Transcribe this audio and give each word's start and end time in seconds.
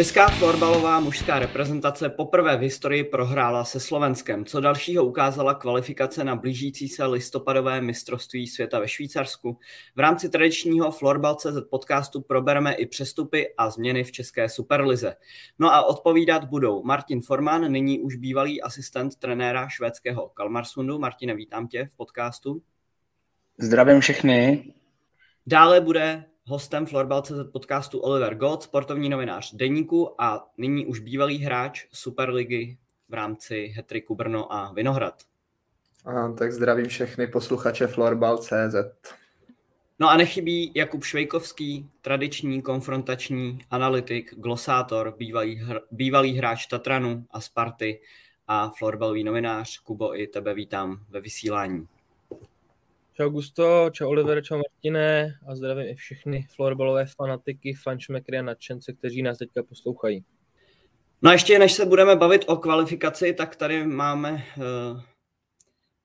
Česká 0.00 0.28
florbalová 0.28 1.00
mužská 1.00 1.38
reprezentace 1.38 2.08
poprvé 2.08 2.56
v 2.56 2.60
historii 2.60 3.04
prohrála 3.04 3.64
se 3.64 3.80
Slovenskem. 3.80 4.44
Co 4.44 4.60
dalšího 4.60 5.04
ukázala 5.04 5.54
kvalifikace 5.54 6.24
na 6.24 6.36
blížící 6.36 6.88
se 6.88 7.04
listopadové 7.06 7.80
mistrovství 7.80 8.46
světa 8.46 8.78
ve 8.78 8.88
Švýcarsku? 8.88 9.58
V 9.96 10.00
rámci 10.00 10.28
tradičního 10.28 10.90
Florbal.cz 10.90 11.68
podcastu 11.70 12.20
probereme 12.20 12.74
i 12.74 12.86
přestupy 12.86 13.54
a 13.58 13.70
změny 13.70 14.04
v 14.04 14.12
České 14.12 14.48
superlize. 14.48 15.16
No 15.58 15.74
a 15.74 15.82
odpovídat 15.82 16.44
budou 16.44 16.82
Martin 16.82 17.20
Forman, 17.20 17.72
nyní 17.72 18.00
už 18.00 18.16
bývalý 18.16 18.62
asistent 18.62 19.16
trenéra 19.16 19.68
švédského 19.68 20.28
Kalmarsundu. 20.28 20.98
Martine, 20.98 21.34
vítám 21.34 21.68
tě 21.68 21.86
v 21.92 21.96
podcastu. 21.96 22.62
Zdravím 23.58 24.00
všechny. 24.00 24.64
Dále 25.46 25.80
bude 25.80 26.29
hostem 26.44 26.86
Florbal.cz 26.86 27.50
podcastu 27.52 27.98
Oliver 27.98 28.34
God, 28.34 28.62
sportovní 28.62 29.08
novinář 29.08 29.54
Deníku 29.54 30.22
a 30.22 30.50
nyní 30.58 30.86
už 30.86 30.98
bývalý 31.00 31.38
hráč 31.38 31.86
Superligy 31.92 32.78
v 33.08 33.14
rámci 33.14 33.66
Hetriku 33.76 34.14
Brno 34.14 34.52
a 34.52 34.72
Vinohrad. 34.72 35.22
A, 36.04 36.32
tak 36.32 36.52
zdravím 36.52 36.88
všechny 36.88 37.26
posluchače 37.26 37.86
Florbal.cz. 37.86 38.74
No 39.98 40.10
a 40.10 40.16
nechybí 40.16 40.72
Jakub 40.74 41.04
Švejkovský, 41.04 41.90
tradiční 42.00 42.62
konfrontační 42.62 43.58
analytik, 43.70 44.34
glosátor, 44.36 45.14
bývalý, 45.18 45.56
hr, 45.56 45.80
bývalý 45.90 46.32
hráč 46.38 46.66
Tatranu 46.66 47.26
a 47.30 47.40
Sparty 47.40 48.00
a 48.46 48.70
florbalový 48.78 49.24
novinář. 49.24 49.78
Kubo, 49.78 50.20
i 50.20 50.26
tebe 50.26 50.54
vítám 50.54 51.04
ve 51.08 51.20
vysílání. 51.20 51.88
Čau 53.20 53.30
Gusto, 53.30 53.90
čau 53.92 54.08
Oliver, 54.08 54.42
čau 54.44 54.56
Martine 54.56 55.38
a 55.48 55.56
zdravím 55.56 55.86
i 55.88 55.94
všechny 55.94 56.46
florbalové 56.54 57.06
fanatiky, 57.06 57.74
fančmekry 57.74 58.38
a 58.38 58.42
nadšence, 58.42 58.92
kteří 58.92 59.22
nás 59.22 59.38
teďka 59.38 59.62
poslouchají. 59.62 60.24
No 61.22 61.30
a 61.30 61.32
ještě 61.32 61.58
než 61.58 61.72
se 61.72 61.86
budeme 61.86 62.16
bavit 62.16 62.44
o 62.46 62.56
kvalifikaci, 62.56 63.32
tak 63.32 63.56
tady 63.56 63.86
máme 63.86 64.32
uh, 64.32 65.00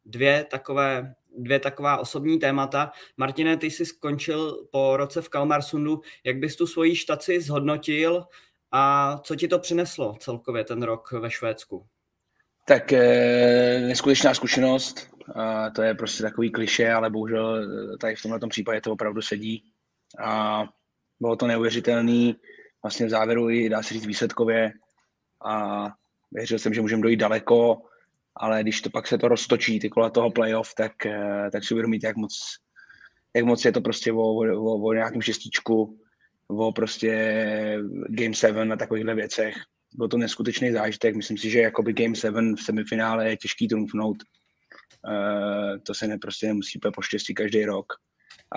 dvě 0.05 0.45
takové 0.51 1.13
dvě 1.37 1.59
taková 1.59 1.97
osobní 1.97 2.39
témata. 2.39 2.91
Martine, 3.17 3.57
ty 3.57 3.71
jsi 3.71 3.85
skončil 3.85 4.67
po 4.71 4.97
roce 4.97 5.21
v 5.21 5.29
Kalmarsundu. 5.29 6.01
Jak 6.23 6.37
bys 6.37 6.55
tu 6.55 6.67
svoji 6.67 6.95
štaci 6.95 7.41
zhodnotil 7.41 8.23
a 8.71 9.17
co 9.23 9.35
ti 9.35 9.47
to 9.47 9.59
přineslo 9.59 10.15
celkově 10.19 10.63
ten 10.63 10.83
rok 10.83 11.11
ve 11.11 11.31
Švédsku? 11.31 11.85
Tak 12.67 12.93
eh, 12.93 13.79
neskutečná 13.79 14.33
zkušenost, 14.33 15.14
to 15.75 15.81
je 15.81 15.93
prostě 15.93 16.23
takový 16.23 16.51
kliše, 16.51 16.91
ale 16.91 17.09
bohužel 17.09 17.63
eh, 17.93 17.97
tady 17.97 18.15
v 18.15 18.21
tomto 18.21 18.47
případě 18.47 18.81
to 18.81 18.91
opravdu 18.91 19.21
sedí. 19.21 19.63
A 20.19 20.63
bylo 21.19 21.35
to 21.35 21.47
neuvěřitelný, 21.47 22.35
vlastně 22.83 23.05
v 23.05 23.09
závěru 23.09 23.49
i 23.49 23.69
dá 23.69 23.83
se 23.83 23.93
říct 23.93 24.05
výsledkově. 24.05 24.73
A 25.45 25.87
věřil 26.31 26.59
jsem, 26.59 26.73
že 26.73 26.81
můžeme 26.81 27.01
dojít 27.01 27.17
daleko, 27.17 27.81
ale 28.35 28.61
když 28.63 28.81
to 28.81 28.89
pak 28.89 29.07
se 29.07 29.17
to 29.17 29.27
roztočí, 29.27 29.79
ty 29.79 29.89
kola 29.89 30.09
toho 30.09 30.31
playoff, 30.31 30.73
tak, 30.73 31.05
eh, 31.05 31.49
tak 31.51 31.63
si 31.63 31.73
uvědomit, 31.73 32.03
jak 32.03 32.15
moc, 32.15 32.33
jak 33.35 33.45
moc 33.45 33.65
je 33.65 33.71
to 33.71 33.81
prostě 33.81 34.11
o, 34.11 34.17
o, 34.17 34.81
o 34.81 34.93
nějakém 34.93 35.21
šestičku, 35.21 35.99
o 36.47 36.71
prostě 36.71 37.13
Game 38.09 38.33
7 38.33 38.71
a 38.71 38.75
takovýchhle 38.75 39.15
věcech. 39.15 39.55
Byl 39.93 40.07
to 40.07 40.17
neskutečný 40.17 40.71
zážitek. 40.71 41.15
Myslím 41.15 41.37
si, 41.37 41.49
že 41.49 41.59
jakoby 41.59 41.93
Game 41.93 42.15
7 42.15 42.55
v 42.55 42.61
semifinále 42.61 43.29
je 43.29 43.37
těžký 43.37 43.67
trumfnout 43.67 44.17
to 45.83 45.93
se 45.93 46.07
ne, 46.07 46.17
prostě 46.17 46.47
nemusí 46.47 46.79
poštěstí 46.95 47.33
každý 47.33 47.65
rok, 47.65 47.85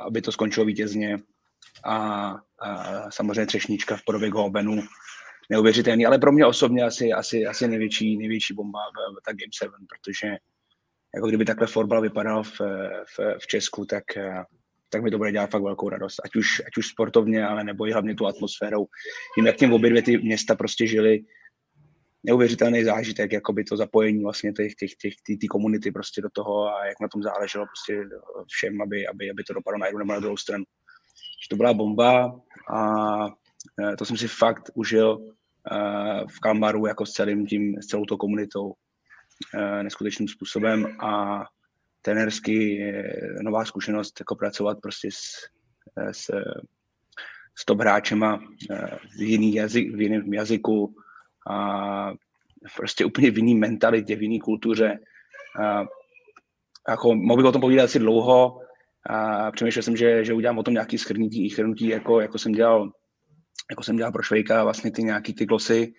aby 0.07 0.23
to 0.23 0.33
skončilo 0.33 0.67
vítězně. 0.67 1.19
A, 1.85 2.35
a 2.61 3.11
samozřejmě 3.11 3.47
třešnička 3.47 3.97
v 3.97 4.05
podobě 4.05 4.31
Gobenu, 4.31 4.83
neuvěřitelný, 5.51 6.07
ale 6.07 6.19
pro 6.19 6.33
mě 6.33 6.47
osobně 6.47 6.83
asi, 6.83 7.13
asi, 7.13 7.47
asi 7.47 7.69
největší, 7.69 8.17
největší 8.17 8.55
bomba 8.55 8.79
v, 8.79 9.21
v 9.21 9.23
ta 9.25 9.33
Game 9.33 9.53
7, 9.59 9.87
protože 9.89 10.37
jako 11.15 11.29
kdyby 11.29 11.45
takhle 11.45 11.67
fotbal 11.67 12.01
vypadal 12.01 12.43
v, 12.43 12.61
v, 13.19 13.39
v 13.39 13.47
Česku, 13.47 13.85
tak, 13.85 14.05
tak 14.89 15.03
mi 15.03 15.11
to 15.11 15.19
bude 15.19 15.33
dělat 15.33 15.51
fakt 15.51 15.63
velkou 15.63 15.89
radost. 15.89 16.21
Ať 16.25 16.37
už, 16.37 16.63
ať 16.67 16.77
už 16.79 16.87
sportovně, 16.87 17.47
ale 17.47 17.65
nebo 17.65 17.87
i 17.87 17.93
hlavně 17.93 18.15
tu 18.15 18.27
atmosférou. 18.27 18.87
Tím, 19.35 19.47
jak 19.47 19.57
těm 19.57 19.73
obě 19.73 19.91
dvě 19.91 20.03
ty 20.03 20.19
města 20.19 20.55
prostě 20.55 20.87
žili, 20.87 21.21
neuvěřitelný 22.25 22.85
zážitek, 22.85 23.33
jakoby 23.33 23.65
to 23.65 23.77
zapojení 23.77 24.23
vlastně 24.23 24.53
těch, 24.53 24.75
těch, 24.75 24.95
těch, 24.95 25.15
ty, 25.27 25.37
ty 25.37 25.47
komunity 25.47 25.93
prostě 25.93 26.23
do 26.23 26.29
toho 26.33 26.67
a 26.67 26.87
jak 26.87 27.01
na 27.01 27.09
tom 27.09 27.23
záleželo 27.23 27.67
prostě 27.67 28.09
všem, 28.53 28.83
aby, 28.83 29.07
aby, 29.07 29.31
aby 29.31 29.45
to 29.45 29.55
dopadlo 29.55 29.79
na 29.79 29.87
jednu 29.87 29.99
nebo 29.99 30.13
na 30.13 30.21
druhou 30.21 30.37
stranu. 30.37 30.65
Že 31.43 31.49
to 31.51 31.57
byla 31.57 31.75
bomba 31.75 32.41
a 32.75 32.81
e, 33.93 33.97
to 33.97 34.05
jsem 34.05 34.17
si 34.17 34.29
fakt 34.29 34.71
užil 34.75 35.19
e, 35.21 35.27
v 36.27 36.41
Kalmaru 36.41 36.87
jako 36.87 37.07
s 37.07 37.13
celým 37.13 37.47
tím, 37.47 37.83
s 37.83 37.87
celou 37.87 38.05
tou 38.05 38.17
komunitou 38.17 38.73
e, 39.55 39.83
neskutečným 39.83 40.29
způsobem 40.29 41.01
a 41.01 41.45
trenersky 42.03 42.93
nová 43.43 43.65
zkušenost 43.65 44.21
jako 44.21 44.37
pracovat 44.37 44.79
prostě 44.83 45.09
s, 45.13 45.31
s, 46.13 46.31
s 47.59 47.65
top 47.65 47.81
hráčema 47.81 48.41
v, 49.17 49.23
jiný 49.23 49.55
jazyk, 49.55 49.97
v 49.97 50.01
jiném 50.01 50.35
jazyku, 50.35 50.95
a 51.51 52.13
prostě 52.77 53.05
úplně 53.05 53.31
v 53.31 53.37
jiný 53.37 53.55
mentalitě, 53.55 54.17
v 54.17 54.23
jiný 54.23 54.41
kultuře. 54.41 54.99
A, 55.63 55.85
jako, 56.89 57.15
mohl 57.15 57.37
bych 57.37 57.47
o 57.47 57.53
tom 57.53 57.61
povídat 57.61 57.85
asi 57.85 57.99
dlouho 57.99 58.61
a 59.11 59.51
přemýšlel 59.51 59.83
jsem, 59.83 59.97
že, 59.97 60.25
že 60.25 60.35
udělám 60.35 60.59
o 60.59 60.63
tom 60.63 60.75
nějaký 60.75 60.99
schrnutí, 60.99 61.51
schrnutí 61.51 61.89
jako, 61.89 62.21
jako, 62.21 62.39
jsem 62.39 62.53
dělal, 62.53 62.91
jako 63.71 63.83
jsem 63.83 63.97
dělal 63.97 64.13
pro 64.13 64.23
Švejka 64.23 64.65
vlastně 64.65 64.91
ty 64.91 65.03
nějaký 65.03 65.35
ty 65.35 65.47
glosy, 65.47 65.93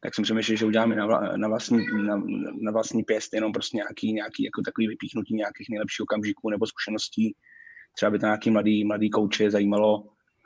tak 0.00 0.14
jsem 0.14 0.24
přemýšlel, 0.24 0.56
že 0.56 0.66
uděláme 0.66 0.96
na, 0.96 1.06
na, 1.36 1.48
vlastní, 1.48 1.86
na, 2.06 2.22
na 2.62 2.72
vlastní 2.72 3.02
pěst 3.02 3.34
jenom 3.34 3.52
prostě 3.52 3.76
nějaký, 3.76 4.12
nějaký 4.12 4.44
jako 4.44 4.62
takový 4.62 4.88
vypíchnutí 4.88 5.34
nějakých 5.34 5.66
nejlepších 5.70 6.02
okamžiků 6.02 6.50
nebo 6.50 6.66
zkušeností. 6.66 7.34
Třeba 7.94 8.10
by 8.10 8.18
to 8.18 8.26
nějaký 8.26 8.50
mladý, 8.50 8.84
mladý 8.84 9.10
kouče 9.10 9.50
zajímalo 9.50 10.04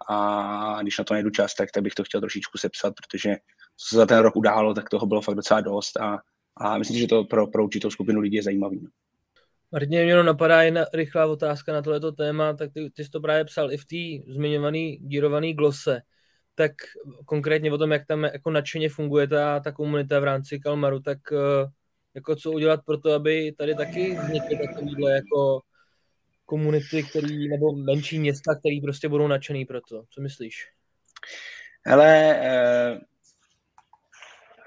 a 0.09 0.79
když 0.83 0.99
na 0.99 1.05
to 1.05 1.15
najdu 1.15 1.31
čas, 1.31 1.55
tak, 1.55 1.71
tak 1.71 1.83
bych 1.83 1.95
to 1.95 2.05
chtěl 2.05 2.21
trošičku 2.21 2.59
sepsat, 2.59 2.95
protože 2.95 3.37
co 3.81 3.89
se 3.89 3.97
za 3.97 4.07
ten 4.07 4.19
rok 4.19 4.37
událo, 4.37 4.75
tak 4.75 4.91
toho 4.91 5.07
bylo 5.07 5.21
fakt 5.21 5.35
docela 5.35 5.61
dost 5.61 5.97
a, 5.97 6.19
a 6.57 6.79
myslím, 6.79 6.99
že 6.99 7.07
to 7.07 7.25
pro, 7.25 7.47
pro 7.47 7.65
určitou 7.65 7.91
skupinu 7.91 8.21
lidí 8.21 8.37
je 8.37 8.43
zajímavý. 8.43 8.81
No. 8.83 8.89
Martin, 9.73 10.05
mě 10.05 10.23
napadá 10.23 10.63
jedna 10.63 10.85
rychlá 10.95 11.27
otázka 11.27 11.73
na 11.73 11.83
tohleto 11.83 12.13
téma, 12.13 12.53
tak 12.53 12.73
ty, 12.73 12.91
ty 12.91 13.05
jsi 13.05 13.11
to 13.11 13.21
právě 13.21 13.45
psal 13.45 13.73
i 13.73 13.77
v 13.77 13.85
té 13.85 14.33
zmiňované 14.33 14.97
gírované 14.97 15.53
glose, 15.53 16.01
tak 16.55 16.73
konkrétně 17.27 17.73
o 17.73 17.79
tom, 17.79 17.93
jak 17.93 18.07
tam 18.07 18.25
jako 18.25 18.51
nadšeně 18.51 18.89
funguje 18.89 19.29
ta, 19.29 19.61
ta 19.61 19.73
komunita 19.73 20.21
v 20.21 20.25
rámci 20.25 20.59
Kalmaru, 20.59 21.01
tak 21.01 21.19
eh, 21.33 21.67
jako 22.15 22.37
co 22.37 22.53
udělat 22.53 22.81
pro 22.87 22.99
to, 22.99 23.13
aby 23.13 23.53
tady 23.59 23.75
taky 23.75 24.19
vznikly 24.23 24.59
takovýhle 24.67 25.13
jako 25.13 25.61
komunity, 26.45 27.03
který, 27.03 27.49
nebo 27.49 27.73
menší 27.73 28.19
města, 28.19 28.55
který 28.55 28.81
prostě 28.81 29.09
budou 29.09 29.27
nadšený 29.29 29.65
pro 29.65 29.81
to. 29.81 30.03
Co 30.11 30.21
myslíš? 30.21 30.67
Hele, 31.87 32.37
eh, 32.41 33.01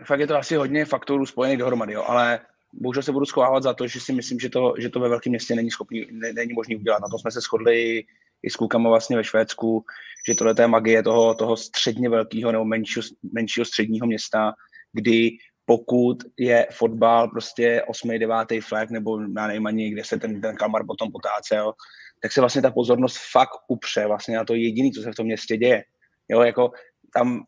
fakt 0.06 0.20
je 0.20 0.28
to 0.28 0.38
asi 0.38 0.56
hodně 0.56 0.86
faktorů 0.86 1.26
spojených 1.26 1.58
dohromady, 1.58 1.94
jo, 1.94 2.04
ale 2.08 2.40
bohužel 2.74 3.04
se 3.04 3.12
budu 3.12 3.26
schovávat 3.26 3.64
za 3.64 3.74
to, 3.74 3.88
že 3.88 4.00
si 4.00 4.14
myslím, 4.14 4.40
že 4.40 4.50
to, 4.50 4.74
že 4.78 4.90
to 4.90 5.00
ve 5.00 5.10
velkém 5.10 5.32
městě 5.32 5.56
není 5.56 5.72
schopný, 5.72 6.08
ne, 6.12 6.34
není 6.34 6.54
možný 6.54 6.76
udělat. 6.76 7.02
Na 7.02 7.08
to 7.12 7.20
jsme 7.20 7.32
se 7.32 7.42
shodli 7.42 8.04
i 8.44 8.50
s 8.50 8.56
klukama 8.56 8.90
vlastně 8.90 9.18
ve 9.18 9.24
Švédsku, 9.24 9.86
že 10.28 10.36
tohle 10.36 10.56
je 10.60 10.68
magie 10.68 11.04
toho, 11.04 11.34
toho 11.34 11.58
středně 11.58 12.10
velkého 12.10 12.52
nebo 12.52 12.66
menšího, 12.66 13.04
menšího 13.34 13.66
středního 13.66 14.08
města, 14.08 14.54
kdy 14.94 15.32
pokud 15.66 16.18
je 16.40 16.68
fotbal 16.72 17.28
prostě 17.28 17.84
8. 17.88 18.20
9. 18.20 18.36
flag, 18.68 18.90
nebo 18.90 19.20
já 19.22 19.48
nevím 19.48 19.68
ani, 19.68 19.90
kde 19.90 20.04
se 20.04 20.20
ten, 20.20 20.42
ten 20.42 20.56
Kalmar 20.56 20.86
potom 20.86 21.12
potácel, 21.12 21.74
tak 22.22 22.32
se 22.32 22.40
vlastně 22.40 22.62
ta 22.62 22.72
pozornost 22.72 23.18
fakt 23.32 23.58
upře 23.68 24.08
vlastně 24.08 24.38
na 24.38 24.46
to 24.46 24.56
jediné, 24.56 24.90
co 24.92 25.02
se 25.02 25.12
v 25.12 25.16
tom 25.16 25.26
městě 25.26 25.58
děje. 25.58 25.84
Jo, 26.30 26.42
jako 26.42 26.72
tam 27.14 27.44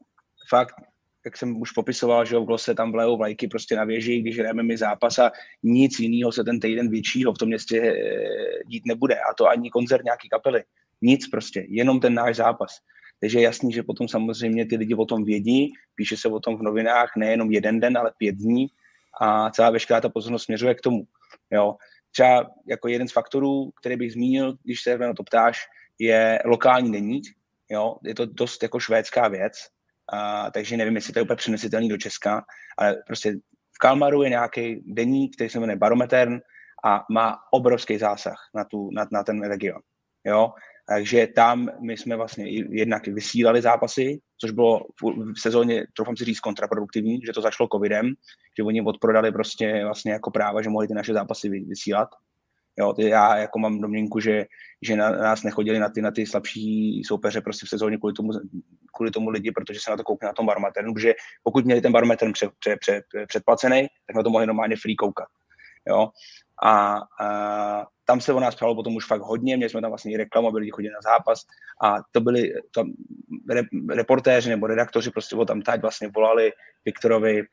fakt 0.50 0.76
jak 1.26 1.38
jsem 1.38 1.62
už 1.62 1.72
popisoval, 1.72 2.26
že 2.26 2.38
v 2.38 2.46
Glose 2.46 2.76
tam 2.76 2.92
vlejou 2.92 3.18
vlajky 3.18 3.48
prostě 3.48 3.76
na 3.76 3.84
věži, 3.84 4.22
když 4.22 4.40
hrajeme 4.40 4.64
mi 4.64 4.78
zápas 4.78 5.20
a 5.20 5.32
nic 5.64 6.00
jiného 6.00 6.32
se 6.32 6.44
ten 6.44 6.60
týden 6.60 6.90
většího 6.90 7.34
v 7.34 7.38
tom 7.38 7.48
městě 7.48 7.82
eh, 7.82 8.64
dít 8.66 8.86
nebude. 8.86 9.16
A 9.16 9.34
to 9.38 9.48
ani 9.48 9.70
koncert 9.70 10.04
nějaký 10.04 10.30
kapely. 10.30 10.64
Nic 11.02 11.28
prostě, 11.28 11.66
jenom 11.70 12.00
ten 12.00 12.14
náš 12.14 12.36
zápas. 12.36 12.78
Takže 13.20 13.40
je 13.40 13.44
jasný, 13.44 13.72
že 13.72 13.84
potom 13.84 14.08
samozřejmě 14.08 14.66
ty 14.66 14.76
lidi 14.76 14.96
o 14.96 15.06
tom 15.06 15.24
vědí, 15.24 15.74
píše 15.96 16.18
se 16.18 16.28
o 16.30 16.40
tom 16.40 16.58
v 16.58 16.62
novinách 16.62 17.12
nejenom 17.18 17.52
jeden 17.52 17.80
den, 17.80 17.98
ale 17.98 18.12
pět 18.18 18.36
dní 18.36 18.68
a 19.22 19.50
celá 19.50 19.70
veškerá 19.70 20.02
ta 20.02 20.10
pozornost 20.10 20.44
směřuje 20.44 20.76
k 20.76 20.82
tomu. 20.82 21.04
Jo. 21.52 21.76
Třeba 22.12 22.50
jako 22.68 22.88
jeden 22.88 23.08
z 23.08 23.12
faktorů, 23.12 23.72
který 23.80 23.96
bych 23.96 24.14
zmínil, 24.14 24.58
když 24.64 24.82
se 24.82 24.98
na 24.98 25.14
to 25.14 25.24
ptáš, 25.24 25.60
je 26.00 26.40
lokální 26.46 26.92
deník. 26.92 27.24
Jo. 27.70 27.96
Je 28.04 28.16
to 28.16 28.26
dost 28.26 28.64
jako 28.64 28.80
švédská 28.80 29.28
věc, 29.28 29.54
a, 30.14 30.52
takže 30.52 30.78
nevím, 30.78 30.96
jestli 30.96 31.14
to 31.14 31.20
je 31.20 31.24
úplně 31.24 31.36
přenesitelný 31.38 31.90
do 31.90 31.98
Česka, 31.98 32.44
ale 32.78 32.96
prostě 33.08 33.34
v 33.76 33.80
Kalmaru 33.80 34.24
je 34.24 34.30
nějaký 34.30 34.84
deník, 34.86 35.36
který 35.36 35.50
se 35.50 35.60
jmenuje 35.60 35.78
Barometern 35.78 36.40
a 36.86 37.04
má 37.12 37.38
obrovský 37.54 37.98
zásah 37.98 38.38
na, 38.56 38.64
tu, 38.64 38.90
na, 38.92 39.06
na 39.12 39.24
ten 39.24 39.44
region. 39.44 39.80
jo, 40.26 40.54
takže 40.90 41.28
tam 41.28 41.70
my 41.82 41.98
jsme 41.98 42.16
vlastně 42.16 42.46
jednak 42.70 43.08
vysílali 43.08 43.62
zápasy, 43.62 44.20
což 44.42 44.52
bylo 44.52 44.82
v 45.36 45.40
sezóně, 45.42 45.84
troufám 45.96 46.18
si 46.18 46.26
říct, 46.26 46.40
kontraproduktivní, 46.40 47.20
že 47.26 47.34
to 47.34 47.42
začalo 47.42 47.68
covidem, 47.74 48.14
že 48.58 48.64
oni 48.64 48.82
odprodali 48.82 49.32
prostě 49.32 49.82
vlastně 49.86 50.12
jako 50.12 50.32
práva, 50.32 50.62
že 50.62 50.70
mohli 50.70 50.88
ty 50.88 50.94
naše 50.94 51.14
zápasy 51.14 51.50
vysílat. 51.50 52.10
Jo, 52.80 52.94
ty 52.94 53.10
já 53.10 53.38
jako 53.38 53.60
mám 53.60 53.82
domněnku, 53.82 54.20
že, 54.20 54.46
že 54.82 54.96
na, 54.96 55.10
nás 55.10 55.44
nechodili 55.44 55.80
na 55.80 55.90
ty, 55.90 56.02
na 56.02 56.12
ty 56.12 56.26
slabší 56.26 57.02
soupeře 57.04 57.42
prostě 57.42 57.66
v 57.66 57.70
sezóně 57.70 57.98
kvůli 57.98 58.14
tomu, 58.14 58.30
kvůli 58.96 59.12
tomu 59.12 59.30
lidi, 59.30 59.52
protože 59.52 59.80
se 59.80 59.92
na 59.92 59.98
to 59.98 60.04
koukli 60.04 60.26
na 60.26 60.34
tom 60.34 60.46
barometru, 60.46 60.94
protože 60.94 61.14
pokud 61.44 61.66
měli 61.66 61.82
ten 61.82 61.92
barometr 61.92 62.32
před, 62.32 62.52
před, 62.60 62.80
před, 62.80 63.04
předplacený, 63.28 63.88
tak 64.08 64.16
na 64.16 64.24
to 64.24 64.30
mohli 64.30 64.48
normálně 64.48 64.76
free 64.76 64.96
koukat. 64.96 65.28
Jo? 65.88 66.10
A, 66.64 67.02
a 67.20 67.86
tam 68.06 68.22
se 68.22 68.34
o 68.34 68.40
nás 68.40 68.56
psalo 68.56 68.76
potom 68.76 68.96
už 68.96 69.08
fakt 69.08 69.22
hodně, 69.22 69.58
měli 69.58 69.70
jsme 69.70 69.82
tam 69.82 69.92
vlastně 69.92 70.12
i 70.12 70.18
reklamu, 70.18 70.52
byli 70.52 70.70
chodili 70.70 70.94
na 70.94 71.12
zápas. 71.12 71.42
A 71.84 71.98
to 72.12 72.22
byli 72.22 72.54
tam 72.76 72.94
re, 73.50 73.62
reportéři 73.90 74.50
nebo 74.50 74.68
redaktoři 74.68 75.12
prostě 75.12 75.36
tam 75.48 75.62
teď 75.62 75.82
vlastně 75.82 76.08
volali 76.08 76.52
Viktorovi, 76.86 77.44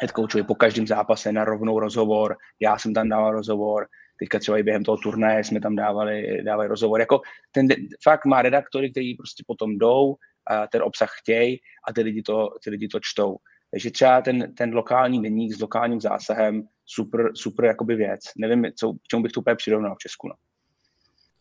head 0.00 0.10
coachovi 0.10 0.42
po 0.42 0.54
každém 0.54 0.86
zápase 0.86 1.32
na 1.32 1.44
rovnou 1.44 1.80
rozhovor, 1.80 2.36
já 2.60 2.78
jsem 2.78 2.94
tam 2.94 3.08
dával 3.08 3.32
rozhovor, 3.32 3.86
teďka 4.18 4.38
třeba 4.38 4.58
i 4.58 4.62
během 4.62 4.84
toho 4.84 4.96
turnaje 4.96 5.44
jsme 5.44 5.60
tam 5.60 5.76
dávali, 5.76 6.42
dávali 6.44 6.68
rozhovor. 6.68 7.00
Jako 7.00 7.20
ten 7.52 7.68
fakt 8.02 8.24
má 8.24 8.42
redaktory, 8.42 8.90
kteří 8.90 9.14
prostě 9.14 9.44
potom 9.46 9.78
jdou, 9.78 10.16
a 10.48 10.66
ten 10.66 10.82
obsah 10.82 11.10
chtějí 11.18 11.60
a 11.88 11.92
ty 11.92 12.02
lidi 12.02 12.22
to, 12.22 12.48
ty 12.64 12.70
lidi 12.70 12.88
to 12.88 12.98
čtou. 13.02 13.36
Takže 13.70 13.90
třeba 13.90 14.20
ten, 14.20 14.54
ten 14.54 14.74
lokální 14.74 15.22
deník 15.22 15.52
s 15.52 15.60
lokálním 15.60 16.00
zásahem, 16.00 16.68
super, 16.86 17.30
super 17.34 17.64
jakoby 17.64 17.96
věc. 17.96 18.20
Nevím, 18.38 18.66
co, 18.76 18.92
k 18.92 19.08
čemu 19.10 19.22
bych 19.22 19.32
to 19.32 19.40
úplně 19.40 19.56
přirovnal 19.56 19.94
v 19.94 19.98
Česku. 19.98 20.28
No. 20.28 20.34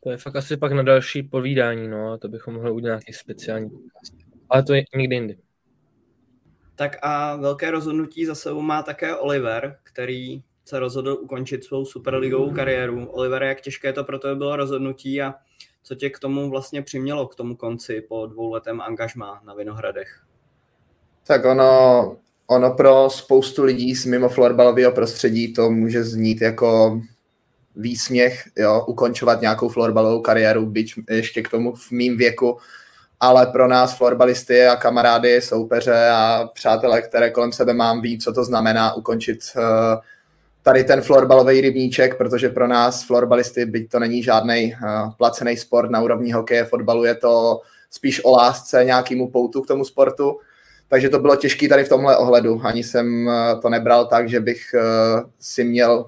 To 0.04 0.12
je 0.12 0.18
fakt 0.18 0.36
asi 0.36 0.58
pak 0.58 0.72
na 0.72 0.84
další 0.84 1.24
povídání, 1.24 1.88
no, 1.88 2.12
a 2.12 2.18
to 2.18 2.28
bychom 2.28 2.54
mohli 2.54 2.72
udělat 2.72 2.94
nějaký 2.96 3.14
speciální 3.14 3.70
Ale 4.50 4.64
to 4.64 4.74
je 4.74 4.84
někdy 4.98 5.16
jindy. 5.16 5.38
Tak 6.76 6.98
a 7.02 7.36
velké 7.36 7.72
rozhodnutí 7.72 8.26
za 8.26 8.36
sebou 8.36 8.62
má 8.62 8.84
také 8.84 9.16
Oliver, 9.16 9.80
který 9.84 10.44
se 10.68 10.80
rozhodl 10.80 11.18
ukončit 11.22 11.64
svou 11.64 11.86
superligovou 11.86 12.52
kariéru. 12.52 13.06
Oliver, 13.06 13.44
jak 13.44 13.62
těžké 13.62 13.94
to 13.94 14.04
pro 14.04 14.20
tebe 14.20 14.36
bylo 14.36 14.56
rozhodnutí 14.56 15.22
a 15.22 15.34
co 15.84 15.96
tě 15.96 16.10
k 16.10 16.20
tomu 16.20 16.50
vlastně 16.50 16.82
přimělo, 16.82 17.28
k 17.28 17.36
tomu 17.36 17.56
konci 17.56 18.02
po 18.02 18.26
dvouletém 18.26 18.82
angažmá 18.82 19.42
na 19.46 19.54
Vinohradech? 19.54 20.22
Tak 21.28 21.46
ono, 21.46 22.18
ono 22.48 22.72
pro 22.72 23.10
spoustu 23.10 23.64
lidí 23.64 23.96
z 23.96 24.06
mimo 24.06 24.30
florbalového 24.30 24.92
prostředí 24.92 25.54
to 25.54 25.70
může 25.70 26.04
znít 26.04 26.42
jako 26.42 27.02
výsměch, 27.76 28.44
jo, 28.56 28.86
ukončovat 28.88 29.42
nějakou 29.42 29.70
florbalovou 29.70 30.22
kariéru, 30.22 30.66
byť 30.66 30.94
ještě 31.10 31.42
k 31.42 31.50
tomu 31.50 31.76
v 31.76 31.92
mým 31.92 32.18
věku, 32.18 32.58
ale 33.20 33.46
pro 33.46 33.68
nás 33.68 33.98
florbalisty 33.98 34.66
a 34.66 34.76
kamarády, 34.76 35.42
soupeře 35.42 36.10
a 36.10 36.50
přátelé, 36.54 37.02
které 37.02 37.30
kolem 37.30 37.52
sebe 37.52 37.74
mám, 37.74 38.02
ví, 38.02 38.20
co 38.20 38.34
to 38.34 38.44
znamená 38.44 38.94
ukončit 38.94 39.40
uh, 39.56 39.64
tady 40.68 40.84
ten 40.84 41.02
florbalový 41.02 41.62
rybníček, 41.62 42.18
protože 42.18 42.50
pro 42.50 42.68
nás 42.68 43.04
florbalisty, 43.04 43.66
byť 43.66 43.90
to 43.90 44.00
není 44.00 44.24
žádný 44.24 44.74
eh, 44.74 44.88
placený 45.18 45.58
sport 45.58 45.92
na 45.92 46.02
úrovni 46.02 46.32
hokeje, 46.32 46.66
fotbalu, 46.66 47.06
je 47.06 47.16
to 47.16 47.62
spíš 47.92 48.26
o 48.26 48.32
lásce, 48.32 48.84
nějakému 48.84 49.32
poutu 49.32 49.62
k 49.62 49.68
tomu 49.68 49.86
sportu. 49.86 50.40
Takže 50.90 51.10
to 51.10 51.20
bylo 51.20 51.36
těžké 51.36 51.68
tady 51.68 51.84
v 51.84 51.90
tomhle 51.90 52.18
ohledu. 52.18 52.62
Ani 52.64 52.84
jsem 52.84 53.28
uh, 53.28 53.62
to 53.62 53.70
nebral 53.70 54.06
tak, 54.06 54.30
že 54.30 54.40
bych 54.40 54.76
uh, 54.76 55.30
si 55.40 55.64
měl 55.64 56.06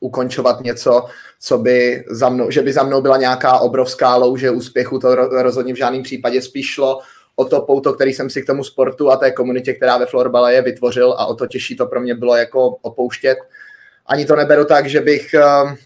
ukončovat 0.00 0.60
něco, 0.60 1.04
co 1.40 1.58
by 1.58 2.04
za 2.10 2.28
mnou, 2.28 2.50
že 2.50 2.62
by 2.62 2.72
za 2.72 2.82
mnou 2.82 3.00
byla 3.00 3.16
nějaká 3.16 3.58
obrovská 3.58 4.16
louže 4.16 4.50
úspěchu, 4.50 4.98
to 4.98 5.14
rozhodně 5.14 5.74
v 5.74 5.76
žádném 5.76 6.02
případě 6.02 6.42
spíš 6.42 6.66
šlo 6.66 7.00
o 7.36 7.44
to 7.44 7.60
pouto, 7.60 7.92
který 7.92 8.12
jsem 8.12 8.30
si 8.30 8.42
k 8.42 8.46
tomu 8.46 8.64
sportu 8.64 9.10
a 9.10 9.16
té 9.16 9.30
komunitě, 9.30 9.72
která 9.72 9.98
ve 9.98 10.06
florbale 10.06 10.54
je, 10.54 10.62
vytvořil 10.62 11.12
a 11.12 11.26
o 11.26 11.34
to 11.34 11.46
těžší 11.46 11.76
to 11.76 11.86
pro 11.86 12.00
mě 12.00 12.14
bylo 12.14 12.36
jako 12.36 12.68
opouštět 12.82 13.38
ani 14.08 14.26
to 14.26 14.36
neberu 14.36 14.64
tak, 14.64 14.86
že 14.86 15.00
bych, 15.00 15.34
ehm, 15.34 15.76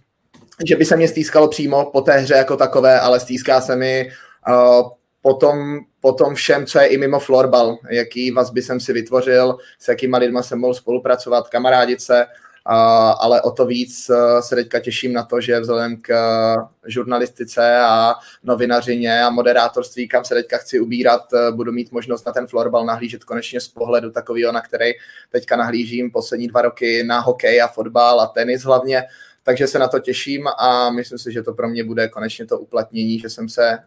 že 0.66 0.76
by 0.76 0.84
se 0.84 0.96
mě 0.96 1.08
stýskalo 1.08 1.48
přímo 1.48 1.90
po 1.92 2.00
té 2.00 2.12
hře 2.12 2.34
jako 2.34 2.56
takové, 2.56 3.00
ale 3.00 3.20
stýská 3.20 3.60
se 3.60 3.76
mi 3.76 4.10
uh, 4.48 4.90
potom, 5.22 5.78
potom 6.00 6.34
všem, 6.34 6.66
co 6.66 6.78
je 6.78 6.86
i 6.86 6.98
mimo 6.98 7.20
florbal, 7.20 7.78
jaký 7.90 8.30
vazby 8.30 8.62
jsem 8.62 8.80
si 8.80 8.92
vytvořil, 8.92 9.56
s 9.78 9.88
jakýma 9.88 10.18
lidma 10.18 10.42
jsem 10.42 10.58
mohl 10.58 10.74
spolupracovat, 10.74 11.48
kamarádit 11.48 12.00
se, 12.00 12.24
ale 12.64 13.42
o 13.42 13.50
to 13.50 13.66
víc 13.66 14.10
e, 14.10 14.42
se 14.42 14.54
teďka 14.54 14.80
těším 14.80 15.12
na 15.12 15.22
to, 15.22 15.40
že 15.40 15.60
vzhledem 15.60 15.96
k 15.96 16.10
e, 16.10 16.90
žurnalistice 16.90 17.78
a 17.78 18.14
novinařině 18.42 19.22
a 19.22 19.30
moderátorství, 19.30 20.08
kam 20.08 20.24
se 20.24 20.34
teďka 20.34 20.58
chci 20.58 20.80
ubírat, 20.80 21.32
e, 21.32 21.52
budu 21.52 21.72
mít 21.72 21.92
možnost 21.92 22.26
na 22.26 22.32
ten 22.32 22.46
florbal 22.46 22.86
nahlížet 22.86 23.24
konečně 23.24 23.60
z 23.60 23.68
pohledu 23.68 24.10
takového, 24.10 24.52
na 24.52 24.60
který 24.60 24.90
teďka 25.30 25.56
nahlížím 25.56 26.10
poslední 26.10 26.48
dva 26.48 26.62
roky 26.62 27.02
na 27.02 27.20
hokej 27.20 27.62
a 27.62 27.68
fotbal 27.68 28.20
a 28.20 28.26
tenis 28.26 28.62
hlavně, 28.62 29.04
takže 29.42 29.66
se 29.66 29.78
na 29.78 29.88
to 29.88 29.98
těším 29.98 30.48
a 30.58 30.90
myslím 30.90 31.18
si, 31.18 31.32
že 31.32 31.42
to 31.42 31.52
pro 31.52 31.68
mě 31.68 31.84
bude 31.84 32.08
konečně 32.08 32.46
to 32.46 32.58
uplatnění, 32.58 33.18
že 33.18 33.30
jsem 33.30 33.48
se 33.48 33.78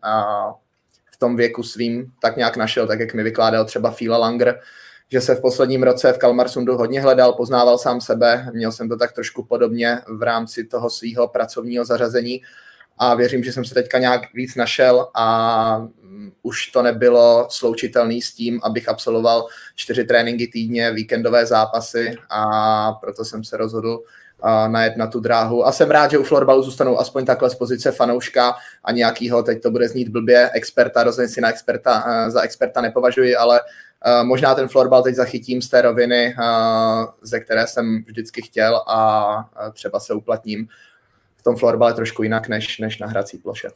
v 1.12 1.18
tom 1.18 1.36
věku 1.36 1.64
svým 1.64 2.12
tak 2.22 2.38
nějak 2.38 2.58
našel, 2.58 2.88
tak 2.88 3.00
jak 3.00 3.14
mi 3.14 3.24
vykládal 3.24 3.66
třeba 3.66 3.92
Fila 3.92 4.18
Langer, 4.18 4.60
že 5.12 5.22
se 5.22 5.36
v 5.36 5.42
posledním 5.42 5.84
roce 5.84 6.14
v 6.14 6.18
Kalmarsundu 6.18 6.78
hodně 6.78 7.02
hledal, 7.02 7.34
poznával 7.34 7.78
sám 7.78 8.02
sebe, 8.02 8.50
měl 8.54 8.72
jsem 8.72 8.90
to 8.90 8.98
tak 8.98 9.12
trošku 9.12 9.46
podobně 9.46 10.00
v 10.08 10.24
rámci 10.24 10.64
toho 10.64 10.90
svého 10.90 11.28
pracovního 11.28 11.86
zařazení 11.86 12.42
a 12.98 13.16
věřím, 13.16 13.44
že 13.44 13.54
jsem 13.54 13.66
se 13.66 13.74
teďka 13.74 14.00
nějak 14.00 14.22
víc 14.34 14.56
našel 14.56 15.08
a 15.16 15.78
mm, 15.78 16.32
už 16.44 16.68
to 16.68 16.82
nebylo 16.82 17.48
sloučitelné 17.52 18.22
s 18.22 18.34
tím, 18.34 18.60
abych 18.64 18.90
absolvoval 18.90 19.48
čtyři 19.76 20.04
tréninky 20.04 20.48
týdně, 20.48 20.92
víkendové 20.92 21.46
zápasy 21.46 22.16
a 22.30 22.92
proto 22.92 23.26
jsem 23.26 23.44
se 23.44 23.58
rozhodl 23.58 24.04
najet 24.68 24.98
na 24.98 25.08
tu 25.08 25.20
dráhu. 25.20 25.68
A 25.68 25.72
jsem 25.72 25.92
rád, 25.92 26.12
že 26.12 26.18
u 26.18 26.24
florbalu 26.24 26.64
zůstanou 26.64 27.00
aspoň 27.00 27.26
takhle 27.26 27.50
z 27.50 27.56
pozice 27.56 27.92
fanouška 27.92 28.56
a 28.84 28.92
nějakýho, 28.92 29.44
teď 29.44 29.62
to 29.62 29.72
bude 29.72 29.88
znít 29.88 30.10
blbě, 30.10 30.50
experta, 30.54 31.04
rozhodně 31.04 31.30
si 31.30 31.42
na 31.42 31.50
experta, 31.50 32.06
eh, 32.08 32.32
za 32.32 32.42
experta 32.42 32.82
nepovažuji, 32.82 33.36
ale 33.36 33.62
možná 34.24 34.56
ten 34.56 34.68
florbal 34.68 35.04
teď 35.04 35.16
zachytím 35.16 35.62
z 35.62 35.70
té 35.70 35.82
roviny, 35.82 36.36
eh, 36.40 37.06
ze 37.22 37.40
které 37.40 37.68
jsem 37.68 38.04
vždycky 38.08 38.42
chtěl 38.42 38.76
a 38.88 39.50
třeba 39.74 40.00
se 40.00 40.14
uplatním 40.14 40.68
v 41.36 41.44
tom 41.44 41.56
florbale 41.56 41.94
trošku 41.94 42.24
jinak 42.24 42.48
než, 42.48 42.80
než 42.80 42.98
na 42.98 43.08
hrací 43.08 43.38
ploše. 43.38 43.68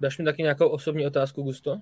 Dáš 0.00 0.18
mi 0.18 0.24
taky 0.24 0.42
nějakou 0.42 0.68
osobní 0.68 1.06
otázku, 1.06 1.42
Gusto? 1.42 1.80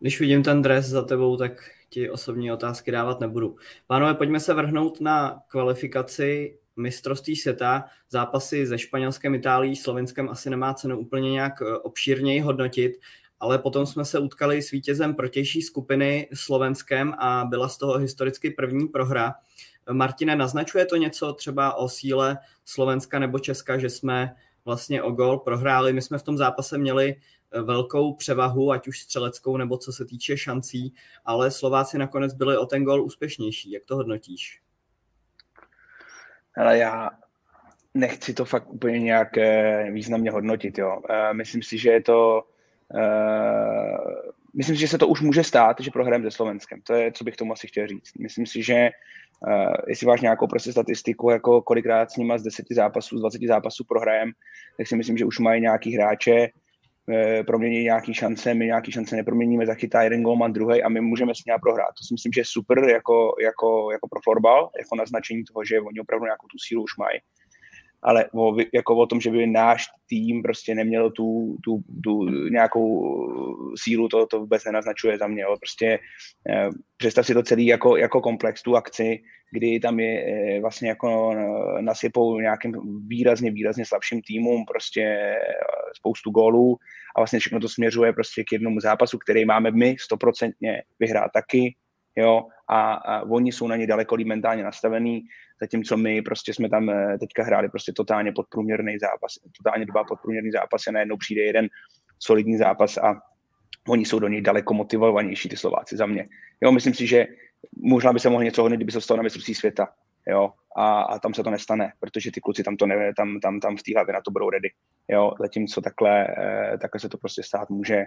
Když 0.00 0.20
vidím 0.20 0.42
ten 0.42 0.62
dres 0.62 0.86
za 0.86 1.02
tebou, 1.02 1.36
tak 1.36 1.52
ti 1.88 2.10
osobní 2.10 2.52
otázky 2.52 2.90
dávat 2.90 3.20
nebudu. 3.20 3.56
Pánové, 3.86 4.14
pojďme 4.14 4.40
se 4.40 4.54
vrhnout 4.54 5.00
na 5.00 5.42
kvalifikaci 5.48 6.58
mistrovství 6.76 7.36
světa. 7.36 7.84
Zápasy 8.10 8.66
se 8.66 8.78
Španělskem, 8.78 9.34
Itálií, 9.34 9.76
Slovenskem 9.76 10.28
asi 10.28 10.50
nemá 10.50 10.74
cenu 10.74 10.98
úplně 10.98 11.30
nějak 11.30 11.62
eh, 11.62 11.76
obšírněji 11.76 12.40
hodnotit 12.40 12.92
ale 13.42 13.58
potom 13.58 13.86
jsme 13.86 14.04
se 14.04 14.18
utkali 14.18 14.62
s 14.62 14.70
vítězem 14.70 15.14
protější 15.14 15.62
skupiny 15.62 16.28
Slovenskem 16.34 17.14
a 17.18 17.44
byla 17.44 17.68
z 17.68 17.78
toho 17.78 17.98
historicky 17.98 18.50
první 18.50 18.88
prohra. 18.88 19.34
Martine, 19.92 20.36
naznačuje 20.36 20.86
to 20.86 20.96
něco 20.96 21.32
třeba 21.32 21.74
o 21.74 21.88
síle 21.88 22.38
Slovenska 22.64 23.18
nebo 23.18 23.38
Česka, 23.38 23.78
že 23.78 23.90
jsme 23.90 24.34
vlastně 24.64 25.02
o 25.02 25.10
gol 25.10 25.38
prohráli. 25.38 25.92
My 25.92 26.02
jsme 26.02 26.18
v 26.18 26.22
tom 26.22 26.36
zápase 26.36 26.78
měli 26.78 27.16
eh, 27.52 27.62
velkou 27.62 28.14
převahu, 28.14 28.72
ať 28.72 28.88
už 28.88 29.00
střeleckou 29.00 29.56
nebo 29.56 29.78
co 29.78 29.92
se 29.92 30.04
týče 30.04 30.36
šancí, 30.36 30.94
ale 31.24 31.50
Slováci 31.50 31.98
nakonec 31.98 32.34
byli 32.34 32.56
o 32.56 32.66
ten 32.66 32.84
gol 32.84 33.04
úspěšnější. 33.04 33.70
Jak 33.70 33.84
to 33.84 33.96
hodnotíš? 33.96 34.60
Ale 36.56 36.78
já 36.78 37.10
nechci 37.94 38.34
to 38.34 38.44
fakt 38.44 38.70
úplně 38.70 38.98
nějak 38.98 39.38
eh, 39.38 39.90
významně 39.90 40.30
hodnotit. 40.30 40.78
Jo. 40.78 41.02
Eh, 41.10 41.34
myslím 41.34 41.62
si, 41.62 41.78
že 41.78 41.90
je 41.90 42.02
to 42.02 42.42
Uh, 42.94 44.12
myslím 44.54 44.76
si, 44.76 44.80
že 44.80 44.88
se 44.88 44.98
to 44.98 45.08
už 45.08 45.20
může 45.20 45.44
stát, 45.44 45.80
že 45.80 45.90
prohrajeme 45.90 46.30
se 46.30 46.36
Slovenskem. 46.36 46.80
To 46.82 46.94
je, 46.94 47.12
co 47.12 47.24
bych 47.24 47.36
tomu 47.36 47.52
asi 47.52 47.66
chtěl 47.66 47.86
říct. 47.86 48.12
Myslím 48.18 48.46
si, 48.46 48.62
že 48.62 48.90
uh, 49.46 49.74
jestli 49.88 50.06
máš 50.06 50.20
nějakou 50.20 50.46
prostě 50.46 50.72
statistiku, 50.72 51.30
jako 51.30 51.62
kolikrát 51.62 52.10
s 52.10 52.16
nima 52.16 52.38
z 52.38 52.42
10 52.42 52.66
zápasů, 52.70 53.18
z 53.18 53.20
20 53.20 53.42
zápasů 53.46 53.84
prohrajem, 53.88 54.30
tak 54.76 54.86
si 54.86 54.96
myslím, 54.96 55.16
že 55.16 55.24
už 55.24 55.38
mají 55.38 55.60
nějaký 55.60 55.96
hráče, 55.96 56.48
uh, 57.08 57.46
promění 57.46 57.82
nějaký 57.82 58.14
šance, 58.14 58.54
my 58.54 58.66
nějaký 58.66 58.92
šance 58.92 59.16
neproměníme, 59.16 59.66
zachytá 59.66 60.02
jeden 60.02 60.22
golman 60.22 60.52
druhý 60.52 60.82
a 60.82 60.88
my 60.88 61.00
můžeme 61.00 61.34
s 61.34 61.44
ním 61.44 61.56
prohrát. 61.62 61.88
To 61.88 62.04
si 62.06 62.14
myslím, 62.14 62.32
že 62.32 62.40
je 62.40 62.44
super 62.44 62.78
jako, 62.78 63.34
jako, 63.42 63.92
jako 63.92 64.08
pro 64.08 64.20
florbal, 64.24 64.70
jako 64.78 64.96
naznačení 64.96 65.44
toho, 65.44 65.64
že 65.64 65.80
oni 65.80 66.00
opravdu 66.00 66.24
nějakou 66.24 66.46
tu 66.46 66.58
sílu 66.58 66.82
už 66.82 66.96
mají. 66.96 67.18
Ale 68.02 68.26
o, 68.34 68.56
jako 68.74 68.96
o 68.96 69.06
tom, 69.06 69.20
že 69.20 69.30
by 69.30 69.46
náš 69.46 69.86
tým 70.08 70.42
prostě 70.42 70.74
neměl 70.74 71.10
tu, 71.10 71.56
tu, 71.64 71.82
tu 72.04 72.24
nějakou 72.28 72.86
sílu, 73.78 74.08
to, 74.08 74.26
to 74.26 74.40
vůbec 74.40 74.64
nenaznačuje 74.64 75.18
za 75.18 75.26
mě. 75.26 75.42
Jo. 75.42 75.56
Prostě 75.60 75.98
eh, 76.50 76.68
představ 76.96 77.26
si 77.26 77.34
to 77.34 77.42
celý 77.42 77.66
jako, 77.66 77.96
jako 77.96 78.20
komplex, 78.20 78.62
tu 78.62 78.76
akci, 78.76 79.20
kdy 79.52 79.80
tam 79.80 80.00
je 80.00 80.24
eh, 80.24 80.60
vlastně 80.60 80.88
jako 80.88 81.32
eh, 81.32 81.82
nasypou 81.82 82.40
nějakým 82.40 82.72
výrazně, 83.08 83.50
výrazně 83.50 83.86
slabším 83.86 84.22
týmům 84.22 84.64
prostě 84.64 85.02
eh, 85.02 85.36
spoustu 85.96 86.30
gólů 86.30 86.76
a 87.16 87.20
vlastně 87.20 87.38
všechno 87.38 87.60
to 87.60 87.68
směřuje 87.68 88.12
prostě 88.12 88.44
k 88.44 88.52
jednomu 88.52 88.80
zápasu, 88.80 89.18
který 89.18 89.44
máme 89.44 89.70
my 89.70 89.96
stoprocentně 90.00 90.82
vyhrát 91.00 91.30
taky, 91.34 91.74
jo, 92.16 92.42
a, 92.68 92.92
a 92.92 93.22
oni 93.22 93.52
jsou 93.52 93.68
na 93.68 93.76
ně 93.76 93.86
daleko 93.86 94.14
líp 94.14 94.26
mentálně 94.26 94.64
nastavený, 94.64 95.24
zatímco 95.60 95.96
my 95.96 96.22
prostě 96.22 96.54
jsme 96.54 96.68
tam 96.68 96.92
teďka 97.20 97.44
hráli 97.44 97.68
prostě 97.68 97.92
totálně 97.92 98.32
podprůměrný 98.32 98.98
zápas, 98.98 99.32
totálně 99.56 99.86
dva 99.86 100.04
podprůměrný 100.04 100.50
zápasy 100.50 100.90
a 100.90 100.92
najednou 100.92 101.16
přijde 101.16 101.42
jeden 101.42 101.68
solidní 102.18 102.56
zápas 102.56 102.98
a 102.98 103.20
oni 103.88 104.04
jsou 104.04 104.18
do 104.18 104.28
něj 104.28 104.40
daleko 104.40 104.74
motivovanější, 104.74 105.48
ty 105.48 105.56
Slováci, 105.56 105.96
za 105.96 106.06
mě. 106.06 106.28
Jo, 106.60 106.72
myslím 106.72 106.94
si, 106.94 107.06
že 107.06 107.26
možná 107.76 108.12
by 108.12 108.20
se 108.20 108.28
mohlo 108.28 108.42
něco 108.42 108.62
hodit, 108.62 108.76
kdyby 108.76 108.92
se 108.92 109.00
stalo 109.00 109.16
na 109.16 109.22
mistrovství 109.22 109.54
světa, 109.54 109.88
jo, 110.28 110.52
a, 110.76 111.02
a, 111.02 111.18
tam 111.18 111.34
se 111.34 111.42
to 111.42 111.50
nestane, 111.50 111.92
protože 112.00 112.32
ty 112.32 112.40
kluci 112.40 112.62
tam 112.62 112.76
to 112.76 112.86
ne, 112.86 113.12
tam, 113.16 113.40
tam, 113.40 113.60
tam 113.60 113.76
v 113.76 113.82
té 113.82 113.92
hlavě 113.94 114.14
na 114.14 114.20
to 114.20 114.30
budou 114.30 114.50
ready, 114.50 114.68
jo, 115.08 115.32
zatímco 115.40 115.80
takhle, 115.80 116.26
eh, 116.38 116.78
takhle 116.78 117.00
se 117.00 117.08
to 117.08 117.18
prostě 117.18 117.42
stát 117.42 117.70
může 117.70 118.04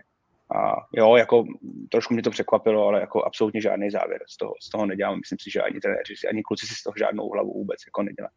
a 0.55 0.75
jo, 0.93 1.15
jako 1.15 1.45
trošku 1.91 2.13
mě 2.13 2.23
to 2.23 2.29
překvapilo, 2.29 2.87
ale 2.87 3.01
jako 3.01 3.23
absolutně 3.23 3.61
žádný 3.61 3.89
závěr 3.91 4.21
z 4.29 4.37
toho, 4.37 4.53
z 4.61 4.69
toho 4.69 4.85
nedělám, 4.85 5.19
myslím 5.19 5.37
si, 5.41 5.51
že 5.51 5.61
ani 5.61 5.79
trenéři, 5.79 6.27
ani 6.29 6.43
kluci 6.43 6.67
si 6.67 6.75
z 6.75 6.83
toho 6.83 6.93
žádnou 6.97 7.29
hlavu 7.29 7.53
vůbec 7.53 7.79
jako 7.87 8.03
nedělají. 8.03 8.33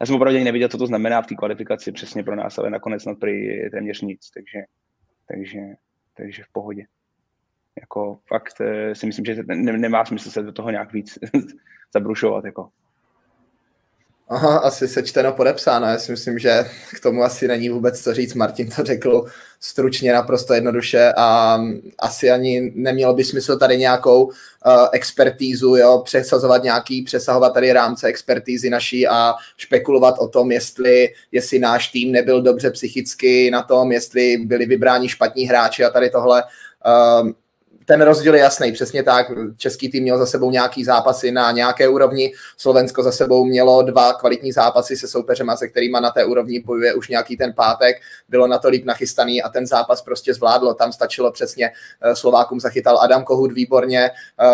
Já 0.00 0.06
jsem 0.06 0.16
opravdu 0.16 0.44
neviděl, 0.44 0.68
co 0.68 0.78
to 0.78 0.86
znamená 0.86 1.22
v 1.22 1.26
té 1.26 1.34
kvalifikaci 1.34 1.92
přesně 1.92 2.22
pro 2.22 2.36
nás, 2.36 2.58
ale 2.58 2.70
nakonec 2.70 3.02
snad 3.02 3.18
prý 3.18 3.70
téměř 3.70 4.00
nic, 4.00 4.30
takže, 4.30 4.64
takže, 5.28 5.60
takže 6.14 6.42
v 6.42 6.52
pohodě 6.52 6.86
jako 7.80 8.18
fakt 8.28 8.60
eh, 8.60 8.94
si 8.94 9.06
myslím, 9.06 9.24
že 9.24 9.42
ne, 9.46 9.78
nemá 9.78 10.04
smysl 10.04 10.30
se 10.30 10.42
do 10.42 10.52
toho 10.52 10.70
nějak 10.70 10.92
víc 10.92 11.18
zabrušovat. 11.94 12.44
Jako. 12.44 12.68
Aha, 14.32 14.58
asi 14.58 14.88
sečteno 14.88 15.32
podepsáno. 15.32 15.86
Já 15.86 15.98
si 15.98 16.10
myslím, 16.12 16.38
že 16.38 16.64
k 16.96 17.00
tomu 17.00 17.22
asi 17.22 17.48
není 17.48 17.68
vůbec 17.68 18.02
co 18.02 18.14
říct. 18.14 18.34
Martin 18.34 18.70
to 18.76 18.84
řekl 18.84 19.24
stručně, 19.60 20.12
naprosto 20.12 20.54
jednoduše 20.54 21.12
a 21.16 21.60
asi 21.98 22.30
ani 22.30 22.72
nemělo 22.74 23.14
by 23.14 23.24
smysl 23.24 23.58
tady 23.58 23.78
nějakou 23.78 24.24
uh, 24.24 24.32
expertízu, 24.92 25.76
jo, 25.76 26.02
přesazovat 26.04 26.62
nějaký, 26.62 27.02
přesahovat 27.02 27.54
tady 27.54 27.72
rámce 27.72 28.06
expertízy 28.06 28.70
naší 28.70 29.08
a 29.08 29.34
špekulovat 29.56 30.14
o 30.18 30.28
tom, 30.28 30.52
jestli, 30.52 31.08
jestli 31.32 31.58
náš 31.58 31.88
tým 31.88 32.12
nebyl 32.12 32.42
dobře 32.42 32.70
psychicky 32.70 33.50
na 33.50 33.62
tom, 33.62 33.92
jestli 33.92 34.36
byli 34.36 34.66
vybráni 34.66 35.08
špatní 35.08 35.44
hráči 35.44 35.84
a 35.84 35.90
tady 35.90 36.10
tohle. 36.10 36.42
Uh, 37.22 37.30
ten 37.90 38.02
rozdíl 38.02 38.34
je 38.34 38.40
jasný, 38.40 38.72
přesně 38.72 39.02
tak. 39.02 39.26
Český 39.56 39.90
tým 39.90 40.02
měl 40.02 40.18
za 40.18 40.26
sebou 40.26 40.50
nějaký 40.50 40.84
zápasy 40.84 41.30
na 41.30 41.50
nějaké 41.50 41.88
úrovni, 41.88 42.32
Slovensko 42.56 43.02
za 43.02 43.12
sebou 43.12 43.44
mělo 43.44 43.82
dva 43.82 44.12
kvalitní 44.12 44.52
zápasy 44.52 44.96
se 44.96 45.08
soupeřema, 45.08 45.56
se 45.56 45.68
kterými 45.68 45.96
na 46.02 46.10
té 46.10 46.24
úrovni 46.24 46.60
bojuje 46.60 46.94
už 46.94 47.08
nějaký 47.08 47.36
ten 47.36 47.52
pátek, 47.52 47.96
bylo 48.28 48.46
na 48.46 48.58
to 48.58 48.68
líp 48.68 48.84
nachystaný 48.84 49.42
a 49.42 49.48
ten 49.48 49.66
zápas 49.66 50.02
prostě 50.02 50.34
zvládlo. 50.34 50.74
Tam 50.74 50.92
stačilo 50.92 51.32
přesně, 51.32 51.70
eh, 52.02 52.16
Slovákům 52.16 52.60
zachytal 52.60 52.98
Adam 53.00 53.24
Kohut 53.24 53.52
výborně, 53.52 54.10
eh, 54.10 54.46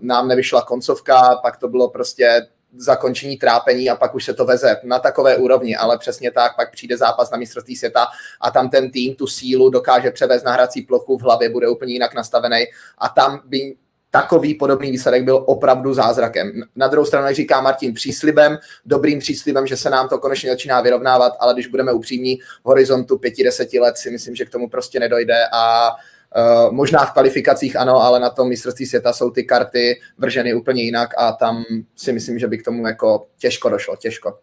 nám 0.00 0.28
nevyšla 0.28 0.62
koncovka, 0.62 1.36
pak 1.42 1.56
to 1.56 1.68
bylo 1.68 1.90
prostě 1.90 2.46
zakončení 2.76 3.36
trápení 3.36 3.90
a 3.90 3.96
pak 3.96 4.14
už 4.14 4.24
se 4.24 4.34
to 4.34 4.44
veze 4.44 4.76
na 4.82 4.98
takové 4.98 5.36
úrovni, 5.36 5.76
ale 5.76 5.98
přesně 5.98 6.30
tak, 6.30 6.56
pak 6.56 6.72
přijde 6.72 6.96
zápas 6.96 7.30
na 7.30 7.38
mistrovství 7.38 7.76
světa 7.76 8.06
a 8.40 8.50
tam 8.50 8.70
ten 8.70 8.90
tým 8.90 9.14
tu 9.14 9.26
sílu 9.26 9.70
dokáže 9.70 10.10
převést 10.10 10.42
na 10.42 10.52
hrací 10.52 10.82
plochu 10.82 11.18
v 11.18 11.22
hlavě, 11.22 11.48
bude 11.48 11.68
úplně 11.68 11.92
jinak 11.92 12.14
nastavený 12.14 12.64
a 12.98 13.08
tam 13.08 13.40
by 13.44 13.76
takový 14.14 14.54
podobný 14.54 14.90
výsledek 14.90 15.24
byl 15.24 15.44
opravdu 15.46 15.94
zázrakem. 15.94 16.62
Na 16.76 16.88
druhou 16.88 17.06
stranu, 17.06 17.26
jak 17.26 17.36
říká 17.36 17.60
Martin, 17.60 17.94
příslibem, 17.94 18.58
dobrým 18.86 19.18
příslibem, 19.18 19.66
že 19.66 19.76
se 19.76 19.90
nám 19.90 20.08
to 20.08 20.18
konečně 20.18 20.50
začíná 20.50 20.80
vyrovnávat, 20.80 21.32
ale 21.40 21.54
když 21.54 21.66
budeme 21.66 21.92
upřímní, 21.92 22.36
v 22.36 22.64
horizontu 22.64 23.18
pěti, 23.18 23.44
deseti 23.44 23.80
let 23.80 23.96
si 23.96 24.10
myslím, 24.10 24.34
že 24.34 24.44
k 24.44 24.50
tomu 24.50 24.68
prostě 24.68 25.00
nedojde 25.00 25.34
a 25.52 25.90
Uh, 26.36 26.72
možná 26.72 27.04
v 27.04 27.12
kvalifikacích 27.12 27.76
ano, 27.76 27.96
ale 27.96 28.20
na 28.20 28.30
tom 28.30 28.48
mistrovství 28.48 28.86
světa 28.86 29.12
jsou 29.12 29.30
ty 29.30 29.44
karty 29.44 30.00
vrženy 30.18 30.54
úplně 30.54 30.82
jinak 30.82 31.10
a 31.18 31.32
tam 31.32 31.64
si 31.96 32.12
myslím, 32.12 32.38
že 32.38 32.46
by 32.46 32.58
k 32.58 32.64
tomu 32.64 32.86
jako 32.86 33.26
těžko 33.38 33.68
došlo, 33.68 33.96
těžko. 33.96 34.38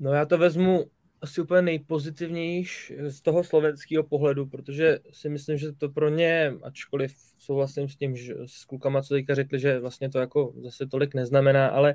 No 0.00 0.12
já 0.12 0.26
to 0.26 0.38
vezmu 0.38 0.84
asi 1.22 1.40
úplně 1.40 1.62
nejpozitivnější 1.62 2.94
z 3.08 3.20
toho 3.20 3.44
slovenského 3.44 4.04
pohledu, 4.04 4.46
protože 4.46 4.98
si 5.12 5.28
myslím, 5.28 5.58
že 5.58 5.72
to 5.72 5.88
pro 5.88 6.08
ně, 6.08 6.52
ačkoliv 6.62 7.14
souhlasím 7.38 7.88
s 7.88 7.96
tím, 7.96 8.16
že 8.16 8.34
s 8.46 8.64
klukama, 8.64 9.02
co 9.02 9.14
teďka 9.14 9.34
řekli, 9.34 9.60
že 9.60 9.78
vlastně 9.78 10.10
to 10.10 10.18
jako 10.18 10.52
zase 10.62 10.86
tolik 10.86 11.14
neznamená, 11.14 11.68
ale 11.68 11.94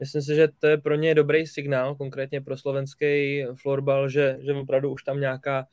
myslím 0.00 0.22
si, 0.22 0.34
že 0.34 0.48
to 0.58 0.66
je 0.66 0.78
pro 0.78 0.94
ně 0.94 1.14
dobrý 1.14 1.46
signál, 1.46 1.94
konkrétně 1.94 2.40
pro 2.40 2.56
slovenský 2.56 3.44
florbal, 3.62 4.08
že, 4.08 4.36
že 4.40 4.52
opravdu 4.52 4.92
už 4.92 5.02
tam 5.02 5.20
nějaká, 5.20 5.66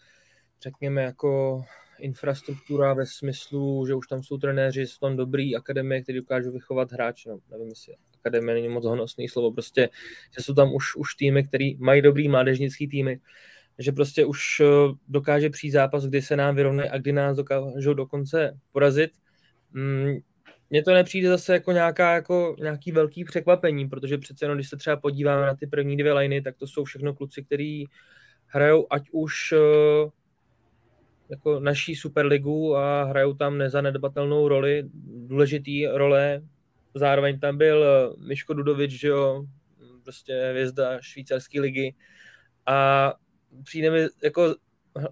řekněme, 0.62 1.04
jako 1.04 1.62
infrastruktura 2.04 2.94
ve 2.94 3.06
smyslu, 3.06 3.86
že 3.88 3.96
už 3.96 4.08
tam 4.08 4.24
jsou 4.24 4.38
trenéři, 4.38 4.88
jsou 4.88 5.00
tam 5.00 5.18
dobrý 5.18 5.56
akademie, 5.56 6.02
kteří 6.02 6.20
dokážou 6.20 6.52
vychovat 6.52 6.92
hráče, 6.92 7.30
no, 7.30 7.40
nevím, 7.52 7.68
jestli 7.68 7.94
akademie 8.20 8.56
není 8.56 8.70
moc 8.70 8.86
honosný 8.86 9.30
slovo, 9.30 9.52
prostě, 9.52 9.90
že 10.38 10.44
jsou 10.44 10.54
tam 10.54 10.74
už, 10.74 10.96
už 10.96 11.16
týmy, 11.16 11.44
který 11.44 11.76
mají 11.76 12.02
dobrý 12.02 12.30
mládežnický 12.30 12.88
týmy, 12.88 13.20
že 13.80 13.92
prostě 13.92 14.26
už 14.26 14.60
eh, 14.60 14.66
dokáže 15.08 15.50
přijít 15.50 15.72
zápas, 15.72 16.06
kdy 16.06 16.22
se 16.22 16.36
nám 16.36 16.56
vyrovnají 16.56 16.90
a 16.90 16.98
kdy 16.98 17.12
nás 17.12 17.38
dokážou 17.38 17.94
dokonce 17.94 18.60
porazit. 18.72 19.12
Mm, 19.72 20.18
mně 20.70 20.84
to 20.84 20.94
nepřijde 20.94 21.30
zase 21.30 21.54
jako, 21.54 21.72
nějaká, 21.72 22.14
jako 22.14 22.56
nějaký 22.60 22.92
velký 22.92 23.24
překvapení, 23.24 23.90
protože 23.90 24.18
přece 24.18 24.46
jenom, 24.46 24.58
když 24.58 24.70
se 24.70 24.78
třeba 24.78 24.98
podíváme 24.98 25.46
na 25.46 25.56
ty 25.56 25.68
první 25.68 25.98
dvě 25.98 26.14
liny, 26.14 26.42
tak 26.42 26.58
to 26.58 26.68
jsou 26.68 26.84
všechno 26.84 27.14
kluci, 27.14 27.44
kteří 27.44 27.88
hrajou 28.46 28.88
ať 28.90 29.04
už 29.12 29.52
eh, 29.52 30.10
jako 31.30 31.60
naší 31.60 31.96
superligu 31.96 32.76
a 32.76 33.04
hrajou 33.04 33.34
tam 33.34 33.58
nezanedbatelnou 33.58 34.48
roli, 34.48 34.84
důležitý 35.28 35.88
role. 35.88 36.42
Zároveň 36.96 37.40
tam 37.40 37.58
byl 37.58 37.84
eh, 37.84 38.28
Miško 38.28 38.54
Dudovič, 38.54 38.92
že 38.92 39.08
jo, 39.08 39.46
prostě 40.04 40.48
hvězda 40.50 41.02
švýcarské 41.02 41.62
ligy. 41.62 41.96
A 42.66 43.14
přijde 43.64 43.92
mi 43.92 44.08
jako 44.24 44.56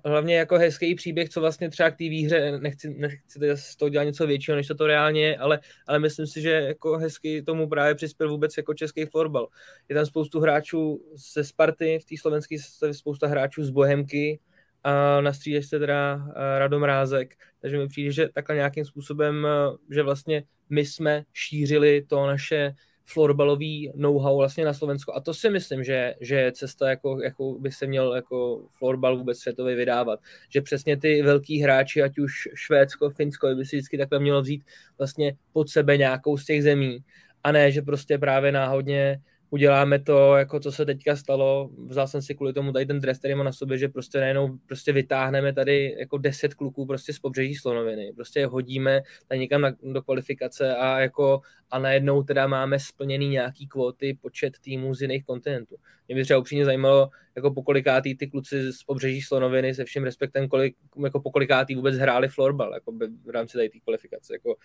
hlavně 0.06 0.36
jako 0.36 0.58
hezký 0.58 0.96
příběh, 0.96 1.30
co 1.30 1.42
vlastně 1.42 1.70
třeba 1.70 1.92
k 1.92 1.98
té 1.98 2.04
výhře, 2.04 2.60
nechci, 2.60 2.90
nechci 2.90 3.40
z 3.56 3.76
toho 3.76 3.90
dělat 3.90 4.04
něco 4.04 4.28
většího, 4.28 4.58
než 4.58 4.68
to 4.68 4.76
to 4.76 4.88
reálně 4.88 5.22
je, 5.22 5.38
ale, 5.38 5.60
ale 5.88 6.00
myslím 6.00 6.28
si, 6.28 6.42
že 6.42 6.50
jako 6.50 6.98
hezky 6.98 7.42
tomu 7.42 7.70
právě 7.70 7.96
přispěl 7.96 8.30
vůbec 8.30 8.58
jako 8.58 8.74
český 8.74 9.06
florbal. 9.06 9.48
Je 9.90 9.96
tam 9.96 10.06
spoustu 10.06 10.40
hráčů 10.40 11.06
ze 11.34 11.44
Sparty, 11.44 12.00
v 12.02 12.06
té 12.06 12.16
slovenské 12.18 12.56
spousta 12.92 13.28
hráčů 13.28 13.64
z 13.64 13.70
Bohemky, 13.70 14.40
a 14.84 15.22
na 15.22 15.34
střídačce 15.34 15.80
teda 15.80 16.28
Radom 16.58 16.84
Rázek. 16.84 17.36
Takže 17.62 17.78
mi 17.78 17.88
přijde, 17.88 18.12
že 18.12 18.30
takhle 18.34 18.56
nějakým 18.56 18.86
způsobem, 18.86 19.48
že 19.92 20.04
vlastně 20.04 20.44
my 20.70 20.86
jsme 20.86 21.24
šířili 21.34 22.06
to 22.08 22.28
naše 22.28 22.74
florbalový 23.06 23.92
know-how 23.96 24.38
vlastně 24.38 24.66
na 24.66 24.74
Slovensku. 24.74 25.16
A 25.16 25.20
to 25.20 25.34
si 25.34 25.50
myslím, 25.50 25.84
že, 25.84 26.16
že 26.22 26.36
je 26.36 26.52
cesta, 26.52 26.90
jako, 26.90 27.22
jako 27.22 27.54
by 27.60 27.72
se 27.72 27.88
měl 27.88 28.16
jako 28.16 28.68
florbal 28.72 29.18
vůbec 29.18 29.40
světově 29.40 29.76
vydávat. 29.76 30.20
Že 30.50 30.62
přesně 30.62 30.98
ty 30.98 31.22
velký 31.22 31.62
hráči, 31.62 32.02
ať 32.02 32.20
už 32.20 32.48
Švédsko, 32.56 33.10
Finsko, 33.10 33.56
by 33.56 33.66
si 33.66 33.76
vždycky 33.76 33.98
takhle 33.98 34.20
mělo 34.20 34.42
vzít 34.42 34.64
vlastně 34.98 35.36
pod 35.54 35.70
sebe 35.70 35.98
nějakou 35.98 36.38
z 36.38 36.46
těch 36.46 36.64
zemí. 36.64 37.04
A 37.44 37.52
ne, 37.52 37.72
že 37.72 37.82
prostě 37.82 38.18
právě 38.18 38.52
náhodně 38.52 39.22
uděláme 39.54 40.00
to, 40.00 40.36
jako 40.36 40.60
co 40.60 40.72
se 40.72 40.86
teďka 40.86 41.16
stalo, 41.16 41.70
vzal 41.88 42.08
jsem 42.08 42.22
si 42.22 42.36
kvůli 42.36 42.54
tomu 42.54 42.72
tady 42.72 42.86
ten 42.86 43.00
dres, 43.00 43.20
který 43.20 43.36
má 43.36 43.44
na 43.44 43.52
sobě, 43.52 43.78
že 43.78 43.88
prostě 43.88 44.20
najednou 44.20 44.58
prostě 44.66 44.94
vytáhneme 44.94 45.54
tady 45.54 45.96
jako 46.00 46.18
deset 46.18 46.54
kluků 46.54 46.86
prostě 46.86 47.14
z 47.14 47.20
pobřeží 47.20 47.56
Slonoviny, 47.56 48.14
prostě 48.16 48.40
je 48.40 48.48
hodíme 48.48 49.02
tady 49.28 49.40
někam 49.40 49.62
na, 49.62 49.72
do 49.84 50.02
kvalifikace 50.02 50.76
a 50.76 51.00
jako 51.00 51.42
a 51.72 51.80
najednou 51.80 52.24
teda 52.24 52.48
máme 52.48 52.80
splněný 52.80 53.30
nějaký 53.30 53.68
kvóty, 53.68 54.18
počet 54.22 54.54
týmů 54.62 54.94
z 54.94 55.02
jiných 55.02 55.26
kontinentů. 55.26 55.76
Mě 56.08 56.16
by 56.16 56.24
třeba 56.24 56.40
upřímně 56.40 56.66
zajímalo, 56.66 57.10
jako 57.36 57.52
pokolikátý 57.52 58.18
ty 58.18 58.28
kluci 58.28 58.74
z 58.74 58.84
pobřeží 58.84 59.22
Slonoviny 59.22 59.76
se 59.76 59.86
vším 59.86 60.04
respektem, 60.04 60.48
kolik, 60.48 60.76
jako 61.04 61.20
pokolikátý 61.22 61.76
vůbec 61.76 61.96
hráli 61.96 62.28
florbal, 62.28 62.74
jako 62.74 62.92
v 63.26 63.30
rámci 63.30 63.58
tady 63.58 63.70
té 63.70 63.80
kvalifikace. 63.80 64.34
Jako, 64.34 64.56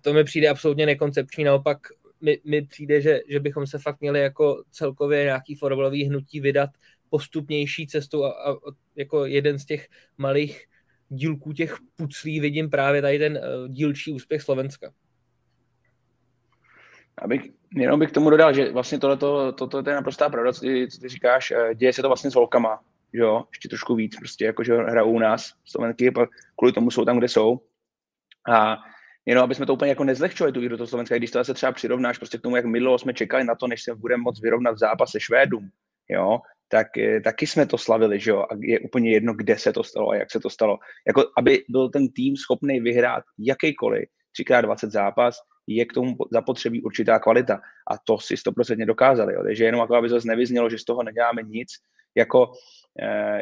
to 0.00 0.12
mi 0.12 0.24
přijde 0.24 0.48
absolutně 0.48 0.86
nekoncepční, 0.86 1.44
naopak 1.44 1.78
mi, 2.26 2.40
mi 2.44 2.62
přijde, 2.62 3.00
že, 3.00 3.20
že 3.28 3.40
bychom 3.40 3.66
se 3.66 3.78
fakt 3.78 4.00
měli 4.00 4.20
jako 4.20 4.62
celkově 4.70 5.24
nějaký 5.24 5.54
fotbalový 5.54 6.04
hnutí 6.04 6.40
vydat 6.40 6.70
postupnější 7.10 7.86
cestou 7.86 8.24
a, 8.24 8.30
a 8.30 8.56
jako 8.96 9.26
jeden 9.26 9.58
z 9.58 9.64
těch 9.64 9.88
malých 10.18 10.64
dílků 11.08 11.52
těch 11.52 11.76
puclí 11.96 12.40
vidím 12.40 12.70
právě 12.70 13.02
tady 13.02 13.18
ten 13.18 13.38
uh, 13.38 13.68
dílčí 13.68 14.12
úspěch 14.12 14.42
Slovenska. 14.42 14.92
Abych, 17.22 17.42
jenom 17.74 18.00
bych 18.00 18.10
k 18.10 18.14
tomu 18.14 18.30
dodal, 18.30 18.54
že 18.54 18.72
vlastně 18.72 18.98
tohleto, 18.98 19.52
to, 19.52 19.66
to, 19.66 19.78
je 19.78 19.94
naprostá 19.94 20.28
pravda, 20.28 20.52
co 20.52 20.60
ty, 20.60 20.88
co 20.88 21.00
ty 21.00 21.08
říkáš, 21.08 21.50
eh, 21.50 21.74
děje 21.74 21.92
se 21.92 22.02
to 22.02 22.08
vlastně 22.08 22.30
s 22.30 22.34
holkama, 22.34 22.80
jo, 23.12 23.44
ještě 23.52 23.68
trošku 23.68 23.94
víc, 23.94 24.16
prostě 24.16 24.44
jako, 24.44 24.64
že 24.64 24.74
hrajou 24.74 25.10
u 25.10 25.18
nás, 25.18 25.52
Slovenky, 25.64 26.12
kvůli 26.56 26.72
tomu 26.72 26.90
jsou 26.90 27.04
tam, 27.04 27.18
kde 27.18 27.28
jsou. 27.28 27.60
A 28.52 28.76
jenom 29.26 29.44
aby 29.44 29.54
jsme 29.54 29.66
to 29.66 29.74
úplně 29.74 29.88
jako 29.88 30.04
nezlehčovali 30.04 30.52
tu 30.52 30.60
výhru 30.60 30.76
do 30.76 30.86
Slovenska, 30.86 31.16
když 31.16 31.30
to 31.30 31.44
se 31.44 31.54
třeba 31.54 31.72
přirovnáš 31.72 32.18
prostě 32.18 32.38
k 32.38 32.40
tomu, 32.40 32.56
jak 32.56 32.64
my 32.64 32.80
jsme 32.96 33.14
čekali 33.14 33.44
na 33.44 33.54
to, 33.54 33.66
než 33.66 33.82
se 33.82 33.94
budeme 33.94 34.22
moc 34.22 34.40
vyrovnat 34.42 34.74
v 34.74 34.78
zápase 34.78 35.20
Švédům, 35.20 35.70
jo, 36.08 36.38
tak 36.68 36.98
eh, 36.98 37.20
taky 37.20 37.46
jsme 37.46 37.66
to 37.66 37.78
slavili, 37.78 38.20
že 38.20 38.30
jo, 38.30 38.38
a 38.50 38.54
je 38.60 38.80
úplně 38.80 39.12
jedno, 39.12 39.34
kde 39.34 39.58
se 39.58 39.72
to 39.72 39.84
stalo 39.84 40.10
a 40.10 40.16
jak 40.16 40.30
se 40.30 40.40
to 40.40 40.50
stalo. 40.50 40.78
Jako, 41.06 41.24
aby 41.38 41.64
byl 41.68 41.88
ten 41.88 42.08
tým 42.08 42.36
schopný 42.36 42.80
vyhrát 42.80 43.24
jakýkoliv 43.38 44.08
3x20 44.40 44.90
zápas, 44.90 45.38
je 45.66 45.84
k 45.84 45.92
tomu 45.92 46.16
zapotřebí 46.32 46.82
určitá 46.82 47.18
kvalita. 47.18 47.60
A 47.90 47.98
to 47.98 48.18
si 48.18 48.36
stoprocentně 48.36 48.86
dokázali. 48.86 49.34
Jo. 49.34 49.42
Takže 49.42 49.64
jenom 49.64 49.80
jako 49.80 49.94
aby 49.94 50.08
zase 50.08 50.28
nevyznělo, 50.28 50.70
že 50.70 50.78
z 50.78 50.84
toho 50.84 51.02
neděláme 51.02 51.42
nic, 51.42 51.68
jako 52.14 52.52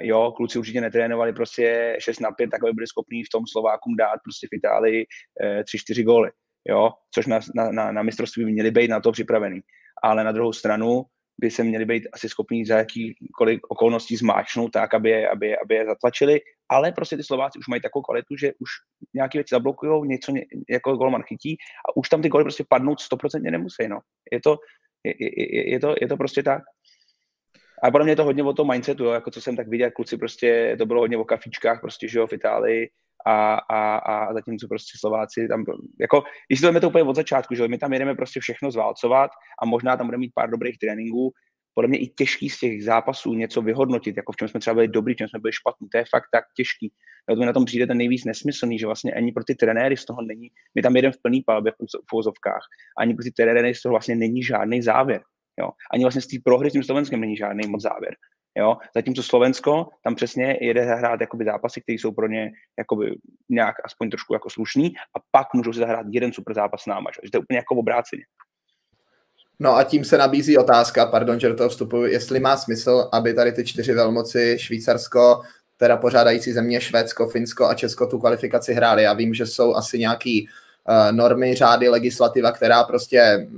jo, 0.01 0.33
kluci 0.37 0.59
určitě 0.59 0.81
netrénovali 0.81 1.33
prostě 1.33 1.97
6 2.01 2.21
na 2.21 2.31
5, 2.31 2.51
tak 2.51 2.63
aby 2.63 2.73
byli 2.73 2.87
schopní 2.87 3.25
v 3.25 3.29
tom 3.33 3.45
Slovákům 3.47 3.97
dát 3.97 4.19
prostě 4.25 4.47
v 4.53 4.57
Itálii 4.57 5.07
eh, 5.43 5.63
3-4 5.63 6.05
góly, 6.05 6.31
jo, 6.69 6.91
což 7.15 7.27
na, 7.27 7.41
na, 7.55 7.93
na, 7.93 8.03
mistrovství 8.03 8.45
by 8.45 8.53
měli 8.53 8.71
být 8.71 8.91
na 8.91 9.01
to 9.01 9.13
připravený. 9.13 9.61
Ale 10.03 10.25
na 10.25 10.33
druhou 10.33 10.53
stranu 10.53 11.05
by 11.41 11.51
se 11.51 11.65
měli 11.65 11.85
být 11.85 12.09
asi 12.13 12.29
schopní 12.29 12.65
za 12.65 12.79
jakýkoliv 12.79 13.61
okolností 13.69 14.17
zmáčknout 14.17 14.73
tak, 14.73 14.95
aby 14.95 15.11
je, 15.11 15.29
aby, 15.29 15.57
aby 15.59 15.75
je 15.75 15.87
zatlačili, 15.87 16.41
ale 16.69 16.93
prostě 16.93 17.17
ty 17.17 17.25
Slováci 17.25 17.59
už 17.59 17.69
mají 17.69 17.83
takovou 17.83 18.03
kvalitu, 18.03 18.37
že 18.37 18.53
už 18.53 18.71
nějaké 19.15 19.39
věci 19.39 19.55
zablokují, 19.55 20.09
něco 20.09 20.33
jako 20.71 20.97
golman 20.97 21.23
chytí 21.23 21.57
a 21.89 21.97
už 21.97 22.09
tam 22.09 22.23
ty 22.23 22.29
goly 22.29 22.45
prostě 22.45 22.65
padnout 22.69 22.99
100% 22.99 23.51
nemusí, 23.51 23.89
no. 23.89 23.99
Je 24.33 24.41
to, 24.41 24.57
je, 25.05 25.15
je, 25.21 25.71
je, 25.71 25.81
to, 25.81 25.95
je 26.01 26.09
to 26.09 26.17
prostě 26.17 26.43
tak. 26.43 26.63
A 27.85 27.91
podle 27.91 28.05
mě 28.05 28.13
je 28.13 28.17
to 28.17 28.25
hodně 28.25 28.43
o 28.43 28.53
tom 28.53 28.69
mindsetu, 28.71 29.05
jo, 29.05 29.11
jako 29.11 29.31
co 29.31 29.41
jsem 29.41 29.57
tak 29.57 29.69
viděl, 29.69 29.91
kluci 29.91 30.17
prostě, 30.17 30.77
to 30.79 30.87
bylo 30.87 31.01
hodně 31.01 31.17
o 31.17 31.25
kafičkách, 31.25 31.81
prostě, 31.81 32.09
že 32.09 32.19
jo, 32.19 32.27
v 32.27 32.33
Itálii, 32.33 32.89
a, 33.27 33.55
a, 33.55 33.97
a 33.97 34.35
zatímco 34.35 34.69
prostě 34.69 34.99
Slováci 35.01 35.49
tam, 35.49 35.65
jako, 36.01 36.23
když 36.49 36.61
to 36.61 36.81
to 36.81 36.89
úplně 36.89 37.05
od 37.05 37.17
začátku, 37.17 37.55
že 37.55 37.69
my 37.69 37.79
tam 37.79 37.93
jedeme 37.93 38.15
prostě 38.15 38.41
všechno 38.41 38.71
zválcovat 38.71 39.31
a 39.63 39.67
možná 39.67 39.97
tam 39.97 40.07
budeme 40.07 40.21
mít 40.21 40.33
pár 40.35 40.51
dobrých 40.51 40.79
tréninků, 40.79 41.33
podle 41.75 41.89
mě 41.89 41.99
i 41.99 42.07
těžký 42.07 42.51
z 42.51 42.59
těch 42.59 42.85
zápasů 42.85 43.35
něco 43.35 43.63
vyhodnotit, 43.63 44.17
jako 44.17 44.33
v 44.33 44.37
čem 44.37 44.49
jsme 44.49 44.61
třeba 44.61 44.75
byli 44.75 44.89
dobrý, 44.89 45.15
v 45.15 45.17
čem 45.17 45.29
jsme 45.29 45.39
byli 45.39 45.53
špatní, 45.53 45.89
to 45.89 45.99
je 45.99 46.05
fakt 46.11 46.29
tak 46.33 46.45
těžký. 46.57 46.93
To 47.29 47.37
mi 47.37 47.47
na 47.47 47.53
tom 47.53 47.65
přijde 47.65 47.87
ten 47.87 47.99
nejvíc 47.99 48.25
nesmyslný, 48.25 48.79
že 48.79 48.87
vlastně 48.87 49.13
ani 49.13 49.33
pro 49.33 49.45
ty 49.45 49.55
trenéry 49.55 49.97
z 49.97 50.05
toho 50.05 50.23
není, 50.23 50.49
my 50.75 50.83
tam 50.83 50.97
jedeme 50.97 51.13
v 51.13 51.23
plný 51.23 51.43
palbě 51.43 51.73
v 52.11 52.15
úzovkách, 52.15 52.63
ani 52.99 53.15
pro 53.15 53.23
ty 53.23 53.31
trenéry 53.31 53.75
z 53.75 53.83
toho 53.83 53.91
vlastně 53.91 54.17
není 54.17 54.43
žádný 54.43 54.83
závěr. 54.83 55.21
Jo. 55.61 55.71
Ani 55.93 56.05
vlastně 56.05 56.23
z 56.23 56.27
té 56.27 56.37
prohry 56.45 56.71
s 56.71 56.73
tím 56.73 56.85
Slovenskem 56.85 57.21
není 57.21 57.37
žádný 57.37 57.69
moc 57.69 57.83
závěr. 57.83 58.17
Jo? 58.59 58.77
Zatímco 58.95 59.23
Slovensko 59.23 59.89
tam 60.05 60.15
přesně 60.15 60.59
jede 60.61 60.83
hrát 60.83 61.21
jakoby 61.21 61.45
zápasy, 61.45 61.81
které 61.81 61.95
jsou 61.95 62.13
pro 62.13 62.29
ně 62.29 62.51
jakoby 62.79 63.15
nějak 63.49 63.75
aspoň 63.85 64.11
trošku 64.11 64.35
jako 64.35 64.51
slušný 64.51 64.95
a 64.97 65.21
pak 65.31 65.55
můžou 65.55 65.73
si 65.73 65.79
zahrát 65.79 66.07
jeden 66.11 66.33
super 66.33 66.55
zápas 66.55 66.83
s 66.83 66.87
náma. 66.87 67.11
Že? 67.15 67.31
to 67.31 67.37
je 67.37 67.41
úplně 67.41 67.57
jako 67.57 67.75
obráceně. 67.75 68.23
No 69.59 69.77
a 69.77 69.85
tím 69.85 70.05
se 70.05 70.19
nabízí 70.19 70.59
otázka, 70.59 71.07
pardon, 71.07 71.41
že 71.41 71.49
do 71.49 71.57
toho 71.57 71.69
vstupuji, 71.69 72.13
jestli 72.13 72.41
má 72.41 72.57
smysl, 72.57 73.09
aby 73.13 73.35
tady 73.35 73.53
ty 73.53 73.65
čtyři 73.65 73.93
velmoci, 73.93 74.57
Švýcarsko, 74.61 75.43
teda 75.77 75.97
pořádající 75.97 76.53
země, 76.53 76.81
Švédsko, 76.81 77.29
Finsko 77.29 77.65
a 77.65 77.75
Česko 77.75 78.07
tu 78.07 78.19
kvalifikaci 78.19 78.73
hráli. 78.75 79.03
Já 79.03 79.13
vím, 79.13 79.35
že 79.35 79.47
jsou 79.47 79.75
asi 79.75 79.99
nějaký 79.99 80.49
uh, 80.89 81.17
normy, 81.17 81.55
řády, 81.55 81.89
legislativa, 81.89 82.53
která 82.53 82.85
prostě 82.85 83.49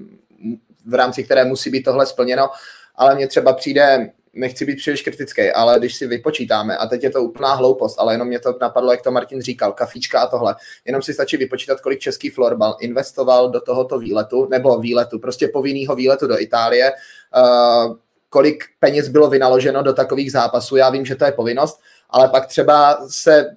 v 0.86 0.94
rámci 0.94 1.24
které 1.24 1.44
musí 1.44 1.70
být 1.70 1.82
tohle 1.82 2.06
splněno, 2.06 2.48
ale 2.94 3.14
mně 3.14 3.28
třeba 3.28 3.52
přijde 3.52 4.10
nechci 4.36 4.64
být 4.64 4.76
příliš 4.76 5.02
kritický, 5.02 5.50
ale 5.50 5.78
když 5.78 5.96
si 5.96 6.06
vypočítáme, 6.06 6.76
a 6.76 6.86
teď 6.86 7.02
je 7.02 7.10
to 7.10 7.22
úplná 7.22 7.54
hloupost, 7.54 7.96
ale 7.98 8.14
jenom 8.14 8.28
mě 8.28 8.38
to 8.38 8.58
napadlo, 8.60 8.90
jak 8.90 9.02
to 9.02 9.10
Martin 9.10 9.42
říkal, 9.42 9.72
kafíčka 9.72 10.20
a 10.20 10.26
tohle, 10.26 10.54
jenom 10.84 11.02
si 11.02 11.14
stačí 11.14 11.36
vypočítat, 11.36 11.80
kolik 11.80 11.98
český 11.98 12.30
florbal 12.30 12.76
investoval 12.80 13.50
do 13.50 13.60
tohoto 13.60 13.98
výletu, 13.98 14.48
nebo 14.50 14.78
výletu, 14.78 15.18
prostě 15.18 15.48
povinného 15.48 15.94
výletu 15.94 16.26
do 16.26 16.40
Itálie, 16.40 16.92
uh, 16.92 17.96
kolik 18.28 18.64
peněz 18.80 19.08
bylo 19.08 19.30
vynaloženo 19.30 19.82
do 19.82 19.92
takových 19.92 20.32
zápasů. 20.32 20.76
Já 20.76 20.90
vím, 20.90 21.04
že 21.06 21.14
to 21.14 21.24
je 21.24 21.32
povinnost, 21.32 21.80
ale 22.10 22.28
pak 22.28 22.46
třeba 22.46 22.98
se 23.08 23.56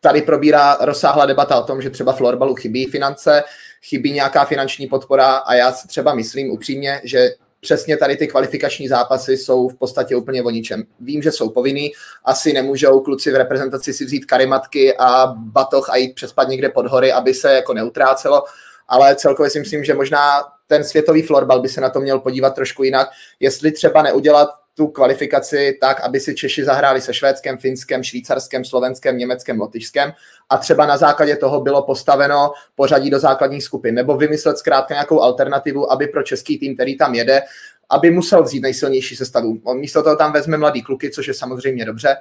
tady 0.00 0.22
probírá 0.22 0.76
rozsáhlá 0.80 1.26
debata 1.26 1.60
o 1.60 1.64
tom, 1.64 1.82
že 1.82 1.90
třeba 1.90 2.12
florbalu 2.12 2.54
chybí 2.54 2.86
finance, 2.86 3.42
chybí 3.82 4.12
nějaká 4.12 4.44
finanční 4.44 4.86
podpora 4.86 5.36
a 5.36 5.54
já 5.54 5.72
si 5.72 5.88
třeba 5.88 6.14
myslím 6.14 6.50
upřímně, 6.50 7.00
že 7.04 7.30
přesně 7.60 7.96
tady 7.96 8.16
ty 8.16 8.26
kvalifikační 8.26 8.88
zápasy 8.88 9.36
jsou 9.36 9.68
v 9.68 9.74
podstatě 9.74 10.16
úplně 10.16 10.42
o 10.42 10.50
ničem. 10.50 10.84
Vím, 11.00 11.22
že 11.22 11.32
jsou 11.32 11.50
povinný, 11.50 11.92
asi 12.24 12.52
nemůžou 12.52 13.00
kluci 13.00 13.32
v 13.32 13.36
reprezentaci 13.36 13.92
si 13.92 14.04
vzít 14.04 14.24
karimatky 14.24 14.96
a 14.96 15.26
batoh 15.26 15.90
a 15.90 15.96
jít 15.96 16.14
přespat 16.14 16.48
někde 16.48 16.68
pod 16.68 16.86
hory, 16.86 17.12
aby 17.12 17.34
se 17.34 17.52
jako 17.52 17.74
neutrácelo, 17.74 18.44
ale 18.88 19.16
celkově 19.16 19.50
si 19.50 19.60
myslím, 19.60 19.84
že 19.84 19.94
možná 19.94 20.44
ten 20.66 20.84
světový 20.84 21.22
florbal 21.22 21.60
by 21.60 21.68
se 21.68 21.80
na 21.80 21.90
to 21.90 22.00
měl 22.00 22.18
podívat 22.18 22.54
trošku 22.54 22.82
jinak, 22.82 23.08
jestli 23.40 23.72
třeba 23.72 24.02
neudělat 24.02 24.48
tu 24.78 24.86
kvalifikaci 24.86 25.78
tak, 25.80 26.00
aby 26.00 26.20
si 26.20 26.34
Češi 26.34 26.64
zahráli 26.64 27.00
se 27.00 27.14
Švédskem, 27.14 27.58
Finskem, 27.58 28.02
Švýcarskem, 28.02 28.64
Slovenskem, 28.64 29.18
Německem, 29.18 29.60
Lotyšskem. 29.60 30.12
A 30.48 30.58
třeba 30.58 30.86
na 30.86 30.96
základě 30.96 31.36
toho 31.36 31.60
bylo 31.60 31.82
postaveno 31.82 32.52
pořadí 32.74 33.10
do 33.10 33.18
základních 33.18 33.64
skupin, 33.64 33.94
nebo 33.94 34.16
vymyslet 34.16 34.58
zkrátka 34.58 34.94
nějakou 34.94 35.20
alternativu, 35.20 35.92
aby 35.92 36.06
pro 36.06 36.22
český 36.22 36.58
tým, 36.58 36.74
který 36.74 36.96
tam 36.96 37.14
jede, 37.14 37.42
aby 37.90 38.10
musel 38.10 38.42
vzít 38.42 38.60
nejsilnější 38.60 39.16
sestavu. 39.16 39.60
Místo 39.74 40.02
toho 40.02 40.16
tam 40.16 40.32
vezme 40.32 40.56
mladý 40.56 40.82
kluky, 40.82 41.10
což 41.10 41.28
je 41.28 41.34
samozřejmě 41.34 41.84
dobře, 41.84 42.16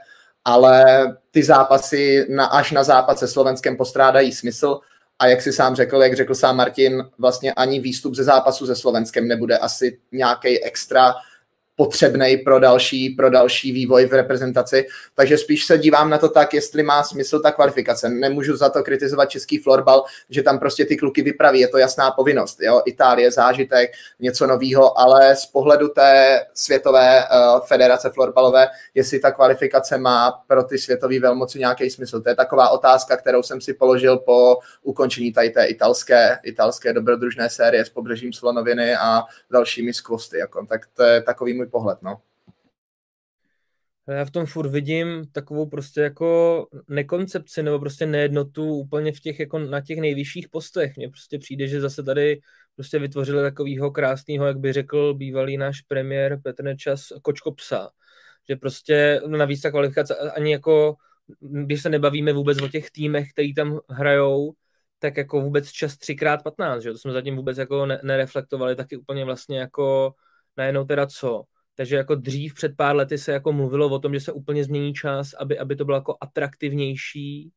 ale 0.45 0.83
ty 1.31 1.43
zápasy 1.43 2.25
na, 2.29 2.45
až 2.45 2.71
na 2.71 2.83
západ 2.83 3.19
se 3.19 3.27
Slovenskem 3.27 3.77
postrádají 3.77 4.31
smysl. 4.31 4.79
A 5.19 5.27
jak 5.27 5.41
si 5.41 5.53
sám 5.53 5.75
řekl, 5.75 6.03
jak 6.03 6.15
řekl 6.15 6.35
sám 6.35 6.57
Martin, 6.57 7.03
vlastně 7.17 7.53
ani 7.53 7.79
výstup 7.79 8.15
ze 8.15 8.23
zápasu 8.23 8.65
se 8.65 8.75
Slovenskem 8.75 9.27
nebude 9.27 9.57
asi 9.57 9.99
nějaký 10.11 10.63
extra 10.63 11.13
potřebný 11.77 12.37
pro 12.37 12.59
další, 12.59 13.09
pro 13.09 13.29
další 13.29 13.71
vývoj 13.71 14.05
v 14.05 14.13
reprezentaci. 14.13 14.87
Takže 15.15 15.37
spíš 15.37 15.65
se 15.65 15.77
dívám 15.77 16.09
na 16.09 16.17
to 16.17 16.29
tak, 16.29 16.53
jestli 16.53 16.83
má 16.83 17.03
smysl 17.03 17.39
ta 17.39 17.51
kvalifikace. 17.51 18.09
Nemůžu 18.09 18.57
za 18.57 18.69
to 18.69 18.83
kritizovat 18.83 19.25
český 19.25 19.57
florbal, 19.57 20.03
že 20.29 20.43
tam 20.43 20.59
prostě 20.59 20.85
ty 20.85 20.97
kluky 20.97 21.21
vypraví, 21.21 21.59
je 21.59 21.67
to 21.67 21.77
jasná 21.77 22.11
povinnost. 22.11 22.61
Jo? 22.61 22.81
Itálie, 22.85 23.31
zážitek, 23.31 23.91
něco 24.19 24.47
nového, 24.47 24.99
ale 24.99 25.35
z 25.35 25.45
pohledu 25.45 25.87
té 25.87 26.41
světové 26.53 27.23
uh, 27.23 27.65
federace 27.65 28.09
florbalové, 28.09 28.67
jestli 28.95 29.19
ta 29.19 29.31
kvalifikace 29.31 29.97
má 29.97 30.31
pro 30.47 30.63
ty 30.63 30.77
světové 30.77 31.19
velmoci 31.19 31.59
nějaký 31.59 31.89
smysl. 31.89 32.21
To 32.21 32.29
je 32.29 32.35
taková 32.35 32.69
otázka, 32.69 33.17
kterou 33.17 33.43
jsem 33.43 33.61
si 33.61 33.73
položil 33.73 34.17
po 34.17 34.57
ukončení 34.83 35.33
tady 35.33 35.49
té 35.49 35.65
italské, 35.65 36.39
italské 36.43 36.93
dobrodružné 36.93 37.49
série 37.49 37.85
s 37.85 37.89
pobřežím 37.89 38.33
Slonoviny 38.33 38.95
a 38.95 39.23
dalšími 39.51 39.93
skvosty. 39.93 40.37
Jako. 40.37 40.65
Tak 40.65 40.81
to 40.93 41.03
je 41.03 41.21
takový 41.21 41.53
můj 41.53 41.66
pohled, 41.67 42.01
no. 42.01 42.21
Já 44.07 44.25
v 44.25 44.31
tom 44.31 44.45
furt 44.45 44.69
vidím 44.69 45.25
takovou 45.31 45.65
prostě 45.65 46.01
jako 46.01 46.67
nekoncepci 46.87 47.63
nebo 47.63 47.79
prostě 47.79 48.05
nejednotu 48.05 48.73
úplně 48.73 49.11
v 49.11 49.19
těch 49.19 49.39
jako 49.39 49.59
na 49.59 49.81
těch 49.81 49.99
nejvyšších 49.99 50.49
postech. 50.49 50.97
Mně 50.97 51.09
prostě 51.09 51.39
přijde, 51.39 51.67
že 51.67 51.81
zase 51.81 52.03
tady 52.03 52.39
prostě 52.75 52.99
vytvořili 52.99 53.41
takovýho 53.41 53.91
krásného, 53.91 54.45
jak 54.45 54.59
by 54.59 54.73
řekl 54.73 55.13
bývalý 55.13 55.57
náš 55.57 55.81
premiér 55.81 56.39
Petr 56.43 56.63
Nečas, 56.63 57.07
kočko 57.21 57.51
psa. 57.51 57.89
Že 58.49 58.55
prostě 58.55 59.21
navíc 59.27 59.61
ta 59.61 59.71
kvalifikace 59.71 60.15
ani 60.15 60.51
jako, 60.51 60.95
když 61.39 61.81
se 61.81 61.89
nebavíme 61.89 62.33
vůbec 62.33 62.61
o 62.61 62.67
těch 62.67 62.91
týmech, 62.91 63.31
který 63.31 63.53
tam 63.53 63.79
hrajou, 63.89 64.53
tak 64.99 65.17
jako 65.17 65.41
vůbec 65.41 65.69
čas 65.69 65.93
3x15, 65.93 66.79
že 66.79 66.91
to 66.91 66.97
jsme 66.97 67.11
zatím 67.11 67.35
vůbec 67.35 67.57
jako 67.57 67.85
nereflektovali, 67.85 68.75
taky 68.75 68.97
úplně 68.97 69.25
vlastně 69.25 69.59
jako 69.59 70.13
najednou 70.57 70.85
teda 70.85 71.07
co 71.07 71.43
takže 71.77 71.95
jako 71.95 72.15
dřív 72.15 72.53
před 72.53 72.71
pár 72.77 72.95
lety 72.95 73.17
se 73.17 73.31
jako 73.31 73.53
mluvilo 73.53 73.89
o 73.89 73.99
tom, 73.99 74.13
že 74.13 74.19
se 74.19 74.31
úplně 74.31 74.63
změní 74.63 74.93
čas, 74.93 75.33
aby, 75.33 75.59
aby 75.59 75.75
to 75.75 75.85
bylo 75.85 75.97
jako 75.97 76.17
atraktivnější. 76.21 77.51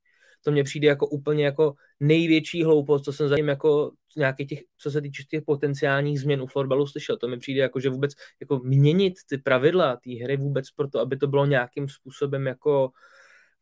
To 0.44 0.50
mně 0.50 0.64
přijde 0.64 0.88
jako 0.88 1.06
úplně 1.06 1.44
jako 1.44 1.74
největší 2.00 2.64
hloupost, 2.64 3.04
co 3.04 3.12
jsem 3.12 3.28
zatím 3.28 3.48
jako 3.48 3.92
nějaký 4.16 4.46
těch, 4.46 4.58
co 4.78 4.90
se 4.90 5.00
týče 5.00 5.22
těch 5.22 5.42
potenciálních 5.46 6.20
změn 6.20 6.42
u 6.42 6.46
florbalu 6.46 6.86
slyšel. 6.86 7.16
To 7.16 7.28
mi 7.28 7.38
přijde 7.38 7.60
jako, 7.60 7.80
že 7.80 7.90
vůbec 7.90 8.12
jako 8.40 8.58
měnit 8.64 9.14
ty 9.28 9.38
pravidla 9.38 9.96
té 9.96 10.24
hry 10.24 10.36
vůbec 10.36 10.70
proto, 10.70 11.00
aby 11.00 11.16
to 11.16 11.26
bylo 11.26 11.46
nějakým 11.46 11.88
způsobem 11.88 12.46
jako 12.46 12.90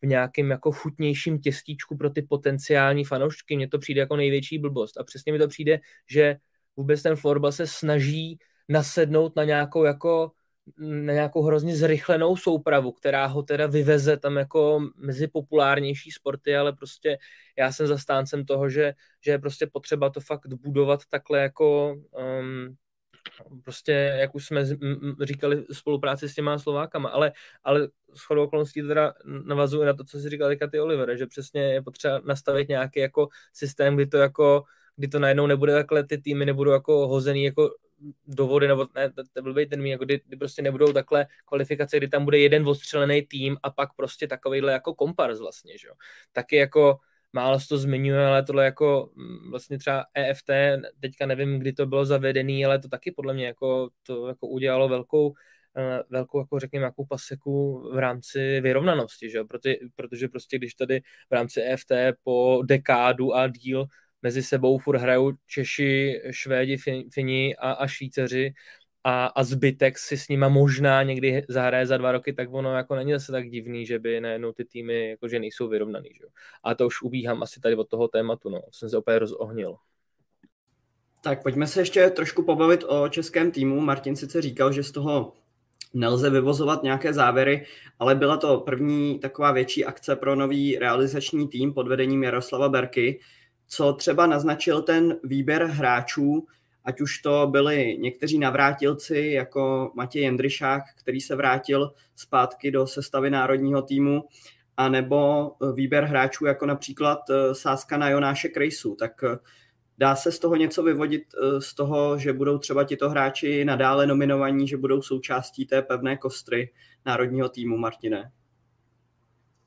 v 0.02 0.06
nějakém 0.06 0.50
jako 0.50 0.72
chutnějším 0.72 1.38
těstíčku 1.40 1.96
pro 1.96 2.10
ty 2.10 2.22
potenciální 2.22 3.04
fanoušky. 3.04 3.56
Mně 3.56 3.68
to 3.68 3.78
přijde 3.78 4.00
jako 4.00 4.16
největší 4.16 4.58
blbost. 4.58 4.98
A 4.98 5.04
přesně 5.04 5.32
mi 5.32 5.38
to 5.38 5.48
přijde, 5.48 5.80
že 6.10 6.36
vůbec 6.76 7.02
ten 7.02 7.16
florbal 7.16 7.52
se 7.52 7.66
snaží 7.66 8.38
nasednout 8.68 9.36
na 9.36 9.44
nějakou 9.44 9.84
jako 9.84 10.30
na 10.78 11.12
nějakou 11.12 11.42
hrozně 11.42 11.76
zrychlenou 11.76 12.36
soupravu, 12.36 12.92
která 12.92 13.26
ho 13.26 13.42
teda 13.42 13.66
vyveze 13.66 14.16
tam 14.16 14.36
jako 14.36 14.80
mezi 14.96 15.28
populárnější 15.28 16.10
sporty, 16.10 16.56
ale 16.56 16.72
prostě 16.72 17.18
já 17.58 17.72
jsem 17.72 17.86
zastáncem 17.86 18.44
toho, 18.44 18.68
že, 18.68 18.92
že 19.20 19.30
je 19.30 19.38
prostě 19.38 19.66
potřeba 19.66 20.10
to 20.10 20.20
fakt 20.20 20.46
budovat 20.46 21.00
takhle 21.10 21.38
jako 21.38 21.96
um, 22.40 22.76
prostě, 23.64 23.92
jak 23.92 24.34
už 24.34 24.46
jsme 24.46 24.66
říkali, 25.22 25.64
spolupráci 25.72 26.28
s 26.28 26.34
těma 26.34 26.58
Slovákama, 26.58 27.08
ale, 27.08 27.32
ale 27.64 27.88
s 28.14 28.20
chodou 28.20 28.44
okolností 28.44 28.82
teda 28.82 29.14
navazuje 29.24 29.86
na 29.86 29.94
to, 29.94 30.04
co 30.04 30.18
si 30.18 30.28
říkal 30.28 30.50
ty 30.70 30.80
Oliver, 30.80 31.16
že 31.16 31.26
přesně 31.26 31.62
je 31.62 31.82
potřeba 31.82 32.20
nastavit 32.24 32.68
nějaký 32.68 33.00
jako 33.00 33.28
systém, 33.52 33.94
kdy 33.94 34.06
to 34.06 34.16
jako 34.16 34.64
kdy 34.96 35.08
to 35.08 35.18
najednou 35.18 35.46
nebude 35.46 35.72
takhle, 35.72 36.04
ty 36.04 36.18
týmy 36.18 36.46
nebudou 36.46 36.70
jako 36.70 37.08
hozený 37.08 37.44
jako 37.44 37.70
do 38.26 38.46
vody, 38.46 38.68
nebo 38.68 38.86
ne, 38.94 39.12
to 39.32 39.42
byl 39.42 39.54
ten 39.70 39.82
mý, 39.82 39.90
jako 39.90 40.04
kdy, 40.04 40.20
kdy, 40.26 40.36
prostě 40.36 40.62
nebudou 40.62 40.92
takhle 40.92 41.26
kvalifikace, 41.44 41.96
kdy 41.96 42.08
tam 42.08 42.24
bude 42.24 42.38
jeden 42.38 42.68
ostřelený 42.68 43.22
tým 43.22 43.56
a 43.62 43.70
pak 43.70 43.94
prostě 43.96 44.28
takovýhle 44.28 44.72
jako 44.72 44.94
kompars 44.94 45.38
vlastně, 45.40 45.78
že 45.78 45.88
jo. 45.88 45.94
Taky 46.32 46.56
jako 46.56 46.98
málo 47.32 47.60
se 47.60 47.68
to 47.68 47.78
zmiňuje, 47.78 48.26
ale 48.26 48.42
tohle 48.42 48.64
jako 48.64 49.10
mm, 49.14 49.50
vlastně 49.50 49.78
třeba 49.78 50.04
EFT, 50.14 50.50
teďka 51.00 51.26
nevím, 51.26 51.58
kdy 51.58 51.72
to 51.72 51.86
bylo 51.86 52.04
zavedený, 52.04 52.64
ale 52.64 52.78
to 52.78 52.88
taky 52.88 53.12
podle 53.12 53.34
mě 53.34 53.46
jako 53.46 53.90
to 54.02 54.28
jako 54.28 54.46
udělalo 54.46 54.88
velkou 54.88 55.34
eh, 55.76 56.02
velkou, 56.10 56.38
jako 56.38 56.58
řekněme, 56.58 56.84
jakou 56.84 57.06
paseku 57.06 57.80
v 57.94 57.98
rámci 57.98 58.60
vyrovnanosti, 58.60 59.30
že? 59.30 59.44
Proto, 59.44 59.68
protože 59.96 60.28
prostě 60.28 60.58
když 60.58 60.74
tady 60.74 61.00
v 61.30 61.32
rámci 61.32 61.62
EFT 61.62 61.92
po 62.22 62.62
dekádu 62.64 63.34
a 63.34 63.48
díl 63.48 63.86
mezi 64.22 64.42
sebou 64.42 64.78
furt 64.78 64.98
hrajou 64.98 65.32
Češi, 65.46 66.20
Švédi, 66.30 66.76
Fini 67.10 67.56
a, 67.56 67.72
a 67.72 67.86
Švýceři 67.86 68.54
a, 69.04 69.26
a 69.26 69.44
zbytek 69.44 69.98
si 69.98 70.18
s 70.18 70.28
nima 70.28 70.48
možná 70.48 71.02
někdy 71.02 71.44
zahraje 71.48 71.86
za 71.86 71.96
dva 71.96 72.12
roky, 72.12 72.32
tak 72.32 72.48
ono 72.52 72.76
jako 72.76 72.94
není 72.94 73.12
zase 73.12 73.32
tak 73.32 73.50
divný, 73.50 73.86
že 73.86 73.98
by 73.98 74.20
najednou 74.20 74.52
ty 74.52 74.64
týmy 74.64 75.10
jakože 75.10 75.38
nejsou 75.38 75.68
vyrovnaný. 75.68 76.10
Že? 76.14 76.24
A 76.64 76.74
to 76.74 76.86
už 76.86 77.02
ubíhám 77.02 77.42
asi 77.42 77.60
tady 77.60 77.74
od 77.74 77.88
toho 77.88 78.08
tématu, 78.08 78.48
no. 78.48 78.60
jsem 78.72 78.90
se 78.90 78.96
opět 78.96 79.18
rozohnil. 79.18 79.76
Tak 81.22 81.42
pojďme 81.42 81.66
se 81.66 81.80
ještě 81.80 82.10
trošku 82.10 82.42
pobavit 82.42 82.84
o 82.88 83.08
českém 83.08 83.50
týmu. 83.50 83.80
Martin 83.80 84.16
sice 84.16 84.42
říkal, 84.42 84.72
že 84.72 84.82
z 84.82 84.92
toho 84.92 85.32
nelze 85.94 86.30
vyvozovat 86.30 86.82
nějaké 86.82 87.12
závěry, 87.12 87.66
ale 87.98 88.14
byla 88.14 88.36
to 88.36 88.60
první 88.60 89.18
taková 89.18 89.52
větší 89.52 89.84
akce 89.84 90.16
pro 90.16 90.34
nový 90.34 90.78
realizační 90.78 91.48
tým 91.48 91.74
pod 91.74 91.88
vedením 91.88 92.22
Jaroslava 92.22 92.68
Berky 92.68 93.20
co 93.68 93.92
třeba 93.92 94.26
naznačil 94.26 94.82
ten 94.82 95.16
výběr 95.24 95.64
hráčů, 95.64 96.46
ať 96.84 97.00
už 97.00 97.18
to 97.18 97.46
byli 97.46 97.96
někteří 97.98 98.38
navrátilci, 98.38 99.18
jako 99.18 99.90
Matěj 99.94 100.22
Jendryšák, 100.22 100.82
který 100.96 101.20
se 101.20 101.36
vrátil 101.36 101.92
zpátky 102.16 102.70
do 102.70 102.86
sestavy 102.86 103.30
národního 103.30 103.82
týmu, 103.82 104.24
a 104.78 104.88
nebo 104.88 105.50
výběr 105.74 106.04
hráčů, 106.04 106.46
jako 106.46 106.66
například 106.66 107.18
eh, 107.30 107.54
sázka 107.54 107.96
na 107.96 108.08
Jonáše 108.08 108.48
Krejsu. 108.48 108.94
Tak 108.94 109.24
eh, 109.24 109.38
dá 109.98 110.16
se 110.16 110.32
z 110.32 110.38
toho 110.38 110.56
něco 110.56 110.82
vyvodit 110.82 111.22
eh, 111.34 111.60
z 111.60 111.74
toho, 111.74 112.18
že 112.18 112.32
budou 112.32 112.58
třeba 112.58 112.84
tito 112.84 113.10
hráči 113.10 113.64
nadále 113.64 114.06
nominovaní, 114.06 114.68
že 114.68 114.76
budou 114.76 115.02
součástí 115.02 115.66
té 115.66 115.82
pevné 115.82 116.16
kostry 116.16 116.72
národního 117.06 117.48
týmu, 117.48 117.76
Martine? 117.76 118.30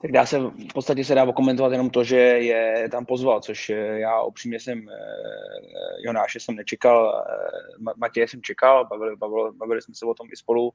Tak 0.01 0.11
dá 0.11 0.25
se, 0.25 0.39
v 0.39 0.73
podstatě 0.73 1.05
se 1.05 1.15
dá 1.15 1.23
okomentovat 1.23 1.71
jenom 1.71 1.89
to, 1.89 2.03
že 2.03 2.17
je 2.17 2.89
tam 2.91 3.05
pozval, 3.05 3.41
což 3.41 3.69
já 3.95 4.21
upřímně 4.21 4.59
jsem 4.59 4.89
eh, 4.89 4.93
Jonáše 6.05 6.39
jsem 6.39 6.55
nečekal, 6.55 7.25
eh, 7.29 7.93
Matěje 7.97 8.27
jsem 8.27 8.41
čekal, 8.41 8.85
bavili, 8.85 9.15
bavili, 9.15 9.51
bavili 9.53 9.81
jsme 9.81 9.93
se 9.95 10.05
o 10.05 10.13
tom 10.13 10.27
i 10.33 10.37
spolu, 10.37 10.71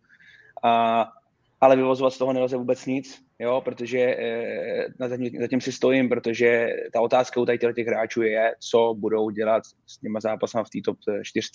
a, 0.62 1.06
ale 1.60 1.76
vyvozovat 1.76 2.12
z 2.12 2.18
toho 2.18 2.32
nelze 2.32 2.56
vůbec 2.56 2.86
nic, 2.86 3.22
jo, 3.38 3.60
protože 3.64 3.98
eh, 3.98 4.86
zatím, 5.08 5.30
zatím 5.40 5.60
si 5.60 5.72
stojím, 5.72 6.08
protože 6.08 6.68
ta 6.92 7.00
otázka 7.00 7.40
u 7.40 7.44
tady 7.44 7.58
těch 7.58 7.86
hráčů 7.86 8.22
je, 8.22 8.54
co 8.70 8.94
budou 8.94 9.30
dělat 9.30 9.62
s 9.86 9.98
těma 9.98 10.20
zápasama 10.20 10.64
v 10.64 10.70
té 10.70 10.78
top 10.84 10.96
4. 11.22 11.48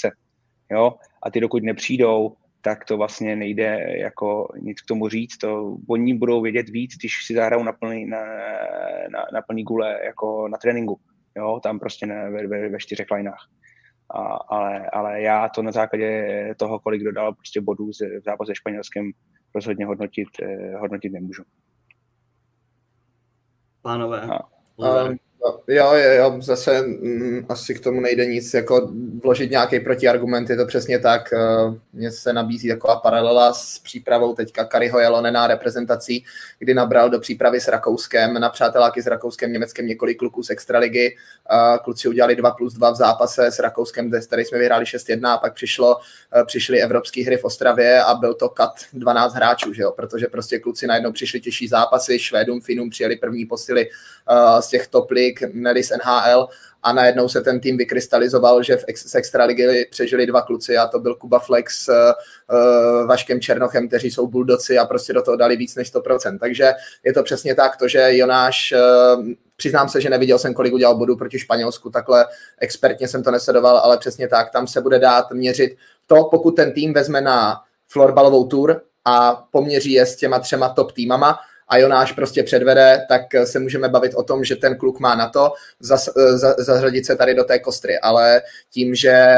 Jo? 0.72 0.94
A 1.24 1.32
ty 1.32 1.40
dokud 1.40 1.64
nepřijdou, 1.64 2.36
tak 2.62 2.86
to 2.86 2.97
vlastně 2.97 3.36
nejde 3.36 3.86
jako 3.97 4.47
nic 4.62 4.82
k 4.82 4.86
tomu 4.86 5.10
říct. 5.10 5.38
To, 5.38 5.78
oni 5.89 6.13
budou 6.13 6.41
vědět 6.41 6.69
víc, 6.69 6.97
když 6.97 7.26
si 7.26 7.34
zahrajou 7.34 7.63
na 7.63 7.74
plný, 7.74 8.06
na, 8.06 8.26
na, 9.12 9.26
na 9.34 9.41
plný 9.41 9.63
gule 9.63 10.00
jako 10.06 10.47
na 10.47 10.58
tréninku. 10.58 11.00
Jo, 11.38 11.60
tam 11.63 11.80
prostě 11.80 12.06
ne, 12.06 12.30
ve, 12.30 12.47
ve, 12.47 12.69
ve 12.69 12.80
čtyřech 12.80 13.08
lineách. 13.12 13.50
A, 14.10 14.19
ale, 14.24 14.89
ale 14.89 15.21
já 15.21 15.50
to 15.50 15.62
na 15.62 15.71
základě 15.71 16.54
toho, 16.58 16.80
kolik 16.80 17.04
dodal 17.04 17.34
prostě 17.34 17.62
bodů 17.62 17.91
v 17.91 18.24
zápase 18.26 18.56
španělském, 18.56 19.12
rozhodně 19.56 19.86
hodnotit, 19.86 20.28
eh, 20.43 20.78
hodnotit 20.78 21.13
nemůžu. 21.13 21.43
Pánové, 23.82 24.21
a, 24.21 24.36
a, 24.86 25.10
Jo, 25.68 25.94
jo, 25.94 26.12
jo, 26.12 26.38
zase 26.42 26.82
mm, 26.82 27.46
asi 27.50 27.76
k 27.76 27.80
tomu 27.80 28.02
nejde 28.02 28.26
nic, 28.26 28.54
jako 28.54 28.92
vložit 29.24 29.52
nějaký 29.52 29.80
protiargument, 29.80 30.50
je 30.50 30.56
to 30.56 30.66
přesně 30.66 31.00
tak. 31.00 31.34
Uh, 31.34 31.76
Mně 31.94 32.12
se 32.12 32.34
nabízí 32.34 32.70
taková 32.70 32.96
paralela 32.96 33.54
s 33.54 33.80
přípravou 33.80 34.36
teďka 34.36 34.66
Kariho 34.66 35.00
Jalonená 35.00 35.48
reprezentací, 35.48 36.26
kdy 36.60 36.74
nabral 36.74 37.10
do 37.10 37.20
přípravy 37.20 37.62
s 37.62 37.68
Rakouskem, 37.68 38.34
na 38.34 38.50
přáteláky 38.50 39.02
s 39.02 39.08
Rakouskem, 39.08 39.54
Německem 39.54 39.88
několik 39.88 40.18
kluků 40.18 40.44
z 40.44 40.50
Extraligy. 40.50 41.16
Uh, 41.52 41.84
kluci 41.84 42.10
udělali 42.10 42.36
2 42.36 42.52
plus 42.52 42.74
2 42.74 42.92
v 42.92 42.96
zápase 42.96 43.48
s 43.48 43.60
Rakouskem, 43.60 44.10
kde 44.10 44.22
tady 44.22 44.46
jsme 44.46 44.60
vyhráli 44.60 44.86
6-1 44.86 45.28
a 45.28 45.38
pak 45.38 45.54
přišlo, 45.54 45.96
uh, 45.96 46.46
přišly 46.46 46.82
evropské 46.82 47.26
hry 47.26 47.38
v 47.38 47.44
Ostravě 47.44 48.04
a 48.04 48.14
byl 48.14 48.34
to 48.34 48.50
kat 48.50 48.74
12 48.94 49.34
hráčů, 49.34 49.74
že 49.74 49.82
jo? 49.82 49.92
protože 49.92 50.28
prostě 50.28 50.60
kluci 50.60 50.88
najednou 50.88 51.12
přišli 51.12 51.40
těžší 51.40 51.68
zápasy, 51.68 52.20
Švédům, 52.20 52.62
Finům 52.62 52.90
přijeli 52.90 53.16
první 53.16 53.46
posily 53.46 53.90
z 54.60 54.68
těch 54.68 54.88
top 54.88 55.12
měli 55.54 55.84
z 55.84 55.91
NHL 55.91 56.48
a 56.84 56.94
najednou 56.94 57.30
se 57.30 57.41
ten 57.41 57.60
tým 57.60 57.78
vykrystalizoval, 57.78 58.63
že 58.63 58.78
v 58.78 58.86
ex, 58.88 59.06
z 59.06 59.15
extraligy 59.15 59.88
přežili 59.91 60.26
dva 60.26 60.41
kluci 60.41 60.78
a 60.78 60.88
to 60.88 61.00
byl 61.00 61.15
Kuba 61.15 61.39
Flex 61.39 61.86
s 61.86 61.89
uh, 61.89 63.08
Vaškem 63.08 63.41
Černochem, 63.41 63.88
kteří 63.88 64.12
jsou 64.12 64.28
buldoci 64.28 64.78
a 64.78 64.86
prostě 64.86 65.13
do 65.13 65.22
toho 65.22 65.38
dali 65.38 65.56
víc 65.56 65.76
než 65.76 65.94
100%. 65.94 66.39
Takže 66.39 66.72
je 67.04 67.13
to 67.13 67.24
přesně 67.24 67.56
tak, 67.56 67.78
to, 67.78 67.88
že 67.88 68.17
Jonáš, 68.17 68.74
uh, 69.17 69.26
přiznám 69.56 69.89
se, 69.89 70.02
že 70.02 70.10
neviděl 70.10 70.39
jsem, 70.39 70.54
kolik 70.54 70.74
udělal 70.74 70.96
bodů 70.96 71.15
proti 71.15 71.39
Španělsku, 71.39 71.89
takhle 71.89 72.26
expertně 72.60 73.08
jsem 73.08 73.24
to 73.24 73.32
nesledoval, 73.32 73.78
ale 73.78 73.98
přesně 73.98 74.28
tak, 74.28 74.52
tam 74.52 74.67
se 74.67 74.82
bude 74.82 75.00
dát 75.00 75.32
měřit 75.32 75.78
to, 76.08 76.24
pokud 76.32 76.52
ten 76.52 76.72
tým 76.72 76.94
vezme 76.94 77.22
na 77.22 77.62
florbalovou 77.88 78.48
tour 78.48 78.82
a 79.06 79.48
poměří 79.52 79.91
je 79.91 80.06
s 80.06 80.15
těma 80.15 80.39
třema 80.39 80.70
top 80.70 80.91
týmama, 80.91 81.39
a 81.72 81.78
Jonáš 81.78 82.12
prostě 82.12 82.44
předvede, 82.44 83.06
tak 83.08 83.22
se 83.44 83.60
můžeme 83.60 83.90
bavit 83.90 84.14
o 84.16 84.24
tom, 84.24 84.44
že 84.44 84.56
ten 84.56 84.78
kluk 84.78 85.00
má 85.00 85.16
na 85.16 85.30
to 85.30 85.54
zas, 85.80 86.10
za, 86.16 86.56
zařadit 86.58 87.06
se 87.06 87.16
tady 87.16 87.36
do 87.36 87.44
té 87.44 87.60
kostry, 87.60 88.00
ale 88.00 88.42
tím, 88.70 88.96
že 88.96 89.36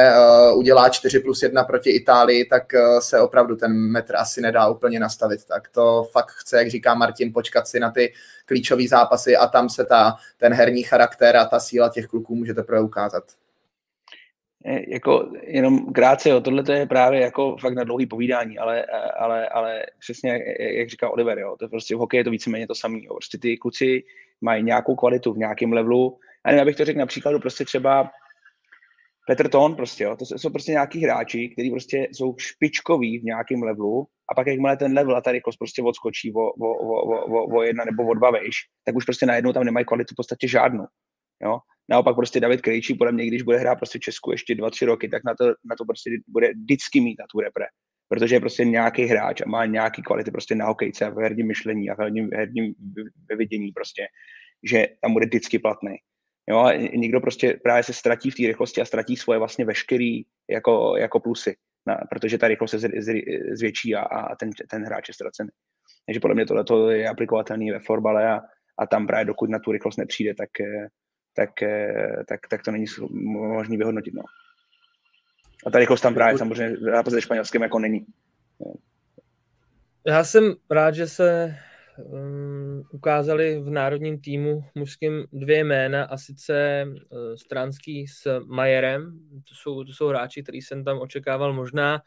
uh, 0.51 0.57
udělá 0.57 0.89
4 0.89 1.19
plus 1.19 1.43
1 1.43 1.63
proti 1.63 1.89
Itálii, 1.89 2.45
tak 2.45 2.63
se 2.99 3.19
opravdu 3.19 3.55
ten 3.55 3.73
metr 3.73 4.15
asi 4.15 4.41
nedá 4.41 4.67
úplně 4.67 4.99
nastavit. 4.99 5.45
Tak 5.45 5.69
to 5.69 6.09
fakt 6.11 6.31
chce, 6.31 6.57
jak 6.57 6.69
říká 6.69 6.93
Martin, 6.93 7.33
počkat 7.33 7.67
si 7.67 7.79
na 7.79 7.91
ty 7.91 8.13
klíčové 8.45 8.87
zápasy 8.87 9.37
a 9.37 9.47
tam 9.47 9.69
se 9.69 9.85
ta, 9.85 10.15
ten 10.37 10.53
herní 10.53 10.83
charakter 10.83 11.37
a 11.37 11.45
ta 11.45 11.59
síla 11.59 11.89
těch 11.89 12.07
kluků 12.07 12.35
může 12.35 12.53
teprve 12.53 12.81
ukázat 12.81 13.23
jako 14.65 15.31
jenom 15.41 15.93
krátce, 15.93 16.29
jo, 16.29 16.41
tohle 16.41 16.63
to 16.63 16.71
je 16.71 16.85
právě 16.85 17.21
jako 17.21 17.57
fakt 17.57 17.73
na 17.73 17.83
dlouhý 17.83 18.05
povídání, 18.05 18.57
ale, 18.57 18.85
ale, 19.19 19.49
ale 19.49 19.85
přesně 19.99 20.31
jak, 20.31 20.41
jak 20.59 20.89
říká 20.89 21.09
Oliver, 21.09 21.39
jo, 21.39 21.55
to 21.59 21.67
prostě 21.67 21.95
v 21.95 21.99
hokeji 21.99 22.19
je 22.19 22.23
to 22.23 22.31
víceméně 22.31 22.67
to 22.67 22.75
samé. 22.75 22.99
Prostě 23.07 23.37
ty 23.37 23.57
kluci 23.57 24.03
mají 24.41 24.63
nějakou 24.63 24.95
kvalitu 24.95 25.33
v 25.33 25.37
nějakém 25.37 25.73
levelu. 25.73 26.17
A 26.43 26.49
nevím, 26.49 26.61
abych 26.61 26.75
to 26.75 26.85
řekl 26.85 26.99
například 26.99 27.41
prostě 27.41 27.65
třeba 27.65 28.11
Petr 29.27 29.49
Ton, 29.49 29.75
prostě, 29.75 30.03
jo, 30.03 30.15
to 30.15 30.25
jsou 30.25 30.49
prostě 30.49 30.71
nějaký 30.71 31.03
hráči, 31.03 31.49
kteří 31.49 31.71
prostě 31.71 32.07
jsou 32.11 32.35
špičkoví 32.37 33.19
v 33.19 33.23
nějakém 33.23 33.63
levelu 33.63 34.07
a 34.31 34.35
pak 34.35 34.47
jakmile 34.47 34.77
ten 34.77 34.93
level 34.93 35.15
a 35.15 35.21
ta 35.21 35.31
rychlost 35.31 35.57
prostě 35.57 35.81
odskočí 35.81 36.33
o, 36.33 36.39
o, 36.39 36.67
o, 36.67 37.25
o, 37.25 37.57
o, 37.57 37.61
jedna 37.63 37.85
nebo 37.85 38.07
o 38.07 38.13
dva 38.13 38.31
vejš, 38.31 38.55
tak 38.85 38.95
už 38.95 39.05
prostě 39.05 39.25
najednou 39.25 39.53
tam 39.53 39.63
nemají 39.63 39.85
kvalitu 39.85 40.15
v 40.15 40.15
podstatě 40.15 40.47
žádnou. 40.47 40.85
Jo? 41.43 41.59
Naopak 41.89 42.15
prostě 42.15 42.39
David 42.39 42.61
Krejčí, 42.61 42.93
podle 42.93 43.11
mě, 43.11 43.25
když 43.25 43.41
bude 43.41 43.57
hrát 43.57 43.75
prostě 43.75 43.99
Česku 43.99 44.31
ještě 44.31 44.55
dva, 44.55 44.69
tři 44.69 44.85
roky, 44.85 45.09
tak 45.09 45.23
na 45.23 45.35
to, 45.35 45.45
na 45.45 45.75
to 45.77 45.85
prostě 45.85 46.09
bude 46.27 46.51
vždycky 46.53 47.01
mít 47.01 47.19
na 47.19 47.25
tu 47.31 47.39
repre. 47.39 47.65
Protože 48.09 48.35
je 48.35 48.39
prostě 48.39 48.65
nějaký 48.65 49.05
hráč 49.05 49.41
a 49.41 49.49
má 49.49 49.65
nějaký 49.65 50.01
kvality 50.01 50.31
prostě 50.31 50.55
na 50.55 50.65
hokejce 50.65 51.05
a 51.05 51.09
v 51.09 51.17
herním 51.17 51.47
myšlení 51.47 51.89
a 51.89 51.95
v 51.95 51.99
herním, 51.99 52.29
herním 52.33 52.73
vyvidění 53.29 53.71
prostě, 53.71 54.07
že 54.63 54.87
tam 55.01 55.13
bude 55.13 55.25
vždycky 55.25 55.59
platný. 55.59 55.95
Jo, 56.49 56.59
a 56.59 56.73
někdo 56.73 57.21
prostě 57.21 57.59
právě 57.63 57.83
se 57.83 57.93
ztratí 57.93 58.31
v 58.31 58.35
té 58.35 58.47
rychlosti 58.47 58.81
a 58.81 58.85
ztratí 58.85 59.17
svoje 59.17 59.39
vlastně 59.39 59.65
veškerý 59.65 60.21
jako, 60.49 60.97
jako 60.97 61.19
plusy, 61.19 61.55
na, 61.87 61.97
protože 62.09 62.37
ta 62.37 62.47
rychlost 62.47 62.71
se 62.71 62.79
z, 62.79 62.89
z, 62.99 63.13
zvětší 63.51 63.95
a, 63.95 64.01
a 64.01 64.35
ten, 64.35 64.49
ten 64.69 64.83
hráč 64.83 65.07
je 65.07 65.13
ztracený. 65.13 65.49
Takže 66.05 66.19
podle 66.19 66.35
mě 66.35 66.45
tohle 66.45 66.97
je 66.97 67.09
aplikovatelný 67.09 67.71
ve 67.71 67.79
florbale 67.79 68.29
a, 68.29 68.41
a 68.79 68.87
tam 68.87 69.07
právě 69.07 69.25
dokud 69.25 69.49
na 69.49 69.59
tu 69.59 69.71
rychlost 69.71 69.97
nepřijde, 69.97 70.33
tak, 70.33 70.49
tak, 71.33 71.61
eh, 71.61 72.23
tak, 72.27 72.39
tak 72.49 72.63
to 72.63 72.71
není 72.71 72.85
možné 73.07 73.77
vyhodnotit. 73.77 74.13
No. 74.13 74.23
A 75.65 75.69
ta 75.69 75.79
rychlost 75.79 76.01
tam 76.01 76.13
právě 76.13 76.37
samozřejmě 76.37 76.77
zápas 76.77 77.13
se 77.13 77.21
španělském 77.21 77.61
jako 77.61 77.79
není. 77.79 78.05
Já 80.07 80.23
jsem 80.23 80.55
rád, 80.69 80.95
že 80.95 81.07
se 81.07 81.55
um, 81.97 82.83
ukázali 82.91 83.59
v 83.59 83.69
národním 83.69 84.21
týmu 84.21 84.63
mužským 84.75 85.25
dvě 85.33 85.63
jména 85.63 86.03
a 86.03 86.17
sice 86.17 86.85
uh, 86.87 87.35
Stranský 87.35 88.07
s 88.07 88.39
Majerem. 88.45 89.19
To 89.49 89.55
jsou, 89.55 89.83
to 89.83 89.93
jsou 89.93 90.07
hráči, 90.07 90.43
který 90.43 90.61
jsem 90.61 90.83
tam 90.83 90.99
očekával 90.99 91.53
možná. 91.53 92.01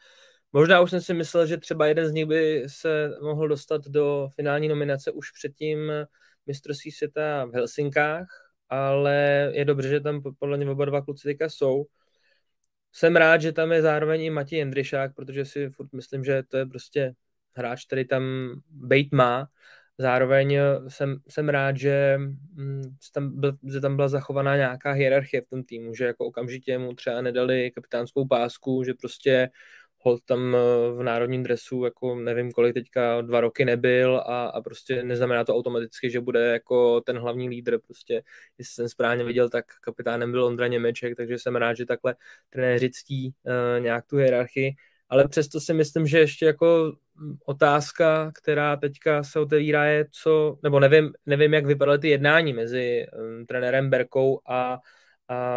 Možná 0.53 0.81
už 0.81 0.89
jsem 0.89 1.01
si 1.01 1.13
myslel, 1.13 1.45
že 1.45 1.57
třeba 1.57 1.87
jeden 1.87 2.07
z 2.07 2.11
nich 2.11 2.25
by 2.25 2.63
se 2.67 3.11
mohl 3.21 3.47
dostat 3.47 3.81
do 3.87 4.29
finální 4.35 4.67
nominace 4.67 5.11
už 5.11 5.31
předtím 5.31 5.91
mistrovství 6.47 6.91
světa 6.91 7.45
v 7.45 7.53
Helsinkách, 7.53 8.46
ale 8.69 9.49
je 9.53 9.65
dobře, 9.65 9.89
že 9.89 9.99
tam 9.99 10.21
podle 10.39 10.57
mě 10.57 10.69
oba 10.69 10.85
dva 10.85 11.01
kluci 11.01 11.23
teďka 11.23 11.49
jsou. 11.49 11.85
Jsem 12.91 13.15
rád, 13.15 13.41
že 13.41 13.51
tam 13.51 13.71
je 13.71 13.81
zároveň 13.81 14.21
i 14.21 14.29
Matěj 14.29 14.59
Jendryšák, 14.59 15.15
protože 15.15 15.45
si 15.45 15.69
furt 15.69 15.93
myslím, 15.93 16.23
že 16.23 16.43
to 16.43 16.57
je 16.57 16.65
prostě 16.65 17.13
hráč, 17.55 17.85
který 17.85 18.07
tam 18.07 18.23
bejt 18.69 19.11
má. 19.13 19.47
Zároveň 19.97 20.57
jsem, 20.87 21.17
jsem 21.29 21.49
rád, 21.49 21.77
že 21.77 22.17
mm, 22.53 22.83
tam, 23.13 23.39
byl, 23.39 23.57
že 23.73 23.81
tam 23.81 23.95
byla 23.95 24.07
zachovaná 24.07 24.55
nějaká 24.55 24.91
hierarchie 24.91 25.41
v 25.41 25.47
tom 25.47 25.63
týmu, 25.63 25.93
že 25.95 26.05
jako 26.05 26.25
okamžitě 26.25 26.77
mu 26.77 26.93
třeba 26.93 27.21
nedali 27.21 27.71
kapitánskou 27.71 28.27
pásku, 28.27 28.83
že 28.83 28.93
prostě 28.93 29.49
hold 29.99 30.25
tam 30.25 30.55
eh, 30.55 30.59
v 30.97 31.03
národním 31.03 31.43
dresu, 31.43 31.83
jako 31.83 32.15
nevím 32.15 32.51
kolik 32.51 32.73
teďka, 32.73 33.21
dva 33.21 33.41
roky 33.41 33.65
nebyl 33.65 34.17
a, 34.17 34.45
a 34.45 34.61
prostě 34.61 35.03
neznamená 35.03 35.43
to 35.43 35.55
automaticky, 35.55 36.09
že 36.09 36.21
bude 36.21 36.47
jako 36.47 37.01
ten 37.01 37.17
hlavní 37.17 37.49
lídr, 37.49 37.79
prostě 37.79 38.23
jestli 38.57 38.73
jsem 38.73 38.89
správně 38.89 39.23
viděl, 39.23 39.49
tak 39.49 39.65
kapitánem 39.81 40.31
byl 40.31 40.43
Ondra 40.43 40.67
Němeček, 40.67 41.15
takže 41.17 41.39
jsem 41.39 41.55
rád, 41.55 41.73
že 41.73 41.85
takhle 41.85 42.15
trenéři 42.49 42.89
ctí 42.89 43.33
uh, 43.43 43.83
nějak 43.83 44.05
tu 44.05 44.17
hierarchii, 44.17 44.75
ale 45.09 45.27
přesto 45.27 45.59
si 45.59 45.73
myslím, 45.73 46.07
že 46.07 46.19
ještě 46.19 46.45
jako 46.45 46.93
otázka, 47.45 48.31
která 48.33 48.75
teďka 48.75 49.23
se 49.23 49.39
otevírá 49.39 49.85
je, 49.85 50.05
co, 50.11 50.59
nebo 50.63 50.79
nevím, 50.79 51.13
nevím 51.25 51.53
jak 51.53 51.65
vypadaly 51.65 51.99
ty 51.99 52.09
jednání 52.09 52.53
mezi 52.53 53.05
um, 53.13 53.45
trenérem 53.45 53.89
Berkou 53.89 54.39
a 54.47 54.79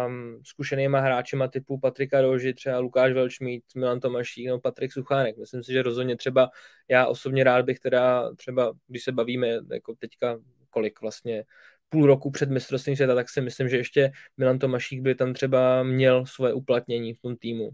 um, 0.07 0.41
zkušenýma 0.45 0.99
hráčima 0.99 1.47
typu 1.47 1.79
Patrika 1.79 2.21
Roži, 2.21 2.53
třeba 2.53 2.79
Lukáš 2.79 3.13
Velčmít, 3.13 3.63
Milan 3.75 3.99
Tomašík 3.99 4.45
nebo 4.45 4.59
Patrik 4.59 4.93
Suchánek. 4.93 5.37
Myslím 5.37 5.63
si, 5.63 5.71
že 5.73 5.81
rozhodně 5.81 6.17
třeba 6.17 6.49
já 6.89 7.07
osobně 7.07 7.43
rád 7.43 7.65
bych 7.65 7.79
teda 7.79 8.35
třeba, 8.35 8.73
když 8.87 9.03
se 9.03 9.11
bavíme 9.11 9.47
jako 9.71 9.95
teďka 9.99 10.37
kolik 10.69 11.01
vlastně 11.01 11.43
půl 11.89 12.05
roku 12.05 12.31
před 12.31 12.49
mistrovstvím 12.49 12.95
světa, 12.95 13.15
tak 13.15 13.29
si 13.29 13.41
myslím, 13.41 13.69
že 13.69 13.77
ještě 13.77 14.11
Milan 14.37 14.59
Tomašík 14.59 15.01
by 15.01 15.15
tam 15.15 15.33
třeba 15.33 15.83
měl 15.83 16.25
svoje 16.25 16.53
uplatnění 16.53 17.13
v 17.13 17.21
tom 17.21 17.35
týmu. 17.35 17.69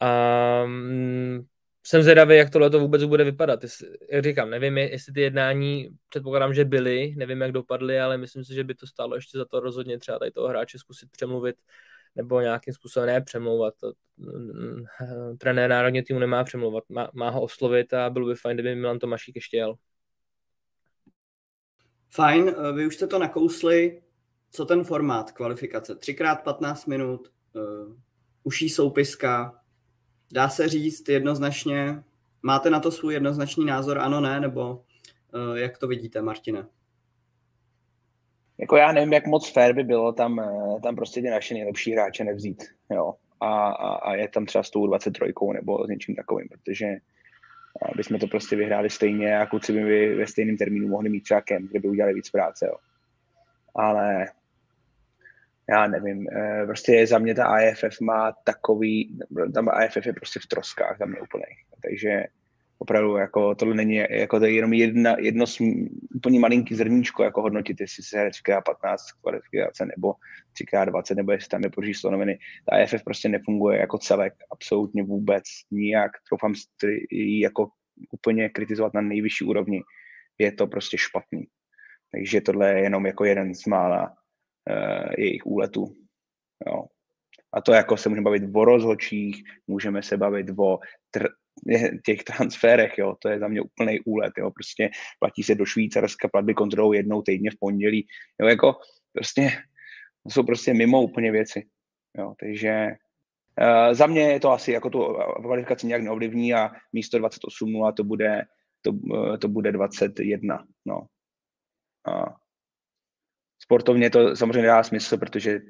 A 0.00 0.64
jsem 1.88 2.02
zvědavý, 2.02 2.36
jak 2.36 2.50
tohle 2.50 2.70
to 2.70 2.80
vůbec 2.80 3.04
bude 3.04 3.24
vypadat. 3.24 3.60
Jak 4.12 4.24
říkám, 4.24 4.50
nevím, 4.50 4.78
jestli 4.78 5.12
ty 5.12 5.20
jednání, 5.20 5.88
předpokládám, 6.08 6.54
že 6.54 6.64
byly, 6.64 7.14
nevím, 7.16 7.40
jak 7.40 7.52
dopadly, 7.52 8.00
ale 8.00 8.18
myslím 8.18 8.44
si, 8.44 8.54
že 8.54 8.64
by 8.64 8.74
to 8.74 8.86
stálo 8.86 9.14
ještě 9.14 9.38
za 9.38 9.44
to 9.44 9.60
rozhodně 9.60 9.98
třeba 9.98 10.18
tady 10.18 10.30
toho 10.30 10.48
hráče 10.48 10.78
zkusit 10.78 11.10
přemluvit 11.10 11.56
nebo 12.16 12.40
nějakým 12.40 12.74
způsobem 12.74 13.06
ne 13.06 13.20
přemlouvat. 13.20 13.74
Mm, 14.16 14.84
trenér 15.38 15.70
národního 15.70 16.04
týmu 16.04 16.18
nemá 16.18 16.44
přemlouvat, 16.44 16.84
má, 16.88 17.10
má 17.14 17.30
ho 17.30 17.42
oslovit 17.42 17.94
a 17.94 18.10
bylo 18.10 18.26
by 18.26 18.34
fajn, 18.34 18.56
kdyby 18.56 18.74
Milan 18.74 18.98
Tomašík 18.98 19.36
ještě 19.36 19.56
jel. 19.56 19.74
Fajn, 22.10 22.54
vy 22.74 22.86
už 22.86 22.94
jste 22.94 23.06
to 23.06 23.18
nakousli. 23.18 24.02
Co 24.50 24.64
ten 24.64 24.84
formát 24.84 25.32
kvalifikace? 25.32 25.94
Třikrát 25.94 26.42
15 26.42 26.86
minut, 26.86 27.28
uh, 27.52 27.96
uší 28.42 28.68
soupiska, 28.68 29.57
Dá 30.32 30.48
se 30.48 30.68
říct 30.68 31.08
jednoznačně, 31.08 32.02
máte 32.42 32.70
na 32.70 32.80
to 32.80 32.90
svůj 32.90 33.14
jednoznačný 33.14 33.64
názor, 33.64 33.98
ano, 33.98 34.20
ne, 34.20 34.40
nebo 34.40 34.70
uh, 34.70 35.56
jak 35.56 35.78
to 35.78 35.88
vidíte, 35.88 36.22
Martine? 36.22 36.66
Jako 38.58 38.76
já 38.76 38.92
nevím, 38.92 39.12
jak 39.12 39.26
moc 39.26 39.50
fair 39.50 39.74
by 39.74 39.84
bylo 39.84 40.12
tam, 40.12 40.40
eh, 40.40 40.80
tam 40.82 40.96
prostě 40.96 41.22
ty 41.22 41.30
naše 41.30 41.54
nejlepší 41.54 41.92
hráče 41.92 42.24
nevzít, 42.24 42.64
jo. 42.90 43.14
A, 43.40 43.68
a, 43.68 43.94
a 43.94 44.14
je 44.14 44.28
tam 44.28 44.46
třeba 44.46 44.62
s 44.62 44.70
tou 44.70 44.86
23 44.86 45.32
nebo 45.52 45.84
s 45.86 45.88
něčím 45.88 46.14
takovým, 46.14 46.48
protože 46.48 46.86
aby 47.92 48.04
jsme 48.04 48.18
to 48.18 48.26
prostě 48.26 48.56
vyhráli 48.56 48.90
stejně 48.90 49.38
a 49.38 49.46
kluci 49.46 49.72
by 49.72 50.14
ve 50.14 50.26
stejném 50.26 50.56
termínu 50.56 50.88
mohli 50.88 51.08
mít 51.08 51.20
třeba 51.20 51.40
kem, 51.40 51.68
kde 51.68 51.80
by 51.80 51.88
udělali 51.88 52.14
víc 52.14 52.30
práce, 52.30 52.66
jo. 52.66 52.74
Ale 53.74 54.26
já 55.70 55.86
nevím, 55.86 56.26
eh, 56.32 56.66
prostě 56.66 57.06
za 57.06 57.18
mě 57.18 57.34
ta 57.34 57.46
AFF 57.46 58.00
má 58.00 58.32
takový, 58.44 59.18
tam 59.54 59.68
AFF 59.68 60.06
je 60.06 60.12
prostě 60.12 60.40
v 60.40 60.46
troskách 60.46 60.98
za 60.98 61.06
mě 61.06 61.20
úplně, 61.20 61.44
takže 61.82 62.24
opravdu 62.78 63.16
jako 63.16 63.54
tohle 63.54 63.74
není, 63.74 63.94
jako 64.10 64.38
to 64.38 64.44
je 64.44 64.52
jenom 64.52 64.72
jedna, 64.72 65.16
jedno 65.18 65.44
úplně 66.14 66.40
malinký 66.40 66.74
zrníčko, 66.74 67.22
jako 67.22 67.42
hodnotit, 67.42 67.80
jestli 67.80 68.02
se 68.02 68.16
hraje 68.16 68.30
3x15 68.30 68.96
kvalifikace 69.22 69.86
nebo 69.86 70.14
3x20, 70.60 71.14
nebo 71.14 71.32
jestli 71.32 71.48
tam 71.48 71.62
je 71.64 71.70
poříž 71.70 72.00
slonoviny. 72.00 72.38
Ta 72.70 72.76
AFF 72.76 73.04
prostě 73.04 73.28
nefunguje 73.28 73.78
jako 73.78 73.98
celek, 73.98 74.34
absolutně 74.50 75.02
vůbec, 75.02 75.44
nijak, 75.70 76.10
troufám 76.28 76.54
ji 77.10 77.40
jako 77.40 77.70
úplně 78.12 78.48
kritizovat 78.48 78.94
na 78.94 79.00
nejvyšší 79.00 79.44
úrovni, 79.44 79.82
je 80.38 80.52
to 80.52 80.66
prostě 80.66 80.98
špatný. 80.98 81.44
Takže 82.12 82.40
tohle 82.40 82.68
je 82.72 82.82
jenom 82.82 83.06
jako 83.06 83.24
jeden 83.24 83.54
z 83.54 83.66
mála 83.66 84.17
jejich 85.18 85.46
úletů. 85.46 85.94
Jo. 86.66 86.84
A 87.52 87.60
to 87.60 87.72
jako 87.72 87.96
se 87.96 88.08
můžeme 88.08 88.24
bavit 88.24 88.42
o 88.54 88.64
rozhočích, 88.64 89.42
můžeme 89.66 90.02
se 90.02 90.16
bavit 90.16 90.46
o 90.58 90.78
tr- 91.16 91.32
těch 92.06 92.24
transferech, 92.24 92.98
jo, 92.98 93.16
to 93.18 93.28
je 93.28 93.38
za 93.38 93.48
mě 93.48 93.60
úplný 93.60 94.00
úlet, 94.00 94.32
jo, 94.38 94.50
prostě 94.50 94.90
platí 95.18 95.42
se 95.42 95.54
do 95.54 95.64
Švýcarska 95.64 96.28
platby 96.28 96.54
kontrolou 96.54 96.92
jednou 96.92 97.22
týdně 97.22 97.50
v 97.50 97.58
pondělí, 97.60 98.06
jo, 98.40 98.48
jako 98.48 98.76
prostě 99.12 99.50
to 100.22 100.30
jsou 100.30 100.42
prostě 100.42 100.74
mimo 100.74 101.02
úplně 101.02 101.32
věci, 101.32 101.66
jo, 102.18 102.34
takže 102.40 102.86
uh, 103.60 103.94
za 103.94 104.06
mě 104.06 104.20
je 104.20 104.40
to 104.40 104.50
asi 104.50 104.72
jako 104.72 104.90
tu 104.90 105.16
kvalifikaci 105.42 105.86
nějak 105.86 106.02
neovlivní 106.02 106.54
a 106.54 106.70
místo 106.92 107.18
28 107.18 107.84
a 107.84 107.92
to 107.92 108.04
bude, 108.04 108.42
to, 108.82 108.92
uh, 108.92 109.36
to 109.36 109.48
bude 109.48 109.72
21, 109.72 110.66
no. 110.86 111.06
A 112.06 112.36
sportovně 113.68 114.10
to 114.10 114.36
samozřejmě 114.36 114.66
dá 114.66 114.82
smysl, 114.82 115.16
protože 115.16 115.60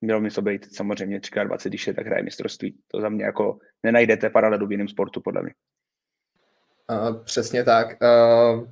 mělo 0.00 0.20
by 0.20 0.30
to 0.30 0.42
být 0.42 0.76
samozřejmě 0.76 1.18
3x20, 1.18 1.68
když 1.68 1.86
je 1.86 1.94
tak 1.94 2.06
hraje 2.06 2.22
mistrovství. 2.22 2.74
To 2.88 3.00
za 3.00 3.08
mě 3.08 3.24
jako 3.24 3.58
nenajdete 3.82 4.30
paralelu 4.30 4.66
v 4.66 4.72
jiném 4.72 4.88
sportu, 4.88 5.20
podle 5.20 5.42
mě. 5.42 5.52
Uh, 6.90 7.24
přesně 7.24 7.64
tak. 7.64 7.96
Uh, 8.02 8.64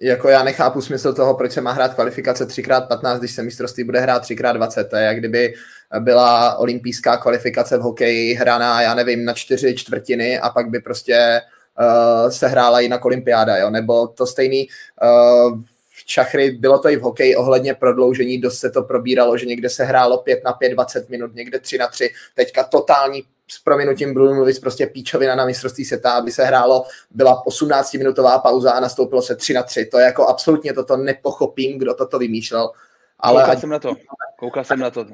jako 0.00 0.28
já 0.28 0.42
nechápu 0.42 0.80
smysl 0.80 1.12
toho, 1.12 1.34
proč 1.34 1.52
se 1.52 1.60
má 1.60 1.72
hrát 1.72 1.94
kvalifikace 1.94 2.48
3x15, 2.48 3.18
když 3.18 3.32
se 3.32 3.42
mistrovství 3.42 3.84
bude 3.84 4.00
hrát 4.00 4.22
3x20. 4.22 4.88
To 4.88 4.96
je 4.96 5.02
jak 5.04 5.18
kdyby 5.18 5.54
byla 5.98 6.56
olympijská 6.56 7.16
kvalifikace 7.16 7.78
v 7.78 7.80
hokeji 7.80 8.34
hraná, 8.34 8.82
já 8.82 8.94
nevím, 8.94 9.24
na 9.24 9.32
čtyři 9.32 9.74
čtvrtiny 9.74 10.38
a 10.38 10.50
pak 10.50 10.70
by 10.70 10.80
prostě 10.80 11.40
uh, 11.80 12.30
se 12.30 12.48
hrála 12.48 12.80
jinak 12.80 13.04
olympiáda, 13.04 13.56
jo? 13.56 13.70
nebo 13.70 14.08
to 14.08 14.26
stejný 14.26 14.68
uh, 15.02 15.60
čachry, 16.06 16.50
bylo 16.50 16.78
to 16.78 16.88
i 16.88 16.96
v 16.96 17.00
hokeji 17.00 17.36
ohledně 17.36 17.74
prodloužení, 17.74 18.38
dost 18.38 18.58
se 18.58 18.70
to 18.70 18.82
probíralo, 18.82 19.36
že 19.36 19.46
někde 19.46 19.68
se 19.68 19.84
hrálo 19.84 20.18
5 20.18 20.44
na 20.44 20.52
5, 20.52 20.68
20 20.72 21.08
minut, 21.08 21.34
někde 21.34 21.58
3 21.58 21.78
na 21.78 21.88
3, 21.88 22.10
teďka 22.34 22.64
totální 22.64 23.22
s 23.50 23.58
prominutím 23.58 24.12
budu 24.12 24.34
mluvit 24.34 24.60
prostě 24.60 24.86
píčovina 24.86 25.34
na 25.34 25.46
mistrovství 25.46 25.84
světa, 25.84 26.12
aby 26.12 26.32
se 26.32 26.44
hrálo, 26.44 26.84
byla 27.10 27.42
18-minutová 27.44 28.42
pauza 28.42 28.70
a 28.72 28.80
nastoupilo 28.80 29.22
se 29.22 29.36
3 29.36 29.54
na 29.54 29.62
3. 29.62 29.86
To 29.86 29.98
je 29.98 30.04
jako 30.04 30.26
absolutně 30.26 30.72
toto 30.72 30.96
nepochopím, 30.96 31.78
kdo 31.78 31.94
toto 31.94 32.18
vymýšlel. 32.18 32.70
Ale 33.18 33.42
Koukal 33.42 33.52
ať... 33.52 33.60
jsem 33.60 33.70
na 33.70 33.78
to. 33.78 33.94
Koukal 34.38 34.64
jsem 34.64 34.78
na 34.78 34.90
to 34.90 35.06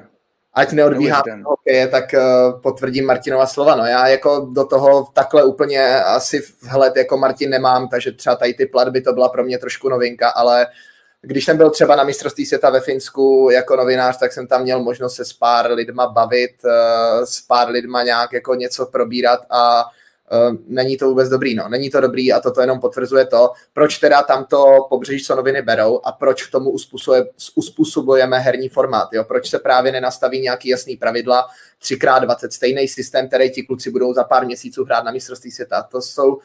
ať 0.53 0.71
neodbíhá 0.71 1.23
hokeje, 1.45 1.87
tak 1.87 2.13
uh, 2.13 2.61
potvrdím 2.61 3.05
Martinova 3.05 3.47
slova. 3.47 3.75
No 3.75 3.85
já 3.85 4.07
jako 4.07 4.47
do 4.51 4.65
toho 4.65 5.07
takhle 5.13 5.43
úplně 5.43 6.03
asi 6.03 6.43
vhled 6.71 6.95
jako 6.95 7.17
Martin 7.17 7.49
nemám, 7.49 7.87
takže 7.87 8.11
třeba 8.11 8.35
tady 8.35 8.53
ty 8.53 8.65
platby 8.65 9.01
to 9.01 9.13
byla 9.13 9.29
pro 9.29 9.43
mě 9.43 9.57
trošku 9.57 9.89
novinka, 9.89 10.29
ale 10.29 10.67
když 11.21 11.45
jsem 11.45 11.57
byl 11.57 11.69
třeba 11.69 11.95
na 11.95 12.03
mistrovství 12.03 12.45
světa 12.45 12.69
ve 12.69 12.79
Finsku 12.79 13.49
jako 13.51 13.75
novinář, 13.75 14.17
tak 14.17 14.33
jsem 14.33 14.47
tam 14.47 14.61
měl 14.61 14.79
možnost 14.79 15.15
se 15.15 15.25
s 15.25 15.33
pár 15.33 15.71
lidma 15.71 16.07
bavit, 16.07 16.55
uh, 16.65 17.23
s 17.23 17.41
pár 17.41 17.69
lidma 17.69 18.03
nějak 18.03 18.33
jako 18.33 18.55
něco 18.55 18.85
probírat 18.85 19.39
a 19.49 19.85
Uh, 20.31 20.57
není 20.67 20.97
to 20.97 21.09
vůbec 21.09 21.29
dobrý, 21.29 21.55
no. 21.55 21.69
Není 21.69 21.89
to 21.89 22.01
dobrý 22.01 22.33
a 22.33 22.39
toto 22.39 22.61
jenom 22.61 22.79
potvrzuje 22.79 23.25
to, 23.25 23.51
proč 23.73 23.97
teda 23.97 24.21
tamto 24.21 24.87
pobřeží 24.89 25.23
co 25.23 25.35
noviny 25.35 25.61
berou 25.61 25.99
a 26.03 26.11
proč 26.11 26.47
k 26.47 26.51
tomu 26.51 26.75
uspůsobujeme 27.55 28.39
herní 28.39 28.69
formát, 28.69 29.09
jo. 29.13 29.23
Proč 29.23 29.49
se 29.49 29.59
právě 29.59 29.91
nenastaví 29.91 30.39
nějaký 30.41 30.69
jasný 30.69 30.97
pravidla, 30.97 31.47
3x20 31.83 32.49
stejný 32.49 32.87
systém, 32.87 33.27
který 33.27 33.51
ti 33.51 33.63
kluci 33.63 33.91
budou 33.91 34.13
za 34.13 34.23
pár 34.23 34.45
měsíců 34.45 34.85
hrát 34.85 35.03
na 35.03 35.11
mistrovství 35.11 35.51
světa. 35.51 35.83
To 35.91 36.01
jsou 36.01 36.39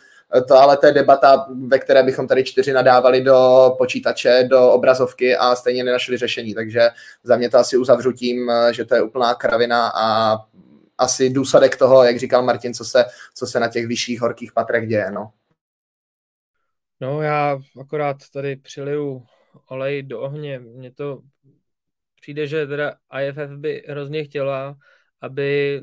to 0.48 0.54
ale 0.54 0.76
to 0.76 0.86
je 0.86 0.92
debata, 0.92 1.46
ve 1.66 1.78
které 1.78 2.02
bychom 2.02 2.28
tady 2.28 2.44
čtyři 2.44 2.72
nadávali 2.72 3.20
do 3.20 3.70
počítače, 3.78 4.46
do 4.50 4.70
obrazovky 4.70 5.36
a 5.36 5.54
stejně 5.54 5.84
nenašli 5.84 6.16
řešení. 6.16 6.54
Takže 6.54 6.90
za 7.24 7.36
mě 7.36 7.50
to 7.50 7.58
asi 7.58 7.76
uzavřu 7.76 8.12
tím, 8.12 8.52
že 8.70 8.84
to 8.84 8.94
je 8.94 9.02
úplná 9.02 9.34
kravina 9.34 9.92
a 9.94 10.36
asi 10.98 11.30
důsledek 11.30 11.76
toho, 11.76 12.04
jak 12.04 12.18
říkal 12.18 12.42
Martin, 12.42 12.74
co 12.74 12.84
se, 12.84 13.04
co 13.34 13.46
se 13.46 13.60
na 13.60 13.68
těch 13.68 13.86
vyšších 13.86 14.20
horkých 14.20 14.52
patrech 14.52 14.88
děje. 14.88 15.10
No. 15.10 15.32
No 17.00 17.22
já 17.22 17.58
akorát 17.80 18.16
tady 18.32 18.56
přiliju 18.56 19.26
olej 19.68 20.02
do 20.02 20.20
ohně. 20.20 20.58
Mně 20.58 20.92
to 20.92 21.20
přijde, 22.20 22.46
že 22.46 22.66
teda 22.66 22.94
IFF 23.20 23.50
by 23.56 23.84
hrozně 23.88 24.24
chtěla, 24.24 24.76
aby 25.20 25.82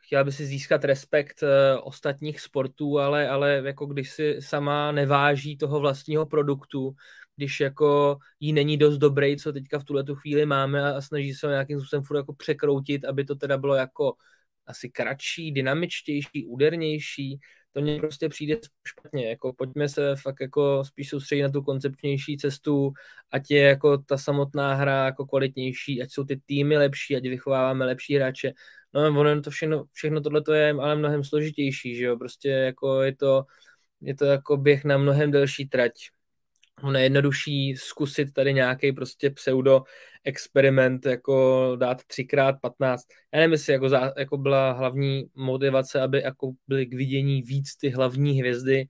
chtěla 0.00 0.24
by 0.24 0.32
si 0.32 0.46
získat 0.46 0.84
respekt 0.84 1.42
uh, 1.42 1.48
ostatních 1.82 2.40
sportů, 2.40 2.98
ale, 2.98 3.28
ale 3.28 3.62
jako 3.64 3.86
když 3.86 4.10
si 4.10 4.36
sama 4.40 4.92
neváží 4.92 5.56
toho 5.56 5.80
vlastního 5.80 6.26
produktu, 6.26 6.94
když 7.36 7.60
jako 7.60 8.18
jí 8.40 8.52
není 8.52 8.76
dost 8.76 8.98
dobrý, 8.98 9.36
co 9.36 9.52
teďka 9.52 9.78
v 9.78 9.84
tuhle 9.84 10.04
tu 10.04 10.14
chvíli 10.14 10.46
máme 10.46 10.94
a 10.94 11.00
snaží 11.00 11.34
se 11.34 11.46
ho 11.46 11.50
nějakým 11.50 11.78
způsobem 11.78 12.02
furt 12.02 12.16
jako 12.16 12.32
překroutit, 12.32 13.04
aby 13.04 13.24
to 13.24 13.34
teda 13.34 13.58
bylo 13.58 13.74
jako 13.74 14.14
asi 14.66 14.90
kratší, 14.90 15.52
dynamičtější, 15.52 16.46
údernější, 16.46 17.40
to 17.72 17.80
mně 17.80 17.98
prostě 17.98 18.28
přijde 18.28 18.56
špatně, 18.88 19.28
jako 19.28 19.52
pojďme 19.52 19.88
se 19.88 20.16
fakt 20.16 20.40
jako 20.40 20.84
spíš 20.84 21.08
soustředit 21.08 21.42
na 21.42 21.48
tu 21.48 21.62
koncepčnější 21.62 22.36
cestu, 22.36 22.92
ať 23.30 23.50
je 23.50 23.62
jako 23.62 23.98
ta 23.98 24.18
samotná 24.18 24.74
hra 24.74 25.04
jako 25.04 25.26
kvalitnější, 25.26 26.02
ať 26.02 26.10
jsou 26.10 26.24
ty 26.24 26.40
týmy 26.46 26.76
lepší, 26.76 27.16
ať 27.16 27.22
vychováváme 27.22 27.84
lepší 27.84 28.16
hráče, 28.16 28.52
no 28.94 29.20
ono 29.20 29.42
to 29.42 29.50
všechno, 29.50 29.84
všechno 29.92 30.20
tohle 30.20 30.42
to 30.42 30.52
je 30.52 30.70
ale 30.70 30.96
mnohem 30.96 31.24
složitější, 31.24 31.96
že 31.96 32.04
jo, 32.04 32.16
prostě 32.16 32.48
jako 32.48 33.02
je 33.02 33.16
to, 33.16 33.44
je 34.00 34.14
to 34.14 34.24
jako 34.24 34.56
běh 34.56 34.84
na 34.84 34.98
mnohem 34.98 35.30
delší 35.30 35.68
trať, 35.68 35.92
nejjednodušší 36.92 37.76
zkusit 37.76 38.32
tady 38.32 38.54
nějaký 38.54 38.92
prostě 38.92 39.30
pseudo 39.30 39.82
experiment, 40.24 41.06
jako 41.06 41.76
dát 41.76 42.02
3x15. 42.02 42.96
Já 43.34 43.40
nevím, 43.40 43.52
jestli 43.52 43.72
jako, 43.72 43.88
jako 44.18 44.38
byla 44.38 44.72
hlavní 44.72 45.24
motivace, 45.34 46.00
aby 46.00 46.22
jako 46.22 46.52
byly 46.68 46.86
k 46.86 46.94
vidění 46.94 47.42
víc 47.42 47.76
ty 47.76 47.88
hlavní 47.88 48.40
hvězdy. 48.40 48.86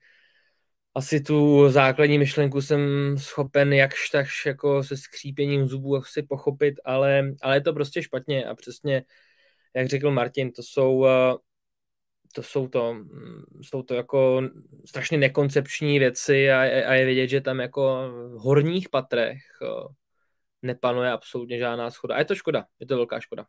Asi 0.95 1.21
tu 1.21 1.69
základní 1.71 2.19
myšlenku 2.19 2.63
jsem 2.63 3.15
schopen 3.19 3.73
jakž 3.73 4.11
takž 4.11 4.47
jako 4.47 4.83
se 4.83 4.97
skřípěním 4.97 5.67
zubů 5.67 5.97
asi 5.97 6.23
pochopit, 6.23 6.75
ale, 6.85 7.33
ale 7.43 7.57
je 7.57 7.61
to 7.61 7.73
prostě 7.73 8.03
špatně 8.03 8.45
a 8.45 8.55
přesně, 8.55 9.05
jak 9.75 9.87
řekl 9.87 10.11
Martin, 10.11 10.53
to 10.53 10.63
jsou 10.63 11.07
to 12.35 12.43
jsou 12.43 12.69
to, 12.69 12.97
jsou 13.63 13.83
to 13.83 13.95
jako 13.95 14.43
strašně 14.85 15.19
nekoncepční 15.19 15.99
věci 15.99 16.51
a, 16.51 16.61
a 16.61 16.95
je 16.95 17.07
vidět, 17.07 17.29
že 17.29 17.41
tam 17.41 17.61
jako 17.61 18.11
v 18.13 18.39
horních 18.39 18.89
patrech 18.89 19.39
nepanuje 20.63 21.11
absolutně 21.11 21.59
žádná 21.59 21.91
schoda. 21.91 22.15
A 22.15 22.19
je 22.19 22.25
to 22.25 22.35
škoda, 22.35 22.65
je 22.81 22.87
to 22.87 22.97
velká 22.97 23.21
škoda. 23.21 23.47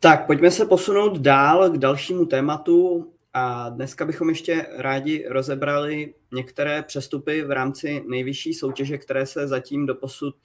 Tak, 0.00 0.26
pojďme 0.26 0.50
se 0.50 0.66
posunout 0.66 1.18
dál 1.18 1.70
k 1.70 1.78
dalšímu 1.78 2.26
tématu 2.26 3.12
a 3.34 3.68
dneska 3.68 4.04
bychom 4.04 4.28
ještě 4.28 4.66
rádi 4.76 5.24
rozebrali 5.28 6.14
některé 6.32 6.82
přestupy 6.82 7.42
v 7.42 7.50
rámci 7.50 8.04
nejvyšší 8.08 8.54
soutěže, 8.54 8.98
které 8.98 9.26
se 9.26 9.48
zatím 9.48 9.86
doposud 9.86 10.36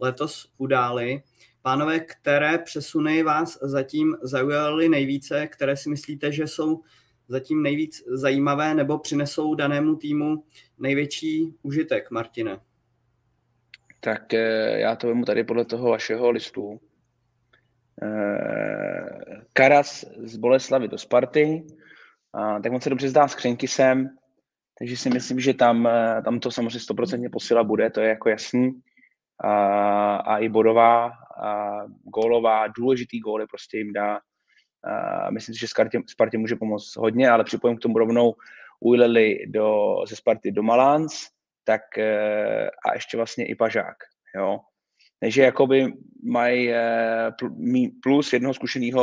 letos 0.00 0.52
udály. 0.58 1.22
Pánové, 1.62 2.00
které 2.00 2.58
přesuny 2.58 3.22
vás 3.22 3.58
zatím 3.62 4.16
zaujaly 4.22 4.88
nejvíce, 4.88 5.46
které 5.46 5.76
si 5.76 5.90
myslíte, 5.90 6.32
že 6.32 6.46
jsou 6.46 6.80
zatím 7.28 7.62
nejvíc 7.62 8.02
zajímavé 8.06 8.74
nebo 8.74 8.98
přinesou 8.98 9.54
danému 9.54 9.96
týmu 9.96 10.44
největší 10.78 11.54
užitek, 11.62 12.10
Martine? 12.10 12.60
Tak 14.00 14.34
eh, 14.34 14.80
já 14.80 14.96
to 14.96 15.06
vemu 15.06 15.24
tady 15.24 15.44
podle 15.44 15.64
toho 15.64 15.90
vašeho 15.90 16.30
listu. 16.30 16.80
Eh, 18.02 19.42
Karas 19.52 20.04
z 20.16 20.36
Boleslavy 20.36 20.88
do 20.88 20.98
Sparty, 20.98 21.66
tak 22.62 22.72
on 22.72 22.80
se 22.80 22.90
dobře 22.90 23.08
zdá 23.08 23.28
s 23.28 23.34
Křenkysem, 23.34 24.08
takže 24.78 24.96
si 24.96 25.10
myslím, 25.10 25.40
že 25.40 25.54
tam, 25.54 25.86
eh, 25.86 26.22
tam 26.24 26.40
to 26.40 26.50
samozřejmě 26.50 26.80
stoprocentně 26.80 27.30
posila 27.30 27.64
bude, 27.64 27.90
to 27.90 28.00
je 28.00 28.08
jako 28.08 28.28
jasný. 28.28 28.80
A, 29.44 30.16
a 30.16 30.38
i 30.38 30.48
bodová, 30.48 31.12
a 31.42 31.80
gólová, 32.04 32.66
důležitý 32.66 33.20
góly 33.20 33.46
prostě 33.46 33.78
jim 33.78 33.92
dá. 33.92 34.20
A 35.26 35.30
myslím 35.30 35.54
si, 35.54 35.60
že 35.60 35.68
Spartě, 35.68 36.00
Spartě 36.06 36.38
může 36.38 36.56
pomoct 36.56 36.96
hodně, 36.96 37.30
ale 37.30 37.44
připojím 37.44 37.76
k 37.76 37.80
tomu 37.80 37.98
rovnou 37.98 38.34
Ujleli 38.80 39.46
do, 39.46 39.96
ze 40.08 40.16
Sparty 40.16 40.52
do 40.52 40.62
Malans, 40.62 41.12
tak 41.64 41.98
eh, 41.98 42.70
a 42.70 42.94
ještě 42.94 43.16
vlastně 43.16 43.46
i 43.46 43.54
Pažák. 43.54 43.96
Jo. 44.36 44.60
Takže 45.20 45.42
jakoby 45.42 45.92
mají 46.24 46.72
eh, 46.72 47.32
plus 48.02 48.32
jednoho 48.32 48.54
zkušeného 48.54 49.02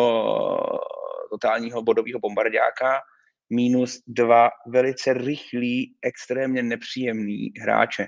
totálního 1.30 1.84
bodového 1.84 2.20
bombardáka, 2.20 3.02
minus 3.50 4.04
dva 4.08 4.50
velice 4.68 5.14
rychlí, 5.14 5.96
extrémně 6.02 6.64
nepříjemný 6.64 7.54
hráče, 7.62 8.08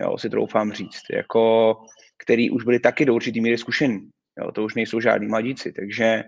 jo, 0.00 0.18
si 0.18 0.30
troufám 0.30 0.72
říct, 0.72 1.02
jako, 1.12 1.74
který 2.18 2.50
už 2.50 2.64
byli 2.64 2.80
taky 2.80 3.04
do 3.04 3.14
určitý 3.14 3.40
míry 3.40 3.58
zkušený. 3.58 4.10
Jo, 4.38 4.52
to 4.52 4.64
už 4.64 4.74
nejsou 4.74 5.00
žádní 5.00 5.28
mladíci, 5.28 5.72
takže 5.72 6.24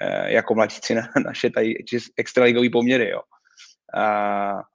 eh, 0.00 0.32
jako 0.32 0.54
mladíci 0.54 0.94
na 0.94 1.02
naše 1.24 1.50
tady 1.50 1.74
extraligový 2.16 2.70
poměry. 2.70 3.08
Jo. 3.08 3.20
A, 3.96 4.73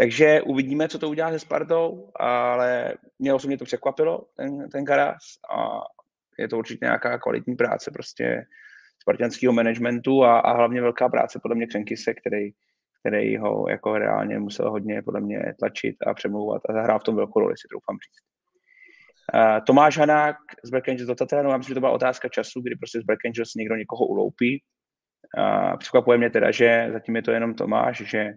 takže 0.00 0.42
uvidíme, 0.42 0.88
co 0.88 0.98
to 0.98 1.08
udělá 1.08 1.30
se 1.30 1.38
Spartou, 1.38 2.10
ale 2.16 2.94
mě 3.18 3.34
osobně 3.34 3.58
to 3.58 3.64
překvapilo, 3.64 4.26
ten, 4.36 4.68
ten 4.68 4.84
Karas, 4.84 5.22
a 5.54 5.80
je 6.38 6.48
to 6.48 6.58
určitě 6.58 6.84
nějaká 6.84 7.18
kvalitní 7.18 7.56
práce 7.56 7.90
prostě 7.90 8.44
spartianského 9.00 9.52
managementu 9.52 10.24
a, 10.24 10.40
a 10.40 10.52
hlavně 10.52 10.80
velká 10.80 11.08
práce 11.08 11.38
podle 11.42 11.56
mě 11.56 11.66
Křenkise, 11.66 12.14
který, 12.14 12.50
který 13.00 13.36
ho 13.36 13.68
jako 13.68 13.98
reálně 13.98 14.38
musel 14.38 14.70
hodně 14.70 15.02
podle 15.02 15.20
mě 15.20 15.54
tlačit 15.58 15.96
a 16.06 16.14
přemlouvat 16.14 16.62
a 16.68 16.72
zahrál 16.72 16.98
v 16.98 17.04
tom 17.04 17.16
velkou 17.16 17.40
roli, 17.40 17.54
si 17.56 17.68
troufám 17.68 17.96
říct. 17.96 18.24
Uh, 19.34 19.64
Tomáš 19.66 19.98
Hanák 19.98 20.36
z 20.64 20.70
Black 20.70 20.88
Angels 20.88 21.08
do 21.08 21.14
Tatranu, 21.14 21.50
já 21.50 21.56
myslím, 21.56 21.70
že 21.70 21.74
to 21.74 21.80
byla 21.80 21.92
otázka 21.92 22.28
času, 22.28 22.60
kdy 22.60 22.76
prostě 22.76 23.00
z 23.00 23.04
Black 23.04 23.24
Angels 23.24 23.54
někdo 23.54 23.76
někoho 23.76 24.06
uloupí. 24.06 24.62
Uh, 25.38 25.76
překvapuje 25.76 26.18
mě 26.18 26.30
teda, 26.30 26.50
že 26.50 26.90
zatím 26.92 27.16
je 27.16 27.22
to 27.22 27.30
jenom 27.30 27.54
Tomáš, 27.54 28.02
že 28.06 28.32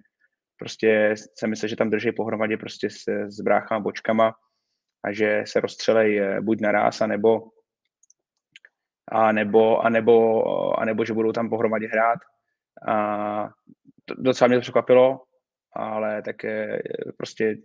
prostě 0.64 1.16
se 1.40 1.48
myslí, 1.48 1.70
že 1.70 1.76
tam 1.76 1.90
drží 1.90 2.12
pohromadě 2.12 2.58
prostě 2.58 2.90
s, 2.90 3.04
s 3.28 3.42
bráchama, 3.42 3.80
bočkama 3.80 4.34
a 5.04 5.12
že 5.12 5.44
se 5.48 5.60
rozstřelej 5.60 6.20
eh, 6.20 6.42
buď 6.42 6.62
naraz, 6.62 7.02
anebo, 7.02 7.42
a 9.12 9.32
nebo, 9.32 9.80
a 9.80 9.90
nebo, 9.90 10.44
a 10.80 10.86
nebo 10.86 11.06
že 11.06 11.14
budou 11.14 11.32
tam 11.32 11.50
pohromadě 11.50 11.88
hrát. 11.88 12.20
A 12.88 13.50
docela 14.18 14.48
mě 14.48 14.58
to 14.58 14.62
překvapilo, 14.62 15.24
ale 15.74 16.22
tak 16.22 16.44
je, 16.44 16.82
prostě 17.18 17.58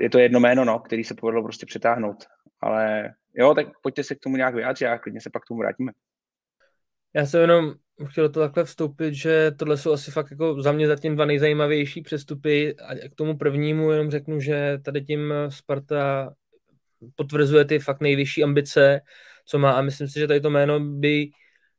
je 0.00 0.10
to 0.10 0.18
jedno 0.18 0.40
jméno, 0.40 0.64
no, 0.64 0.78
který 0.78 1.04
se 1.04 1.14
povedlo 1.14 1.42
prostě 1.42 1.66
přetáhnout. 1.66 2.24
Ale 2.60 3.14
jo, 3.34 3.54
tak 3.54 3.66
pojďte 3.82 4.04
se 4.04 4.14
k 4.14 4.20
tomu 4.20 4.36
nějak 4.36 4.54
vyjádřit 4.54 4.86
a 4.86 4.98
klidně 4.98 5.20
se 5.20 5.30
pak 5.30 5.42
k 5.42 5.46
tomu 5.46 5.60
vrátíme. 5.60 5.92
Já 7.14 7.26
jsem 7.26 7.40
jenom 7.40 7.74
chtěl 8.06 8.28
to 8.28 8.40
takhle 8.40 8.64
vstoupit, 8.64 9.14
že 9.14 9.50
tohle 9.56 9.76
jsou 9.76 9.92
asi 9.92 10.10
fakt 10.10 10.30
jako 10.30 10.62
za 10.62 10.72
mě 10.72 10.86
zatím 10.86 11.14
dva 11.14 11.24
nejzajímavější 11.24 12.02
přestupy 12.02 12.76
a 12.76 13.08
k 13.08 13.14
tomu 13.14 13.38
prvnímu 13.38 13.90
jenom 13.90 14.10
řeknu, 14.10 14.40
že 14.40 14.78
tady 14.84 15.04
tím 15.04 15.34
Sparta 15.48 16.32
potvrzuje 17.16 17.64
ty 17.64 17.78
fakt 17.78 18.00
nejvyšší 18.00 18.44
ambice, 18.44 19.00
co 19.46 19.58
má. 19.58 19.72
A 19.72 19.82
myslím 19.82 20.08
si, 20.08 20.18
že 20.18 20.26
tady 20.26 20.40
to 20.40 20.50
jméno 20.50 20.80
by 20.80 21.30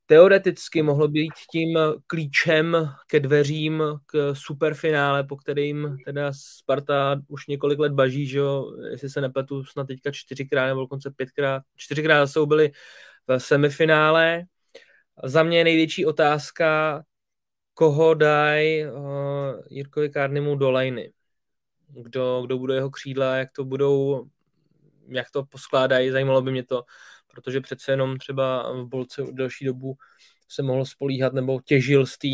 teoreticky 0.06 0.82
mohlo 0.82 1.08
být 1.08 1.34
tím 1.52 1.80
klíčem 2.08 2.90
ke 3.08 3.20
dveřím 3.20 3.84
k 4.06 4.36
superfinále, 4.36 5.24
po 5.24 5.38
kterým 5.38 5.98
teda 6.06 6.32
Sparta 6.34 7.22
už 7.28 7.48
několik 7.48 7.80
let 7.80 7.92
baží, 7.92 8.28
že 8.28 8.38
jo, 8.38 8.66
jestli 8.92 9.10
se 9.10 9.22
nepletu, 9.22 9.64
snad 9.64 9.88
teďka 9.88 10.12
čtyřikrát 10.12 10.68
nebo 10.68 10.82
dokonce 10.82 11.12
pětkrát, 11.16 11.64
čtyřikrát 11.76 12.28
jsou 12.28 12.46
byli 12.46 12.72
v 13.28 13.40
semifinále, 13.40 14.44
za 15.24 15.44
mě 15.44 15.64
největší 15.64 16.06
otázka, 16.06 17.04
koho 17.74 18.14
dají 18.14 18.86
uh, 18.86 18.94
Jirkovi 19.70 20.10
Kárnimu 20.10 20.56
do 20.56 20.72
liny. 20.72 21.14
Kdo, 21.88 22.42
kdo 22.46 22.58
bude 22.58 22.76
jeho 22.76 22.90
křídla, 22.90 23.36
jak 23.36 23.52
to 23.52 23.66
budou, 23.66 24.26
jak 25.08 25.32
to 25.32 25.44
poskládají, 25.44 26.10
zajímalo 26.10 26.42
by 26.42 26.52
mě 26.52 26.64
to, 26.64 26.84
protože 27.28 27.62
přece 27.62 27.92
jenom 27.92 28.18
třeba 28.18 28.74
v 28.74 28.86
Bolce 28.88 29.24
delší 29.32 29.66
dobu 29.66 29.98
se 30.48 30.64
mohl 30.64 30.86
spolíhat 30.86 31.34
nebo 31.34 31.62
těžil 31.66 32.06
z 32.06 32.18
té 32.18 32.28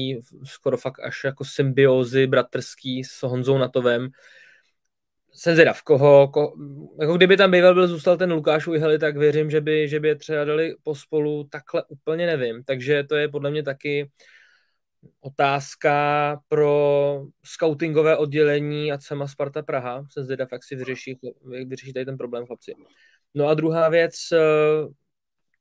skoro 0.43 0.77
fakt 0.77 0.99
až 0.99 1.23
jako 1.23 1.45
symbiozy 1.45 2.27
bratrský 2.27 3.03
s 3.03 3.23
Honzou 3.23 3.57
Natovem, 3.57 4.09
jsem 5.37 5.53
zvědav, 5.53 5.81
koho, 5.81 6.27
koho, 6.27 6.53
jako 7.01 7.17
kdyby 7.17 7.37
tam 7.37 7.51
býval 7.51 7.73
byl 7.73 7.87
zůstal 7.87 8.17
ten 8.17 8.31
Lukáš 8.31 8.67
Ujheli, 8.67 8.99
tak 8.99 9.17
věřím, 9.17 9.49
že 9.49 9.61
by, 9.61 9.87
že 9.87 9.99
by 9.99 10.07
je 10.07 10.15
třeba 10.15 10.43
dali 10.43 10.75
pospolu, 10.83 11.43
takhle 11.43 11.83
úplně 11.87 12.25
nevím, 12.25 12.63
takže 12.63 13.03
to 13.03 13.15
je 13.15 13.27
podle 13.27 13.51
mě 13.51 13.63
taky 13.63 14.09
otázka 15.19 16.39
pro 16.47 17.25
scoutingové 17.43 18.17
oddělení 18.17 18.91
a 18.91 18.97
CEMA 18.97 19.27
Sparta 19.27 19.61
Praha. 19.63 20.05
Jsem 20.09 20.23
zvědav, 20.23 20.49
jak 20.51 20.63
si 20.63 20.75
vyřeší, 20.75 21.19
jak 21.53 21.67
vyřeší 21.67 21.93
tady 21.93 22.05
ten 22.05 22.17
problém, 22.17 22.45
chlapci. 22.45 22.73
No 23.33 23.47
a 23.47 23.53
druhá 23.53 23.89
věc, 23.89 24.13
eh, 24.33 24.37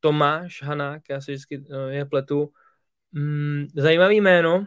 Tomáš 0.01 0.62
Hanák, 0.62 1.03
já 1.11 1.20
si 1.20 1.33
vždycky 1.33 1.64
eh, 1.70 1.95
je 1.95 2.05
pletu. 2.05 2.51
Mm, 3.12 3.66
zajímavý 3.77 4.20
jméno, 4.20 4.66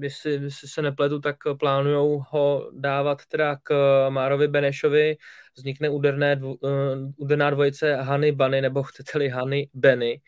jestli, 0.00 0.32
jestli 0.32 0.68
se 0.68 0.82
nepletu, 0.82 1.20
tak 1.20 1.36
plánují 1.58 2.20
ho 2.28 2.70
dávat 2.72 3.26
teda 3.26 3.56
k 3.62 3.74
Márovi 4.10 4.48
Benešovi. 4.48 5.16
Vznikne 5.56 5.88
úderné, 5.88 6.36
dvo, 6.36 6.54
uh, 6.54 6.70
úderná 7.16 7.50
dvojice 7.50 7.96
Hany 7.96 8.32
Bany, 8.32 8.60
nebo 8.60 8.82
chcete-li 8.82 9.28
Hany 9.28 9.68
Benny. 9.74 10.20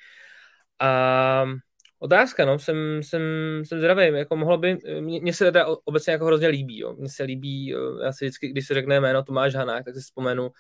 A 0.81 1.45
otázka, 1.99 2.45
no, 2.45 2.59
jsem, 2.59 3.03
jsem, 3.03 3.23
jsem 3.65 3.79
zdravý, 3.79 4.07
jako 4.07 4.37
mohlo 4.37 4.59
by, 4.59 4.79
mně 5.01 5.33
se 5.33 5.45
teda 5.45 5.67
obecně 5.85 6.13
jako 6.13 6.25
hrozně 6.25 6.49
líbí, 6.49 6.79
jo. 6.79 6.97
Mně 6.99 7.09
se 7.09 7.23
líbí, 7.23 7.75
já 8.03 8.13
si 8.13 8.25
vždycky, 8.25 8.49
když 8.49 8.67
se 8.67 8.75
řekne 8.75 9.01
jméno 9.01 9.23
Tomáš 9.23 9.55
Hanák, 9.55 9.85
tak 9.85 9.95
si 9.95 10.01
vzpomenu 10.01 10.51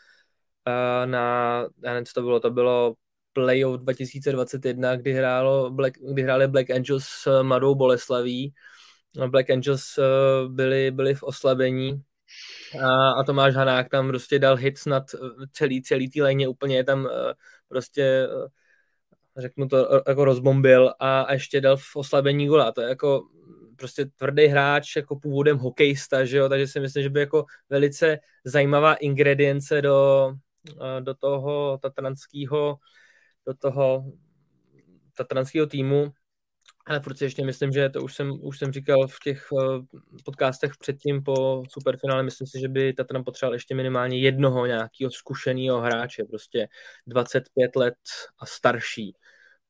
na, 1.05 1.67
já 1.85 1.93
nevím, 1.93 2.07
co 2.07 2.13
to 2.15 2.23
bylo, 2.23 2.41
to 2.41 2.51
bylo 2.51 2.95
playoff 3.33 3.81
2021, 3.81 4.97
kdy, 4.97 5.13
hrálo 5.13 5.71
Black, 5.71 5.99
kdy 6.13 6.23
hráli 6.23 6.49
Black 6.49 6.71
Angels 6.71 7.05
s 7.05 7.43
Mladou 7.43 7.75
Boleslaví 7.75 8.55
Black 9.29 9.51
Angels 9.51 9.99
eh, 9.99 10.03
byli, 10.49 10.91
byli 10.91 11.15
v 11.15 11.23
oslabení 11.23 12.03
a, 12.83 13.11
a 13.11 13.25
Tomáš 13.25 13.55
Hanák 13.55 13.89
tam 13.89 14.09
prostě 14.09 14.39
dal 14.39 14.57
hit 14.57 14.79
snad 14.79 15.05
eh, 15.15 15.19
celý, 15.53 15.83
celý 15.83 16.11
tý 16.11 16.23
léně, 16.23 16.49
úplně 16.49 16.77
je 16.77 16.85
tam 16.85 17.07
eh, 17.07 17.35
prostě 17.69 18.29
řeknu 19.37 19.69
to, 19.69 20.03
jako 20.09 20.25
rozbombil 20.25 20.95
a, 20.99 21.21
a 21.21 21.33
ještě 21.33 21.61
dal 21.61 21.77
v 21.77 21.97
oslabení 21.97 22.47
gola. 22.47 22.73
To 22.73 22.81
je 22.81 22.89
jako 22.89 23.29
prostě 23.77 24.05
tvrdý 24.05 24.47
hráč, 24.47 24.97
jako 24.97 25.17
původem 25.17 25.59
hokejista, 25.59 26.25
že 26.25 26.37
jo? 26.37 26.49
takže 26.49 26.67
si 26.67 26.81
myslím, 26.81 27.03
že 27.03 27.11
by 27.11 27.21
jako 27.21 27.45
velice 27.71 28.19
zajímavá 28.45 28.95
ingredience 28.95 29.83
do, 29.83 30.33
do 31.01 31.15
toho 31.15 31.79
tatranského 31.83 32.79
do 33.47 33.55
toho 33.55 34.13
tatranského 35.17 35.67
týmu 35.67 36.13
ale 36.89 37.01
furt 37.01 37.19
si 37.19 37.25
ještě 37.25 37.45
myslím, 37.45 37.73
že 37.73 37.89
to 37.89 38.03
už 38.03 38.15
jsem, 38.15 38.39
už 38.43 38.59
jsem 38.59 38.73
říkal 38.73 39.09
v 39.09 39.19
těch 39.25 39.53
uh, 39.53 39.85
podcastech 40.25 40.73
předtím 40.79 41.23
po 41.23 41.63
superfinále, 41.69 42.23
myslím 42.23 42.47
si, 42.47 42.61
že 42.61 42.69
by 42.69 42.93
Tatran 42.93 43.25
potřeboval 43.25 43.55
ještě 43.55 43.75
minimálně 43.75 44.19
jednoho 44.19 44.67
nějakého 44.67 45.11
zkušeného 45.11 45.81
hráče, 45.81 46.25
prostě 46.25 46.69
25 47.07 47.77
let 47.77 47.95
a 48.39 48.47
starší. 48.47 49.15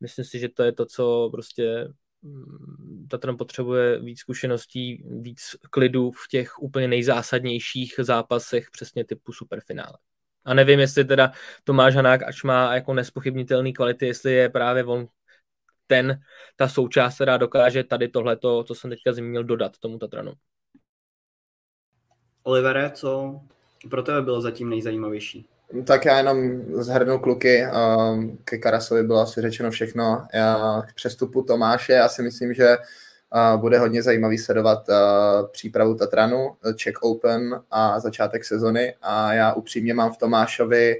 Myslím 0.00 0.24
si, 0.24 0.38
že 0.38 0.48
to 0.48 0.62
je 0.62 0.72
to, 0.72 0.86
co 0.86 1.28
prostě 1.32 1.88
mm, 2.22 3.06
Tatran 3.10 3.36
potřebuje 3.36 4.00
víc 4.00 4.18
zkušeností, 4.18 5.04
víc 5.20 5.56
klidu 5.70 6.10
v 6.10 6.28
těch 6.30 6.58
úplně 6.58 6.88
nejzásadnějších 6.88 7.94
zápasech, 7.98 8.70
přesně 8.70 9.04
typu 9.04 9.32
superfinále. 9.32 9.98
A 10.44 10.54
nevím, 10.54 10.80
jestli 10.80 11.04
teda 11.04 11.32
Tomáš 11.64 11.94
Hanák, 11.94 12.22
ač 12.22 12.42
má 12.42 12.74
jako 12.74 12.94
nespochybnitelný 12.94 13.72
kvality, 13.72 14.06
jestli 14.06 14.32
je 14.32 14.48
právě 14.48 14.84
on 14.84 15.08
ten, 15.88 16.20
ta 16.56 16.68
součást, 16.68 17.14
která 17.14 17.36
dokáže 17.36 17.84
tady 17.84 18.08
tohleto, 18.08 18.64
co 18.64 18.74
jsem 18.74 18.90
teďka 18.90 19.12
zmínil, 19.12 19.44
dodat 19.44 19.72
tomu 19.80 19.98
Tatranu. 19.98 20.32
Olivere, 22.42 22.90
co 22.90 23.40
pro 23.90 24.02
tebe 24.02 24.22
bylo 24.22 24.40
zatím 24.40 24.70
nejzajímavější? 24.70 25.46
Tak 25.86 26.04
já 26.04 26.18
jenom 26.18 26.62
zhrnu 26.82 27.18
kluky, 27.18 27.64
ke 28.44 28.58
Karasovi 28.58 29.02
bylo 29.02 29.20
asi 29.20 29.40
řečeno 29.40 29.70
všechno. 29.70 30.26
Já 30.34 30.82
k 30.88 30.94
přestupu 30.94 31.42
Tomáše, 31.42 31.92
já 31.92 32.08
si 32.08 32.22
myslím, 32.22 32.54
že 32.54 32.76
bude 33.56 33.78
hodně 33.78 34.02
zajímavý 34.02 34.38
sledovat 34.38 34.86
přípravu 35.50 35.94
Tatranu, 35.94 36.56
Czech 36.76 37.02
Open 37.02 37.60
a 37.70 38.00
začátek 38.00 38.44
sezony 38.44 38.94
a 39.02 39.32
já 39.32 39.52
upřímně 39.52 39.94
mám 39.94 40.12
v 40.12 40.18
Tomášovi 40.18 40.96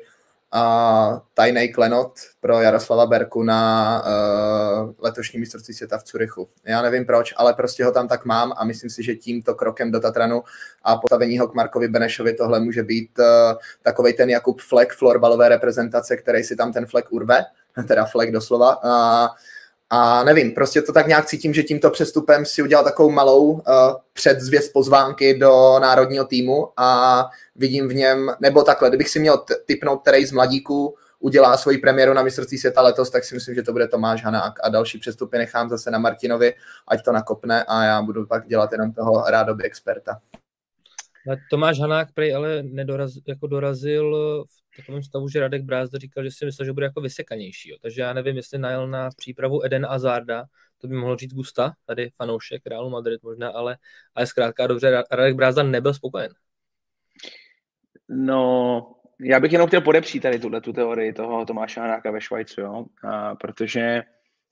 a 0.53 1.23
tajný 1.35 1.69
klenot 1.69 2.13
pro 2.41 2.61
Jaroslava 2.61 3.07
Berku 3.07 3.43
na 3.43 4.03
uh, 4.03 4.93
letošní 4.99 5.41
mistrovství 5.41 5.75
světa 5.75 5.99
v 5.99 6.03
Curychu. 6.03 6.49
Já 6.65 6.83
nevím 6.83 7.07
proč, 7.07 7.35
ale 7.37 7.55
prostě 7.55 7.85
ho 7.85 7.93
tam 7.93 8.09
tak 8.09 8.25
mám 8.25 8.53
a 8.57 8.65
myslím 8.65 8.91
si, 8.91 9.03
že 9.03 9.15
tímto 9.15 9.55
krokem 9.55 9.91
do 9.91 10.01
Tatranu 10.01 10.43
a 10.83 10.97
postavení 10.97 11.39
ho 11.39 11.49
k 11.49 11.55
Markovi 11.55 11.89
Benešovi 11.89 12.35
tohle 12.35 12.61
může 12.61 12.83
být 12.83 13.19
uh, 13.19 13.25
takovej 13.83 14.13
ten 14.13 14.31
Jakub 14.31 14.61
Fleck 14.61 14.93
florbalové 14.93 15.49
reprezentace, 15.49 16.17
který 16.17 16.45
si 16.45 16.57
tam 16.57 16.73
ten 16.73 16.87
Fleck 16.87 17.13
urve, 17.13 17.45
teda 17.89 18.05
Fleck 18.05 18.33
doslova. 18.33 18.85
Uh, 18.85 19.29
a 19.91 20.25
nevím, 20.25 20.53
prostě 20.55 20.83
to 20.83 20.93
tak 20.93 21.07
nějak 21.07 21.27
cítím, 21.27 21.55
že 21.55 21.63
tímto 21.63 21.91
přestupem 21.91 22.45
si 22.45 22.63
udělal 22.63 22.85
takovou 22.85 23.11
malou 23.11 23.51
uh, 23.51 23.61
předzvěst 24.13 24.73
pozvánky 24.73 25.39
do 25.39 25.79
národního 25.81 26.25
týmu 26.25 26.69
a 26.77 27.25
vidím 27.57 27.89
v 27.89 27.95
něm, 27.95 28.31
nebo 28.41 28.63
takhle, 28.63 28.89
kdybych 28.89 29.09
si 29.09 29.21
měl 29.21 29.45
typnout, 29.67 30.03
který 30.03 30.27
z 30.27 30.33
mladíků 30.33 30.95
udělá 31.21 31.57
svoji 31.57 31.79
premiéru 31.79 32.15
na 32.15 32.23
mistrovství 32.23 32.59
světa 32.59 32.83
letos, 32.83 33.11
tak 33.11 33.25
si 33.25 33.35
myslím, 33.35 33.55
že 33.55 33.63
to 33.63 33.73
bude 33.73 33.89
Tomáš 33.89 34.25
Hanák 34.25 34.55
a 34.63 34.69
další 34.69 34.99
přestupy 34.99 35.39
nechám 35.39 35.69
zase 35.69 35.91
na 35.91 35.99
Martinovi, 35.99 36.55
ať 36.89 37.05
to 37.05 37.13
nakopne 37.13 37.65
a 37.65 37.85
já 37.85 38.03
budu 38.03 38.27
pak 38.27 38.47
dělat 38.47 38.73
jenom 38.73 38.93
toho 38.93 39.25
rádoby 39.29 39.65
experta. 39.65 40.21
Tomáš 41.51 41.81
Hanák 41.81 42.09
prej 42.15 42.35
ale 42.35 42.63
nedoraz, 42.63 43.13
jako 43.29 43.47
dorazil 43.47 44.17
v 44.45 44.68
takovém 44.79 45.03
stavu, 45.03 45.29
že 45.29 45.41
Radek 45.41 45.63
Brázda 45.63 45.99
říkal, 45.99 46.25
že 46.25 46.31
si 46.31 46.45
myslel, 46.45 46.67
že 46.67 46.73
bude 46.73 46.87
jako 46.87 47.01
vysekanější. 47.01 47.71
Jo. 47.71 47.77
Takže 47.83 48.03
já 48.03 48.13
nevím, 48.13 48.37
jestli 48.37 48.59
najel 48.59 48.89
na 48.89 49.11
přípravu 49.17 49.65
Eden 49.65 49.87
Azarda, 49.87 50.45
to 50.79 50.89
by 50.89 50.95
mohl 50.95 51.17
říct 51.17 51.35
Gusta, 51.35 51.73
tady 51.87 52.11
fanoušek 52.17 52.67
Realu 52.67 52.91
Madrid 52.91 53.23
možná, 53.23 53.51
ale, 53.51 53.77
ale 54.15 54.27
zkrátka 54.27 54.67
dobře, 54.67 55.03
Radek 55.13 55.37
Brázda 55.37 55.63
nebyl 55.63 55.95
spokojen. 55.95 56.33
No, 58.09 58.93
já 59.21 59.41
bych 59.41 59.53
jenom 59.53 59.69
chtěl 59.69 59.81
podepřít 59.81 60.21
tady 60.21 60.39
tuhle 60.39 60.61
tu 60.61 60.73
teorii 60.73 61.13
toho 61.13 61.47
Tomáše 61.47 61.81
Hanáka 61.81 62.11
ve 62.11 62.21
Švajcu, 62.21 62.61
jo? 62.61 62.85
A, 63.05 63.35
protože 63.35 64.03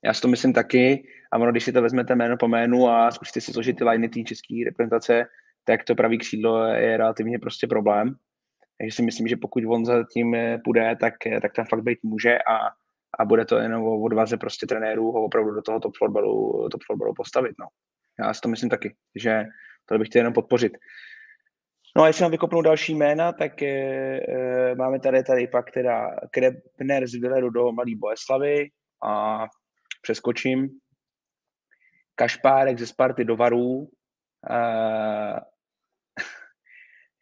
já 0.03 0.13
si 0.13 0.21
to 0.21 0.27
myslím 0.27 0.53
taky, 0.53 1.07
a 1.31 1.37
ono, 1.37 1.51
když 1.51 1.63
si 1.63 1.71
to 1.71 1.81
vezmete 1.81 2.15
jméno 2.15 2.37
po 2.37 2.47
jménu 2.47 2.89
a 2.89 3.11
zkusíte 3.11 3.41
si 3.41 3.53
složit 3.53 3.77
ty 3.77 3.83
liney 3.83 4.09
té 4.09 4.23
české 4.23 4.55
reprezentace, 4.65 5.25
tak 5.63 5.83
to 5.83 5.95
pravý 5.95 6.17
křídlo 6.17 6.65
je 6.65 6.97
relativně 6.97 7.39
prostě 7.39 7.67
problém. 7.67 8.15
Takže 8.77 8.95
si 8.95 9.01
myslím, 9.03 9.27
že 9.27 9.37
pokud 9.37 9.63
on 9.67 9.85
za 9.85 10.03
tím 10.13 10.35
půjde, 10.63 10.95
tak, 11.01 11.13
tak 11.41 11.53
ten 11.53 11.65
fakt 11.65 11.83
být 11.83 11.99
může 12.03 12.37
a, 12.37 12.57
a 13.19 13.25
bude 13.25 13.45
to 13.45 13.57
jenom 13.57 13.83
o 13.83 14.01
odvaze 14.01 14.37
prostě 14.37 14.67
trenérů 14.67 15.11
ho 15.11 15.23
opravdu 15.23 15.51
do 15.51 15.61
toho 15.61 15.79
top 15.79 15.97
florbalu, 15.97 16.69
top 16.69 16.81
postavit. 17.15 17.55
No. 17.59 17.67
Já 18.19 18.33
si 18.33 18.41
to 18.41 18.49
myslím 18.49 18.69
taky, 18.69 18.95
že 19.15 19.43
to 19.85 19.97
bych 19.97 20.07
chtěl 20.07 20.19
jenom 20.19 20.33
podpořit. 20.33 20.77
No 21.97 22.03
a 22.03 22.07
jestli 22.07 22.21
mám 22.21 22.31
vykopnout 22.31 22.65
další 22.65 22.95
jména, 22.95 23.31
tak 23.31 23.61
e, 23.61 23.67
e, 23.67 24.75
máme 24.75 24.99
tady 24.99 25.23
tady 25.23 25.47
pak 25.47 25.71
teda 25.71 26.09
Krebner 26.31 27.07
z 27.07 27.15
Villeru 27.15 27.49
do 27.49 27.71
Malý 27.71 27.95
Boleslavy 27.95 28.69
a 29.03 29.45
přeskočím. 30.01 30.69
Kašpárek 32.15 32.79
ze 32.79 32.87
Sparty 32.87 33.25
do 33.25 33.35
Varů. 33.35 33.89
E, 34.49 34.59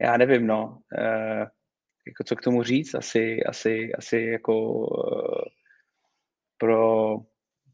já 0.01 0.17
nevím, 0.17 0.47
no. 0.47 0.79
E, 0.97 1.03
jako 2.07 2.23
co 2.25 2.35
k 2.35 2.41
tomu 2.41 2.63
říct? 2.63 2.95
Asi, 2.95 3.43
asi, 3.43 3.93
asi 3.93 4.17
jako 4.17 4.85
e, 4.93 5.49
pro, 6.57 7.17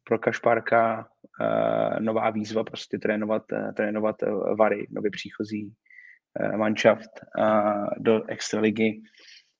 pro 0.03 0.19
Kašpárka 0.19 1.09
e, 1.41 1.99
nová 1.99 2.29
výzva 2.29 2.63
prostě 2.63 2.97
trénovat, 2.97 3.43
trénovat 3.75 4.15
Vary, 4.57 4.87
nově 4.89 5.11
příchozí 5.11 5.75
Eh, 6.39 6.57
Mannschaft 6.57 7.09
do 7.97 8.23
extraligy. 8.27 9.01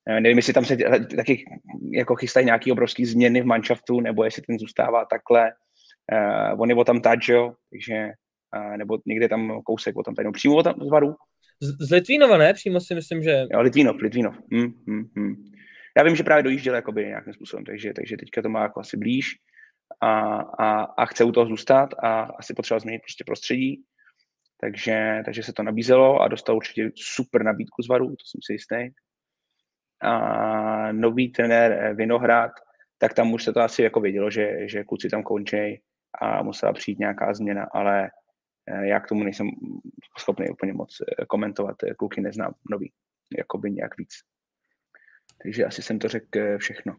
Eh, 0.08 0.20
nevím, 0.20 0.36
jestli 0.36 0.52
tam 0.52 0.64
se 0.64 0.76
taky 1.16 1.44
jako 1.92 2.16
chystají 2.16 2.46
nějaké 2.46 2.72
obrovské 2.72 3.06
změny 3.06 3.42
v 3.42 3.46
Mannschaftu, 3.46 4.00
nebo 4.00 4.24
jestli 4.24 4.42
ten 4.42 4.58
zůstává 4.58 5.04
takhle. 5.04 5.52
Uh, 6.12 6.60
on 6.60 6.70
je 6.70 6.84
tam 6.84 7.00
tač, 7.00 7.28
jo, 7.28 7.54
takže 7.70 8.10
uh, 8.56 8.76
nebo 8.76 8.98
někde 9.06 9.28
tam 9.28 9.62
kousek 9.62 9.94
tam 10.04 10.14
tady, 10.14 10.26
no, 10.26 10.32
přímo 10.32 10.62
tam 10.62 10.74
z 10.80 10.90
Varu. 10.90 11.14
Z, 11.62 11.90
Litvínova, 11.90 12.38
ne? 12.38 12.54
Přímo 12.54 12.80
si 12.80 12.94
myslím, 12.94 13.22
že... 13.22 13.46
Jo, 13.52 13.60
Litvínov, 13.60 14.02
Litvínov. 14.02 14.34
Hmm, 14.52 14.72
hmm, 14.86 15.04
hmm. 15.16 15.34
Já 15.96 16.02
vím, 16.02 16.16
že 16.16 16.22
právě 16.22 16.42
dojížděl 16.42 16.74
jakoby 16.74 17.06
nějakým 17.06 17.32
způsobem, 17.32 17.64
takže, 17.64 17.92
takže 17.92 18.16
teďka 18.16 18.42
to 18.42 18.48
má 18.48 18.62
jako 18.62 18.80
asi 18.80 18.96
blíž 18.96 19.36
a, 20.00 20.36
a, 20.36 20.82
a 20.82 21.06
chce 21.06 21.24
u 21.24 21.32
toho 21.32 21.46
zůstat 21.46 21.88
a 22.02 22.22
asi 22.22 22.54
potřeba 22.54 22.80
změnit 22.80 23.02
prostě 23.06 23.24
prostředí 23.24 23.84
takže, 24.62 25.22
takže 25.24 25.42
se 25.42 25.52
to 25.52 25.62
nabízelo 25.62 26.20
a 26.20 26.28
dostal 26.28 26.56
určitě 26.56 26.90
super 26.94 27.42
nabídku 27.42 27.82
z 27.82 27.88
Varu, 27.88 28.08
to 28.08 28.24
jsem 28.24 28.40
si 28.46 28.52
jistý. 28.52 28.90
A 30.02 30.92
nový 30.92 31.32
trenér 31.32 31.72
eh, 31.72 31.94
Vinohrad, 31.94 32.50
tak 32.98 33.14
tam 33.14 33.32
už 33.32 33.44
se 33.44 33.52
to 33.52 33.60
asi 33.60 33.82
jako 33.82 34.00
vědělo, 34.00 34.30
že, 34.30 34.68
že 34.68 34.84
kluci 34.84 35.08
tam 35.08 35.22
končí 35.22 35.82
a 36.20 36.42
musela 36.42 36.72
přijít 36.72 36.98
nějaká 36.98 37.34
změna, 37.34 37.66
ale 37.72 38.10
já 38.70 39.00
k 39.00 39.08
tomu 39.08 39.24
nejsem 39.24 39.50
schopný 40.18 40.50
úplně 40.50 40.72
moc 40.72 40.98
eh, 41.00 41.26
komentovat, 41.26 41.76
kluky 41.98 42.20
neznám 42.20 42.54
nový, 42.70 42.92
jako 43.38 43.58
by 43.58 43.70
nějak 43.70 43.98
víc. 43.98 44.12
Takže 45.42 45.64
asi 45.64 45.82
jsem 45.82 45.98
to 45.98 46.08
řekl 46.08 46.58
všechno. 46.58 46.96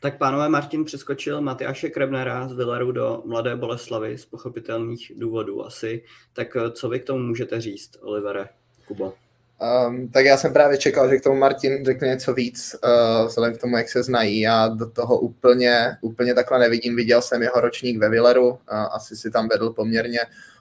Tak 0.00 0.18
pánové 0.18 0.48
Martin 0.48 0.84
přeskočil 0.84 1.40
Matyáše 1.40 1.88
Krebnera 1.88 2.48
z 2.48 2.52
Villeru 2.52 2.92
do 2.92 3.22
Mladé 3.26 3.56
Boleslavy 3.56 4.18
z 4.18 4.26
pochopitelných 4.26 5.12
důvodů 5.16 5.64
asi. 5.64 6.04
Tak 6.32 6.56
eh, 6.56 6.70
co 6.70 6.88
vy 6.88 7.00
k 7.00 7.04
tomu 7.04 7.18
můžete 7.18 7.60
říct, 7.60 7.96
Olivere, 8.00 8.48
Kubo? 8.84 9.23
Um, 9.64 10.08
tak 10.08 10.24
já 10.24 10.36
jsem 10.36 10.52
právě 10.52 10.78
čekal, 10.78 11.08
že 11.08 11.16
k 11.16 11.22
tomu 11.22 11.36
Martin 11.36 11.84
řekne 11.84 12.08
něco 12.08 12.34
víc, 12.34 12.76
uh, 12.84 13.26
vzhledem 13.26 13.54
k 13.54 13.60
tomu, 13.60 13.76
jak 13.76 13.88
se 13.88 14.02
znají. 14.02 14.40
Já 14.40 14.68
do 14.68 14.90
toho 14.90 15.18
úplně, 15.18 15.96
úplně 16.00 16.34
takhle 16.34 16.58
nevidím. 16.58 16.96
Viděl 16.96 17.22
jsem 17.22 17.42
jeho 17.42 17.60
ročník 17.60 17.98
ve 17.98 18.08
Villeru, 18.08 18.48
uh, 18.48 18.56
asi 18.68 19.16
si 19.16 19.30
tam 19.30 19.48
vedl 19.48 19.70
poměrně, 19.70 20.20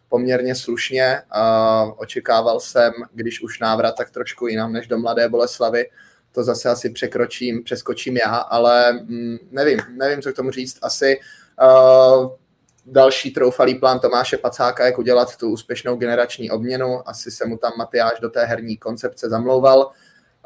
poměrně 0.10 0.56
slušně. 0.56 1.22
Uh, 1.36 1.94
očekával 1.98 2.60
jsem, 2.60 2.94
když 3.14 3.42
už 3.42 3.60
návrat, 3.60 3.96
tak 3.98 4.10
trošku 4.10 4.48
jinam 4.48 4.74
než 4.74 4.88
do 4.88 4.98
Mladé 4.98 5.30
Boleslavy. 5.30 5.86
To 6.32 6.44
zase 6.44 6.70
asi 6.70 6.90
překročím, 6.90 7.64
přeskočím 7.64 8.18
já, 8.18 8.36
ale 8.36 8.94
mm, 8.94 9.38
nevím, 9.52 9.80
nevím, 9.98 10.22
co 10.22 10.34
k 10.34 10.36
tomu 10.36 10.52
říct. 10.52 10.78
Asi 10.82 11.20
uh, 11.62 12.32
další 12.94 13.32
troufalý 13.32 13.76
plán 13.76 14.00
Tomáše 14.00 14.38
Pacáka, 14.38 14.86
jak 14.86 14.98
udělat 14.98 15.38
tu 15.38 15.50
úspěšnou 15.50 15.96
generační 15.96 16.52
obměnu. 16.52 17.10
Asi 17.10 17.32
se 17.32 17.46
mu 17.46 17.58
tam 17.58 17.72
Matyáš 17.78 18.20
do 18.20 18.30
té 18.30 18.46
herní 18.46 18.78
koncepce 18.78 19.30
zamlouval. 19.30 19.92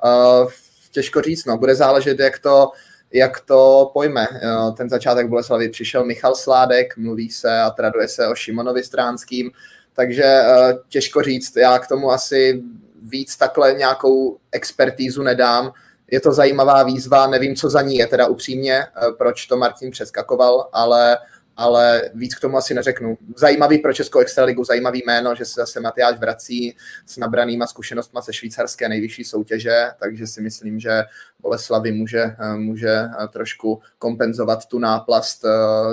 Uh, 0.06 0.52
těžko 0.92 1.22
říct, 1.22 1.46
no, 1.46 1.58
bude 1.58 1.76
záležet, 1.76 2.20
jak 2.20 2.40
to, 2.40 2.72
jak 3.14 3.40
to 3.40 3.90
pojme. 3.94 4.28
Uh, 4.30 4.76
ten 4.76 4.90
začátek 4.90 5.28
Boleslavy 5.28 5.70
přišel 5.70 6.06
Michal 6.06 6.36
Sládek, 6.36 6.98
mluví 6.98 7.30
se 7.30 7.60
a 7.60 7.70
traduje 7.70 8.08
se 8.08 8.28
o 8.28 8.36
Šimonovi 8.36 8.84
Stránským, 8.84 9.52
takže 9.94 10.24
uh, 10.24 10.80
těžko 10.90 11.22
říct, 11.22 11.58
já 11.58 11.80
k 11.80 11.88
tomu 11.88 12.12
asi 12.12 12.64
víc 13.02 13.38
takhle 13.38 13.74
nějakou 13.74 14.38
expertízu 14.52 15.24
nedám. 15.24 15.72
Je 16.12 16.20
to 16.20 16.32
zajímavá 16.32 16.84
výzva, 16.84 17.28
nevím, 17.28 17.56
co 17.56 17.70
za 17.70 17.82
ní 17.82 17.96
je 17.96 18.08
teda 18.08 18.28
upřímně, 18.28 18.84
proč 19.18 19.46
to 19.46 19.58
Martin 19.58 19.92
přeskakoval, 19.92 20.70
ale 20.74 21.18
uh, 21.18 21.37
ale 21.58 22.02
víc 22.14 22.36
k 22.36 22.42
tomu 22.42 22.58
asi 22.58 22.74
neřeknu. 22.74 23.18
Zajímavý 23.36 23.78
pro 23.78 23.94
Českou 23.94 24.20
extraligu, 24.20 24.64
zajímavý 24.64 25.04
jméno, 25.06 25.36
že 25.36 25.46
se 25.46 25.54
zase 25.56 25.80
Matyáš 25.80 26.20
vrací 26.20 26.76
s 27.06 27.18
nabranýma 27.18 27.68
zkušenostma 27.68 28.22
ze 28.22 28.34
švýcarské 28.34 28.90
nejvyšší 28.90 29.24
soutěže, 29.24 29.86
takže 30.00 30.28
si 30.28 30.42
myslím, 30.42 30.80
že 30.80 31.04
Boleslavy 31.40 31.92
může, 31.92 32.26
může 32.56 33.02
trošku 33.34 33.82
kompenzovat 33.98 34.66
tu 34.66 34.80
náplast 34.80 35.46
eh, 35.46 35.50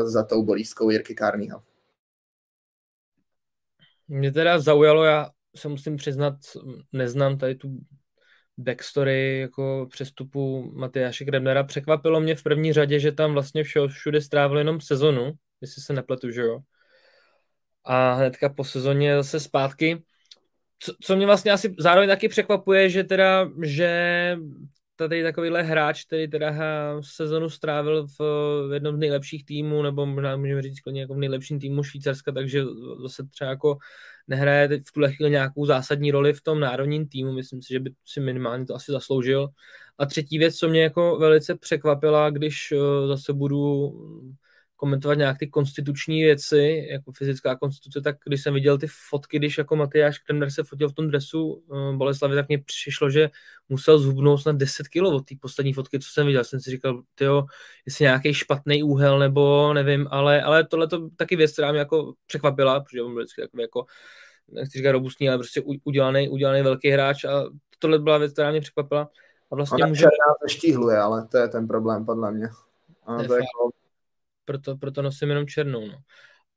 za 0.07 0.23
tou 0.23 0.45
bolískou 0.45 0.91
Jirky 0.91 1.15
Kárnýho. 1.15 1.63
Mě 4.09 4.33
teda 4.33 4.59
zaujalo, 4.59 5.05
já 5.05 5.31
se 5.57 5.69
musím 5.69 5.97
přiznat, 5.97 6.35
neznám 6.93 7.39
tady 7.39 7.55
tu 7.55 7.69
backstory 8.59 9.41
jako 9.41 9.87
přestupu 9.91 10.73
Matyáše 10.75 11.25
Krebnera. 11.25 11.65
Překvapilo 11.65 12.21
mě 12.21 12.35
v 12.35 12.43
první 12.43 12.73
řadě, 12.73 13.01
že 13.01 13.13
tam 13.13 13.33
vlastně 13.33 13.65
všude 13.89 14.21
strávil 14.21 14.59
jenom 14.59 14.81
sezonu, 14.81 15.33
jestli 15.65 15.83
se 15.83 15.93
nepletu, 15.93 16.31
že 16.31 16.43
jo. 16.43 16.61
A 17.85 18.13
hnedka 18.13 18.49
po 18.49 18.65
sezóně 18.65 19.17
zase 19.17 19.41
zpátky. 19.41 20.03
Co, 20.79 20.93
co 21.03 21.17
mě 21.17 21.27
vlastně 21.27 21.53
asi 21.53 21.75
zároveň 21.79 22.09
taky 22.09 22.29
překvapuje, 22.29 22.91
že 22.91 23.05
teda, 23.05 23.51
že 23.63 24.37
tady 24.97 25.23
takovýhle 25.23 25.63
hráč, 25.63 26.05
který 26.05 26.29
teda 26.29 26.55
sezonu 27.01 27.51
strávil 27.51 28.07
v, 28.07 28.21
v 28.69 28.73
jednom 28.73 28.97
z 28.97 28.99
nejlepších 28.99 29.45
týmů, 29.45 29.83
nebo 29.83 30.07
možná 30.07 30.37
můžeme 30.37 30.63
říct 30.63 30.81
jako 30.93 31.15
v 31.15 31.19
nejlepším 31.19 31.61
týmu 31.61 31.83
Švýcarska, 31.83 32.33
takže 32.33 32.65
zase 33.03 33.23
třeba 33.31 33.51
jako 33.51 33.79
nehraje 34.29 34.69
teď 34.69 34.83
v 34.87 34.93
tuhle 34.93 35.13
chvíli 35.13 35.31
nějakou 35.31 35.67
zásadní 35.67 36.11
roli 36.11 36.33
v 36.33 36.43
tom 36.43 36.61
národním 36.61 37.09
týmu, 37.09 37.33
myslím 37.33 37.63
si, 37.63 37.73
že 37.73 37.81
by 37.81 37.91
si 38.05 38.21
minimálně 38.21 38.67
to 38.67 38.75
asi 38.75 38.93
zasloužil. 38.93 39.49
A 39.99 40.07
třetí 40.07 40.39
věc, 40.39 40.57
co 40.57 40.69
mě 40.69 40.83
jako 40.83 41.19
velice 41.19 41.55
překvapila, 41.55 42.31
když 42.31 42.73
eh, 42.73 43.07
zase 43.07 43.33
budu 43.33 43.93
komentovat 44.85 45.15
nějak 45.15 45.39
ty 45.39 45.47
konstituční 45.47 46.23
věci, 46.23 46.87
jako 46.91 47.13
fyzická 47.13 47.57
konstituce, 47.57 48.01
tak 48.01 48.17
když 48.27 48.43
jsem 48.43 48.55
viděl 48.55 48.79
ty 48.79 48.87
fotky, 49.11 49.39
když 49.39 49.59
jako 49.59 49.77
Matyáš 49.77 50.19
Kremner 50.19 50.51
se 50.51 50.65
fotil 50.65 50.89
v 50.89 50.93
tom 50.93 51.09
dresu 51.09 51.53
uh, 51.53 51.97
Boleslavy, 51.97 52.35
tak 52.35 52.49
mně 52.49 52.59
přišlo, 52.59 53.11
že 53.11 53.31
musel 53.69 53.99
zhubnout 53.99 54.47
na 54.47 54.53
10 54.53 54.89
kg 54.89 55.03
od 55.03 55.25
té 55.25 55.35
poslední 55.41 55.73
fotky, 55.73 55.99
co 55.99 56.09
jsem 56.13 56.27
viděl. 56.27 56.45
Jsem 56.45 56.61
si 56.61 56.71
říkal, 56.71 57.03
tyjo, 57.15 57.45
jestli 57.87 58.03
nějaký 58.03 58.35
špatný 58.35 58.83
úhel, 58.83 59.19
nebo 59.19 59.73
nevím, 59.73 60.09
ale, 60.11 60.43
ale 60.43 60.67
tohle 60.67 60.89
to 60.89 61.09
taky 61.17 61.37
věc, 61.37 61.53
která 61.53 61.71
mě 61.71 61.79
jako 61.79 62.13
překvapila, 62.27 62.81
protože 62.81 63.03
on 63.03 63.15
byl 63.15 63.23
vždycky 63.23 63.43
takový 63.43 63.63
jako, 63.63 63.87
nechci 64.49 64.79
říkat 64.79 64.93
robustní, 64.93 65.29
ale 65.29 65.39
prostě 65.39 65.63
udělaný, 65.85 66.29
udělaný 66.29 66.63
velký 66.63 66.91
hráč 66.91 67.25
a 67.25 67.45
tohle 67.79 67.99
byla 67.99 68.19
věc, 68.19 68.33
která 68.33 68.51
mě 68.51 68.61
překvapila. 68.61 69.09
A 69.51 69.57
vlastně 69.57 69.87
může... 69.87 70.07
štíhluje, 70.47 70.99
ale 70.99 71.27
to 71.31 71.39
je 71.39 71.49
ten 71.49 71.69
problém 71.69 72.05
podle 72.05 72.33
mě. 72.33 72.49
A 73.07 73.17
to 73.17 73.35
je 73.35 73.41
jako 73.41 73.84
proto, 74.45 74.77
proto 74.77 75.03
nosím 75.03 75.29
jenom 75.29 75.47
černou. 75.47 75.89
No. 75.89 75.99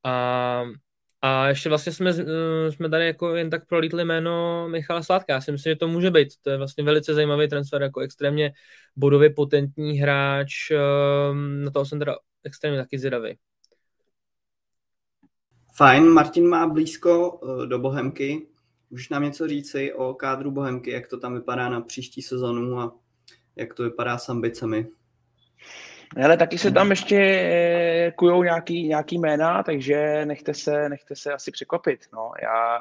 A, 0.03 0.63
a 1.21 1.47
ještě 1.47 1.69
vlastně 1.69 1.91
jsme, 1.91 2.09
eh, 2.09 2.71
jsme 2.71 2.89
tady 2.89 3.05
jako 3.05 3.35
jen 3.35 3.49
tak 3.49 3.67
prolítli 3.67 4.05
jméno 4.05 4.67
Michala 4.69 5.03
Sládka. 5.03 5.33
Já 5.33 5.41
si 5.41 5.51
myslím, 5.51 5.71
že 5.71 5.75
to 5.75 5.87
může 5.87 6.11
být. 6.11 6.27
To 6.41 6.49
je 6.49 6.57
vlastně 6.57 6.83
velice 6.83 7.13
zajímavý 7.13 7.47
transfer, 7.47 7.81
jako 7.81 7.99
extrémně 7.99 8.53
bodově 8.95 9.29
potentní 9.29 9.99
hráč. 9.99 10.71
Ehm, 10.71 11.63
na 11.63 11.71
toho 11.71 11.85
jsem 11.85 11.99
teda 11.99 12.17
extrémně 12.43 12.79
taky 12.79 12.99
zvědavý. 12.99 13.37
Fajn, 15.75 16.07
Martin 16.07 16.47
má 16.47 16.67
blízko 16.67 17.39
eh, 17.43 17.67
do 17.67 17.79
Bohemky. 17.79 18.47
Můžeš 18.89 19.09
nám 19.09 19.23
něco 19.23 19.47
říci 19.47 19.93
o 19.93 20.13
kádru 20.13 20.51
Bohemky, 20.51 20.91
jak 20.91 21.07
to 21.07 21.19
tam 21.19 21.33
vypadá 21.33 21.69
na 21.69 21.81
příští 21.81 22.21
sezonu 22.21 22.79
a 22.79 22.95
jak 23.55 23.73
to 23.73 23.83
vypadá 23.83 24.17
s 24.17 24.29
ambicemi? 24.29 24.87
Ale 26.15 26.37
taky 26.37 26.57
se 26.57 26.71
tam 26.71 26.89
ještě 26.89 27.17
eh, 27.17 28.11
kujou 28.11 28.43
nějaký, 28.43 28.87
nějaký 28.87 29.17
jména, 29.17 29.63
takže 29.63 30.25
nechte 30.25 30.53
se, 30.53 30.89
nechte 30.89 31.15
se 31.15 31.33
asi 31.33 31.51
překvapit. 31.51 31.99
No, 32.13 32.31
já 32.43 32.79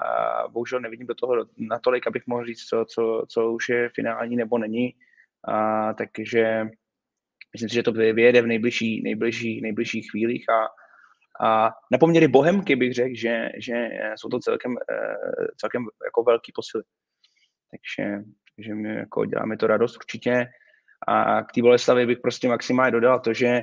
bohužel 0.49 0.81
nevidím 0.81 1.07
do 1.07 1.15
toho 1.15 1.35
natolik, 1.59 2.07
abych 2.07 2.27
mohl 2.27 2.45
říct, 2.45 2.65
co, 2.65 2.85
co, 2.89 3.25
co 3.29 3.53
už 3.53 3.69
je 3.69 3.89
finální 3.95 4.37
nebo 4.37 4.59
není. 4.59 4.95
A, 5.49 5.95
takže 5.95 6.65
myslím 7.53 7.69
si, 7.69 7.75
že 7.75 7.83
to 7.83 7.93
vyjede 7.93 8.43
v 8.43 8.47
nejbližší, 8.47 9.03
nejbližší, 9.03 9.61
nejbližších 9.61 10.11
chvílích 10.11 10.45
a, 10.49 10.67
a 11.47 11.71
na 11.93 11.99
poměry 11.99 12.29
Bohemky 12.29 12.77
bych 12.77 12.95
řekl, 12.95 13.15
že, 13.15 13.49
že 13.59 13.89
jsou 14.17 14.29
to 14.29 14.39
celkem, 14.39 14.77
eh, 14.91 15.47
celkem 15.57 15.87
jako 16.05 16.23
velký 16.23 16.53
posily. 16.55 16.85
Takže, 17.71 18.23
takže 18.57 18.75
my 18.75 18.95
jako 18.95 19.25
děláme 19.25 19.57
to 19.57 19.67
radost 19.67 19.97
určitě. 19.97 20.47
A 21.07 21.43
k 21.43 21.53
té 21.53 21.63
Boleslavi 21.63 22.07
bych 22.07 22.19
prostě 22.19 22.49
maximálně 22.49 22.93
dodal 22.93 23.21
to, 23.21 23.35
že 23.35 23.63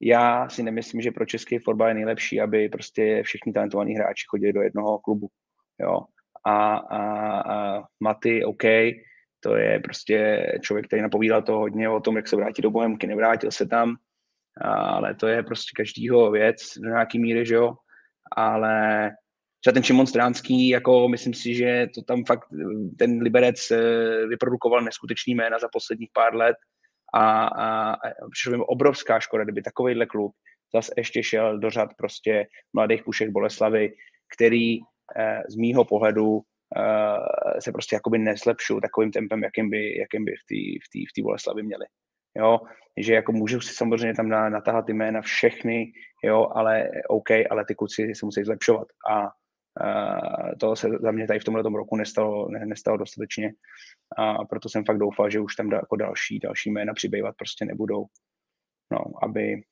já 0.00 0.48
si 0.48 0.62
nemyslím, 0.62 1.00
že 1.00 1.10
pro 1.10 1.26
český 1.26 1.58
fotbal 1.58 1.88
je 1.88 1.94
nejlepší, 1.94 2.40
aby 2.40 2.68
prostě 2.68 3.22
všichni 3.22 3.52
talentovaní 3.52 3.94
hráči 3.94 4.24
chodili 4.28 4.52
do 4.52 4.62
jednoho 4.62 4.98
klubu. 4.98 5.28
Jo. 5.80 6.00
A, 6.46 6.76
a, 6.76 7.00
a 7.40 7.82
Maty, 8.00 8.44
OK, 8.44 8.62
to 9.40 9.56
je 9.56 9.80
prostě 9.80 10.46
člověk, 10.62 10.86
který 10.86 11.02
napovídal 11.02 11.42
to 11.42 11.58
hodně 11.58 11.88
o 11.88 12.00
tom, 12.00 12.16
jak 12.16 12.28
se 12.28 12.36
vrátí 12.36 12.62
do 12.62 12.70
Bohemky, 12.70 13.06
nevrátil 13.06 13.50
se 13.50 13.66
tam, 13.66 13.96
ale 14.60 15.14
to 15.14 15.26
je 15.28 15.42
prostě 15.42 15.70
každýho 15.76 16.30
věc 16.30 16.78
do 16.78 16.88
nějaký 16.88 17.18
míry, 17.18 17.46
že 17.46 17.54
jo. 17.54 17.74
Ale 18.36 19.10
třeba 19.60 19.74
ten 19.74 19.82
Šimon 19.82 20.06
Stránský, 20.06 20.68
jako 20.68 21.08
myslím 21.08 21.34
si, 21.34 21.54
že 21.54 21.86
to 21.94 22.02
tam 22.02 22.24
fakt 22.24 22.48
ten 22.98 23.22
Liberec 23.22 23.70
eh, 23.70 24.26
vyprodukoval 24.26 24.82
neskutečný 24.82 25.34
jména 25.34 25.58
za 25.58 25.68
posledních 25.72 26.10
pár 26.12 26.34
let 26.34 26.56
a, 27.14 27.44
a, 27.44 27.92
a 27.92 27.96
přišlo 28.30 28.58
mi 28.58 28.64
obrovská 28.66 29.20
škoda, 29.20 29.44
kdyby 29.44 29.62
takovýhle 29.62 30.06
klub 30.06 30.34
zase 30.74 30.92
ještě 30.96 31.22
šel 31.22 31.58
do 31.58 31.70
řad 31.70 31.90
prostě 31.96 32.46
mladých 32.72 33.04
pušek 33.04 33.30
Boleslavy, 33.30 33.92
který 34.34 34.78
eh, 35.16 35.42
z 35.48 35.56
mýho 35.56 35.84
pohledu 35.84 36.40
eh, 36.76 37.60
se 37.60 37.72
prostě 37.72 37.96
jakoby 37.96 38.18
neslepšují 38.18 38.80
takovým 38.80 39.10
tempem, 39.10 39.42
jakým 39.42 39.70
by, 39.70 39.98
jakým 39.98 40.24
by 40.24 40.32
v 40.32 40.44
té 40.48 41.00
v 41.00 41.20
v 41.20 41.24
Boleslavi 41.24 41.62
měli. 41.62 41.84
Jo, 42.36 42.60
že 42.96 43.14
jako 43.14 43.32
můžu 43.32 43.60
si 43.60 43.74
samozřejmě 43.74 44.14
tam 44.14 44.28
natáhat 44.28 44.86
ty 44.86 44.92
jména 44.92 45.20
všechny, 45.20 45.92
jo, 46.24 46.46
ale 46.54 46.90
OK, 47.08 47.30
ale 47.50 47.64
ty 47.64 47.74
kluci 47.74 48.14
se 48.14 48.26
musí 48.26 48.44
zlepšovat. 48.44 48.86
A 49.10 49.28
to 50.60 50.76
se 50.76 50.88
za 51.00 51.10
mě 51.10 51.26
tady 51.26 51.40
v 51.40 51.44
tomhle 51.44 51.62
roku 51.62 51.96
nestalo, 51.96 52.48
ne, 52.48 52.66
nestalo 52.66 52.96
dostatečně 52.96 53.52
a 54.16 54.44
proto 54.44 54.68
jsem 54.68 54.84
fakt 54.84 54.98
doufal, 54.98 55.30
že 55.30 55.40
už 55.40 55.56
tam 55.56 55.72
jako 55.72 55.96
další, 55.96 56.38
další 56.38 56.70
jména 56.70 56.94
přibývat 56.94 57.36
prostě 57.36 57.64
nebudou, 57.64 58.06
no, 58.92 58.98
aby, 59.22 59.62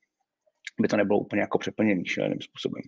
aby 0.79 0.89
to 0.89 0.97
nebylo 0.97 1.19
úplně 1.19 1.43
jako 1.43 1.59
přeplněný 1.59 2.07
šíleným 2.07 2.41
způsobem. 2.41 2.83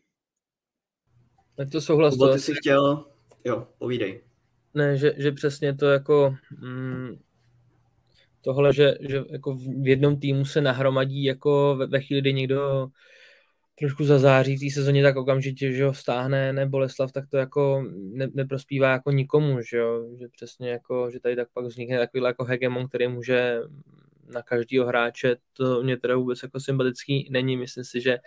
Tak 1.57 1.71
to 1.71 1.81
souhlas. 1.81 2.17
To 2.17 2.33
ty 2.33 2.39
jsi 2.39 2.55
chtěl, 2.55 3.07
jo, 3.45 3.69
povídej. 3.79 4.23
Ne, 4.75 4.97
že, 4.97 5.13
že 5.17 5.33
přesně 5.33 5.75
to 5.75 5.87
jako 5.87 6.37
mm, 6.61 7.19
tohle, 8.41 8.73
že, 8.75 8.95
že 9.01 9.23
jako 9.31 9.55
v 9.55 9.89
jednom 9.89 10.21
týmu 10.21 10.45
se 10.45 10.61
nahromadí 10.61 11.25
jako 11.25 11.77
ve, 11.77 11.87
ve 11.87 12.01
chvíli, 12.01 12.21
kdy 12.21 12.33
někdo 12.33 12.89
trošku 13.81 14.05
zazáří 14.05 14.57
v 14.57 14.61
té 14.61 14.75
sezóně, 14.75 15.03
tak 15.03 15.17
okamžitě, 15.17 15.73
že 15.73 15.85
ho 15.85 15.95
stáhne 15.95 16.53
ne 16.53 16.67
Boleslav, 16.67 17.13
tak 17.13 17.25
to 17.29 17.37
jako 17.37 17.85
ne, 17.95 18.29
neprospívá 18.35 18.91
jako 18.91 19.11
nikomu, 19.11 19.63
že 19.71 19.77
jo, 19.77 20.05
že 20.21 20.29
přesně 20.29 20.71
jako, 20.71 21.11
že 21.11 21.21
tady 21.21 21.37
tak 21.37 21.49
pak 21.55 21.65
vznikne 21.65 21.99
takový 21.99 22.23
jako 22.25 22.45
hegemon, 22.45 22.89
který 22.89 23.09
může 23.09 23.61
na 24.33 24.43
každého 24.43 24.87
hráče, 24.87 25.37
to 25.53 25.83
mě 25.83 25.97
teda 25.97 26.17
vůbec 26.17 26.43
jako 26.43 26.61
sympatický 26.61 27.29
není. 27.31 27.57
Myslím 27.57 27.85
si, 27.85 28.01
že, 28.01 28.19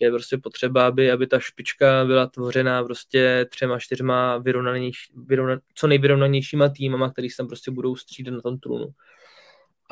že 0.00 0.04
je 0.06 0.10
prostě 0.10 0.38
potřeba, 0.38 0.86
aby, 0.86 1.10
aby 1.10 1.26
ta 1.26 1.40
špička 1.40 2.04
byla 2.04 2.26
tvořena 2.26 2.84
prostě 2.84 3.46
třema, 3.50 3.78
čtyřma 3.78 4.38
vyrovnanější, 4.38 5.12
vyrovna, 5.26 5.60
co 5.74 5.86
nejvyrovnanějšíma 5.86 6.68
týmama, 6.68 7.10
který 7.10 7.30
se 7.30 7.36
tam 7.36 7.46
prostě 7.46 7.70
budou 7.70 7.96
střídat 7.96 8.34
na 8.34 8.40
tom 8.40 8.58
trůnu. 8.58 8.86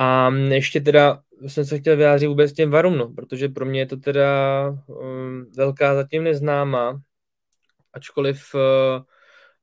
A 0.02 0.30
ještě 0.30 0.80
teda 0.80 1.22
jsem 1.46 1.64
se 1.64 1.78
chtěl 1.78 1.96
vyjádřit 1.96 2.26
vůbec 2.26 2.52
těm 2.52 2.70
varům, 2.70 2.98
no, 2.98 3.08
protože 3.08 3.48
pro 3.48 3.66
mě 3.66 3.80
je 3.80 3.86
to 3.86 3.96
teda 3.96 4.68
um, 4.86 5.46
velká 5.56 5.94
zatím 5.94 6.24
neznámá, 6.24 7.00
ačkoliv 7.92 8.54
uh, 8.54 9.02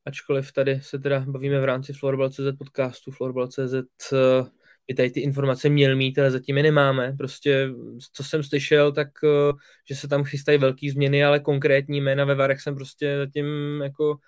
ačkoliv 0.04 0.52
tady 0.52 0.80
se 0.82 0.98
teda 0.98 1.24
bavíme 1.28 1.60
v 1.60 1.64
rámci 1.64 1.92
Florbal.cz 1.92 2.56
podcastu, 2.58 3.10
Florbal.cz 3.10 4.12
by 4.88 4.94
tady 4.94 5.10
ty 5.10 5.20
informace 5.20 5.68
měl 5.68 5.96
mít, 5.96 6.18
ale 6.18 6.30
zatím 6.30 6.56
je 6.56 6.62
nemáme. 6.62 7.14
Prostě, 7.18 7.70
co 8.12 8.24
jsem 8.24 8.42
slyšel, 8.42 8.92
tak 8.92 9.08
že 9.88 9.96
se 9.96 10.08
tam 10.08 10.24
chystají 10.24 10.58
velké 10.58 10.90
změny, 10.90 11.24
ale 11.24 11.40
konkrétní 11.40 12.00
jména 12.00 12.24
ve 12.24 12.34
Varech 12.34 12.60
jsem 12.60 12.74
prostě 12.74 13.16
zatím 13.18 13.46
jako 13.82 14.18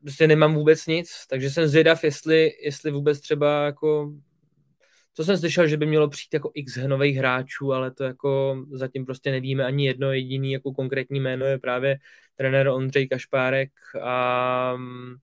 prostě 0.00 0.26
nemám 0.26 0.54
vůbec 0.54 0.86
nic, 0.86 1.10
takže 1.30 1.50
jsem 1.50 1.68
zvědav, 1.68 2.04
jestli, 2.04 2.50
jestli 2.64 2.90
vůbec 2.90 3.20
třeba 3.20 3.64
jako 3.64 4.12
to 5.18 5.24
jsem 5.24 5.38
slyšel, 5.38 5.66
že 5.68 5.76
by 5.76 5.86
mělo 5.86 6.08
přijít 6.08 6.34
jako 6.34 6.50
x 6.54 6.76
nových 6.86 7.16
hráčů, 7.16 7.72
ale 7.72 7.90
to 7.90 8.04
jako 8.04 8.56
zatím 8.70 9.06
prostě 9.06 9.30
nevíme 9.30 9.64
ani 9.64 9.86
jedno 9.86 10.12
jediný 10.12 10.52
jako 10.52 10.72
konkrétní 10.72 11.20
jméno 11.20 11.46
je 11.46 11.58
právě 11.58 11.98
trenér 12.36 12.68
Ondřej 12.68 13.08
Kašpárek 13.08 13.70
a 14.00 14.76
mm, 14.76 15.14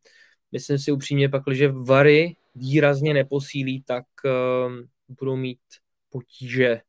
myslím 0.52 0.80
si 0.80 0.92
upřímně 0.92 1.30
pak, 1.30 1.44
že 1.52 1.68
Vary 1.68 2.36
výrazně 2.56 3.14
neposílí, 3.14 3.82
tak 3.82 4.06
uh, 4.26 4.72
budou 5.08 5.36
mít 5.36 5.60
potíže 6.10 6.82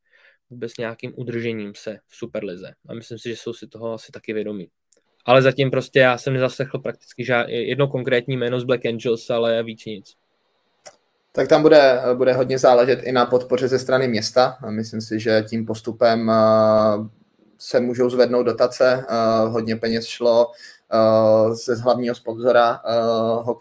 vůbec 0.51 0.77
nějakým 0.79 1.13
udržením 1.17 1.73
se 1.75 1.99
v 2.07 2.17
Superlize. 2.17 2.75
A 2.89 2.95
myslím 2.95 3.19
si, 3.19 3.29
že 3.29 3.37
jsou 3.37 3.53
si 3.53 3.67
toho 3.67 3.93
asi 3.93 4.13
taky 4.13 4.33
vědomí. 4.33 4.69
Ale 5.25 5.43
zatím 5.43 5.71
prostě 5.71 5.99
já 5.99 6.19
jsem 6.19 6.33
nezaslechl 6.35 6.79
prakticky 6.79 7.25
žád, 7.25 7.49
jedno 7.49 7.89
konkrétní 7.89 8.37
jméno 8.37 8.61
z 8.61 8.65
Black 8.65 8.87
Angels, 8.87 9.31
ale 9.31 9.63
víc 9.63 9.85
nic. 9.85 10.17
Tak 11.37 11.49
tam 11.49 11.63
bude, 11.63 12.03
bude 12.15 12.33
hodně 12.33 12.59
záležet 12.59 13.03
i 13.03 13.13
na 13.13 13.27
podpoře 13.27 13.69
ze 13.69 13.79
strany 13.79 14.09
města. 14.09 14.57
Myslím 14.69 15.01
si, 15.01 15.21
že 15.21 15.45
tím 15.49 15.67
postupem 15.67 16.29
uh, 16.29 17.07
se 17.59 17.81
můžou 17.81 18.11
zvednout 18.11 18.43
dotace. 18.43 19.05
Uh, 19.45 19.53
hodně 19.53 19.77
peněz 19.77 20.07
šlo 20.07 20.47
uh, 20.47 21.55
ze 21.55 21.75
hlavního 21.75 22.15
sponzora 22.15 22.81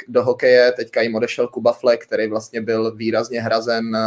do 0.07 0.23
hokeje. 0.23 0.71
Teďka 0.71 1.01
jim 1.01 1.15
odešel 1.15 1.47
Kuba 1.47 1.73
Fleck, 1.73 2.03
který 2.03 2.27
vlastně 2.29 2.61
byl 2.61 2.95
výrazně 2.95 3.41
hrazen 3.41 3.97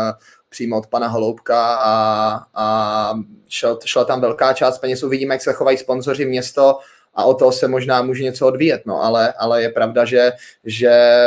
přímo 0.49 0.79
od 0.79 0.87
pana 0.87 1.09
Holoubka 1.09 1.75
a, 1.75 2.41
a 2.55 3.15
šel, 3.49 3.79
šla 3.85 4.05
tam 4.05 4.21
velká 4.21 4.53
část 4.53 4.79
peněz. 4.79 5.03
Uvidíme, 5.03 5.35
jak 5.35 5.43
se 5.43 5.53
chovají 5.53 5.79
sponzoři 5.79 6.25
město 6.27 6.79
a 7.15 7.25
o 7.25 7.35
toho 7.35 7.53
se 7.53 7.69
možná 7.69 8.03
může 8.03 8.25
něco 8.25 8.47
odvíjet. 8.47 8.83
No, 8.87 9.03
ale, 9.03 9.33
ale 9.39 9.63
je 9.63 9.69
pravda, 9.69 10.05
že, 10.05 10.33
že 10.65 11.23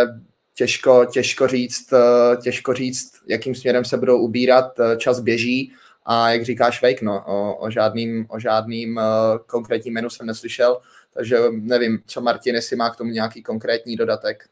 těžko, 0.54 1.06
těžko, 1.06 1.48
říct, 1.48 1.94
eh, 1.94 2.38
těžko 2.42 2.74
říct, 2.74 3.12
jakým 3.28 3.56
směrem 3.56 3.86
se 3.86 3.98
budou 3.98 4.18
ubírat, 4.18 4.80
eh, 4.80 4.98
čas 4.98 5.20
běží 5.20 5.74
a 6.06 6.30
jak 6.30 6.46
říkáš 6.46 6.82
Vejk, 6.82 7.02
no, 7.02 7.24
o, 7.28 7.56
o 7.56 7.72
žádným, 7.72 8.26
o 8.30 8.40
žádným 8.40 8.98
uh, 8.98 9.04
konkrétním 9.46 9.94
jménu 9.94 10.10
jsem 10.10 10.28
neslyšel, 10.28 10.82
takže 11.14 11.38
nevím, 11.52 12.00
co 12.06 12.22
Martin, 12.22 12.56
jestli 12.56 12.76
má 12.76 12.90
k 12.90 12.96
tomu 12.96 13.12
nějaký 13.12 13.44
konkrétní 13.44 13.96
dodatek. 13.96 14.44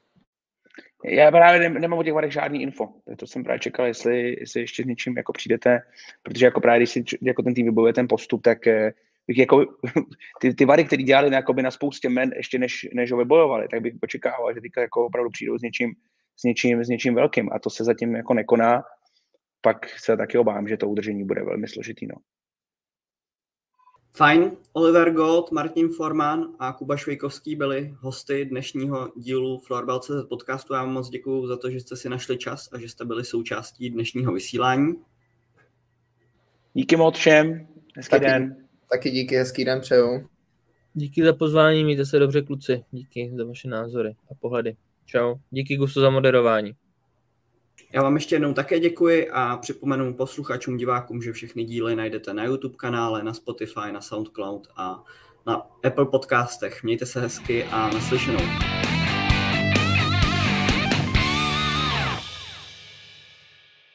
Já 1.05 1.31
právě 1.31 1.69
nemám 1.69 1.99
o 1.99 2.03
těch 2.03 2.13
varech 2.13 2.33
žádný 2.33 2.61
info, 2.61 2.89
to 3.17 3.27
jsem 3.27 3.43
právě 3.43 3.59
čekal, 3.59 3.85
jestli, 3.85 4.37
jestli 4.39 4.61
ještě 4.61 4.83
s 4.83 4.85
něčím 4.85 5.17
jako 5.17 5.33
přijdete, 5.33 5.79
protože 6.23 6.45
jako 6.45 6.61
právě 6.61 6.79
když 6.79 6.89
si 6.89 7.03
jako 7.21 7.41
ten 7.43 7.53
tým 7.53 7.65
vybojuje 7.65 7.93
ten 7.93 8.07
postup, 8.07 8.41
tak 8.43 8.67
jako, 9.37 9.65
ty, 10.41 10.53
ty 10.53 10.65
vary, 10.65 10.83
které 10.83 11.03
dělali 11.03 11.29
na, 11.29 11.41
na 11.61 11.71
spoustě 11.71 12.09
men, 12.09 12.31
ještě 12.35 12.59
než, 12.59 12.87
než 12.93 13.11
ho 13.11 13.17
vybojovali, 13.17 13.67
tak 13.71 13.81
bych 13.81 13.93
očekával, 14.03 14.53
že 14.53 14.61
teďka 14.61 14.81
jako 14.81 15.05
opravdu 15.05 15.29
přijdou 15.29 15.57
s 15.57 15.61
něčím, 15.61 15.93
s 16.37 16.43
něčím, 16.43 16.83
s 16.83 16.87
něčím 16.87 17.15
velkým 17.15 17.49
a 17.53 17.59
to 17.59 17.69
se 17.69 17.83
zatím 17.83 18.15
jako 18.15 18.33
nekoná, 18.33 18.83
pak 19.61 19.89
se 19.89 20.17
taky 20.17 20.37
obávám, 20.37 20.67
že 20.67 20.77
to 20.77 20.89
udržení 20.89 21.23
bude 21.23 21.43
velmi 21.43 21.67
složitý. 21.67 22.07
No. 22.07 22.15
Fajn, 24.15 24.51
Oliver 24.73 25.11
Gold, 25.11 25.51
Martin 25.51 25.89
Forman 25.89 26.55
a 26.59 26.73
Kuba 26.73 26.97
Švejkovský 26.97 27.55
byli 27.55 27.95
hosty 27.99 28.45
dnešního 28.45 29.11
dílu 29.15 29.59
Florbal.cz 29.59 30.25
podcastu. 30.29 30.73
Já 30.73 30.83
vám 30.83 30.93
moc 30.93 31.09
děkuji 31.09 31.47
za 31.47 31.57
to, 31.57 31.69
že 31.69 31.79
jste 31.79 31.95
si 31.95 32.09
našli 32.09 32.37
čas 32.37 32.69
a 32.71 32.79
že 32.79 32.89
jste 32.89 33.05
byli 33.05 33.25
součástí 33.25 33.89
dnešního 33.89 34.33
vysílání. 34.33 34.93
Díky 36.73 36.95
moc 36.95 37.17
všem, 37.17 37.67
hezký 37.95 38.19
den. 38.19 38.68
Taky 38.91 39.11
díky, 39.11 39.35
hezký 39.35 39.65
den 39.65 39.81
přeju. 39.81 40.27
Díky 40.93 41.23
za 41.23 41.33
pozvání, 41.33 41.83
mějte 41.83 42.05
se 42.05 42.19
dobře 42.19 42.41
kluci. 42.41 42.83
Díky 42.91 43.31
za 43.37 43.45
vaše 43.45 43.67
názory 43.67 44.15
a 44.31 44.35
pohledy. 44.39 44.75
Čau. 45.05 45.35
Díky 45.51 45.75
Gusto 45.75 46.01
za 46.01 46.09
moderování. 46.09 46.75
Já 47.93 48.03
vám 48.03 48.15
ještě 48.15 48.35
jednou 48.35 48.53
také 48.53 48.79
děkuji 48.79 49.29
a 49.29 49.57
připomenu 49.57 50.13
posluchačům, 50.13 50.77
divákům, 50.77 51.21
že 51.21 51.33
všechny 51.33 51.63
díly 51.63 51.95
najdete 51.95 52.33
na 52.33 52.43
YouTube 52.45 52.75
kanále, 52.77 53.23
na 53.23 53.33
Spotify, 53.33 53.91
na 53.91 54.01
SoundCloud 54.01 54.67
a 54.75 55.03
na 55.47 55.67
Apple 55.83 56.05
podcastech. 56.05 56.83
Mějte 56.83 57.05
se 57.05 57.21
hezky 57.21 57.63
a 57.63 57.93
naslyšenou. 57.93 58.43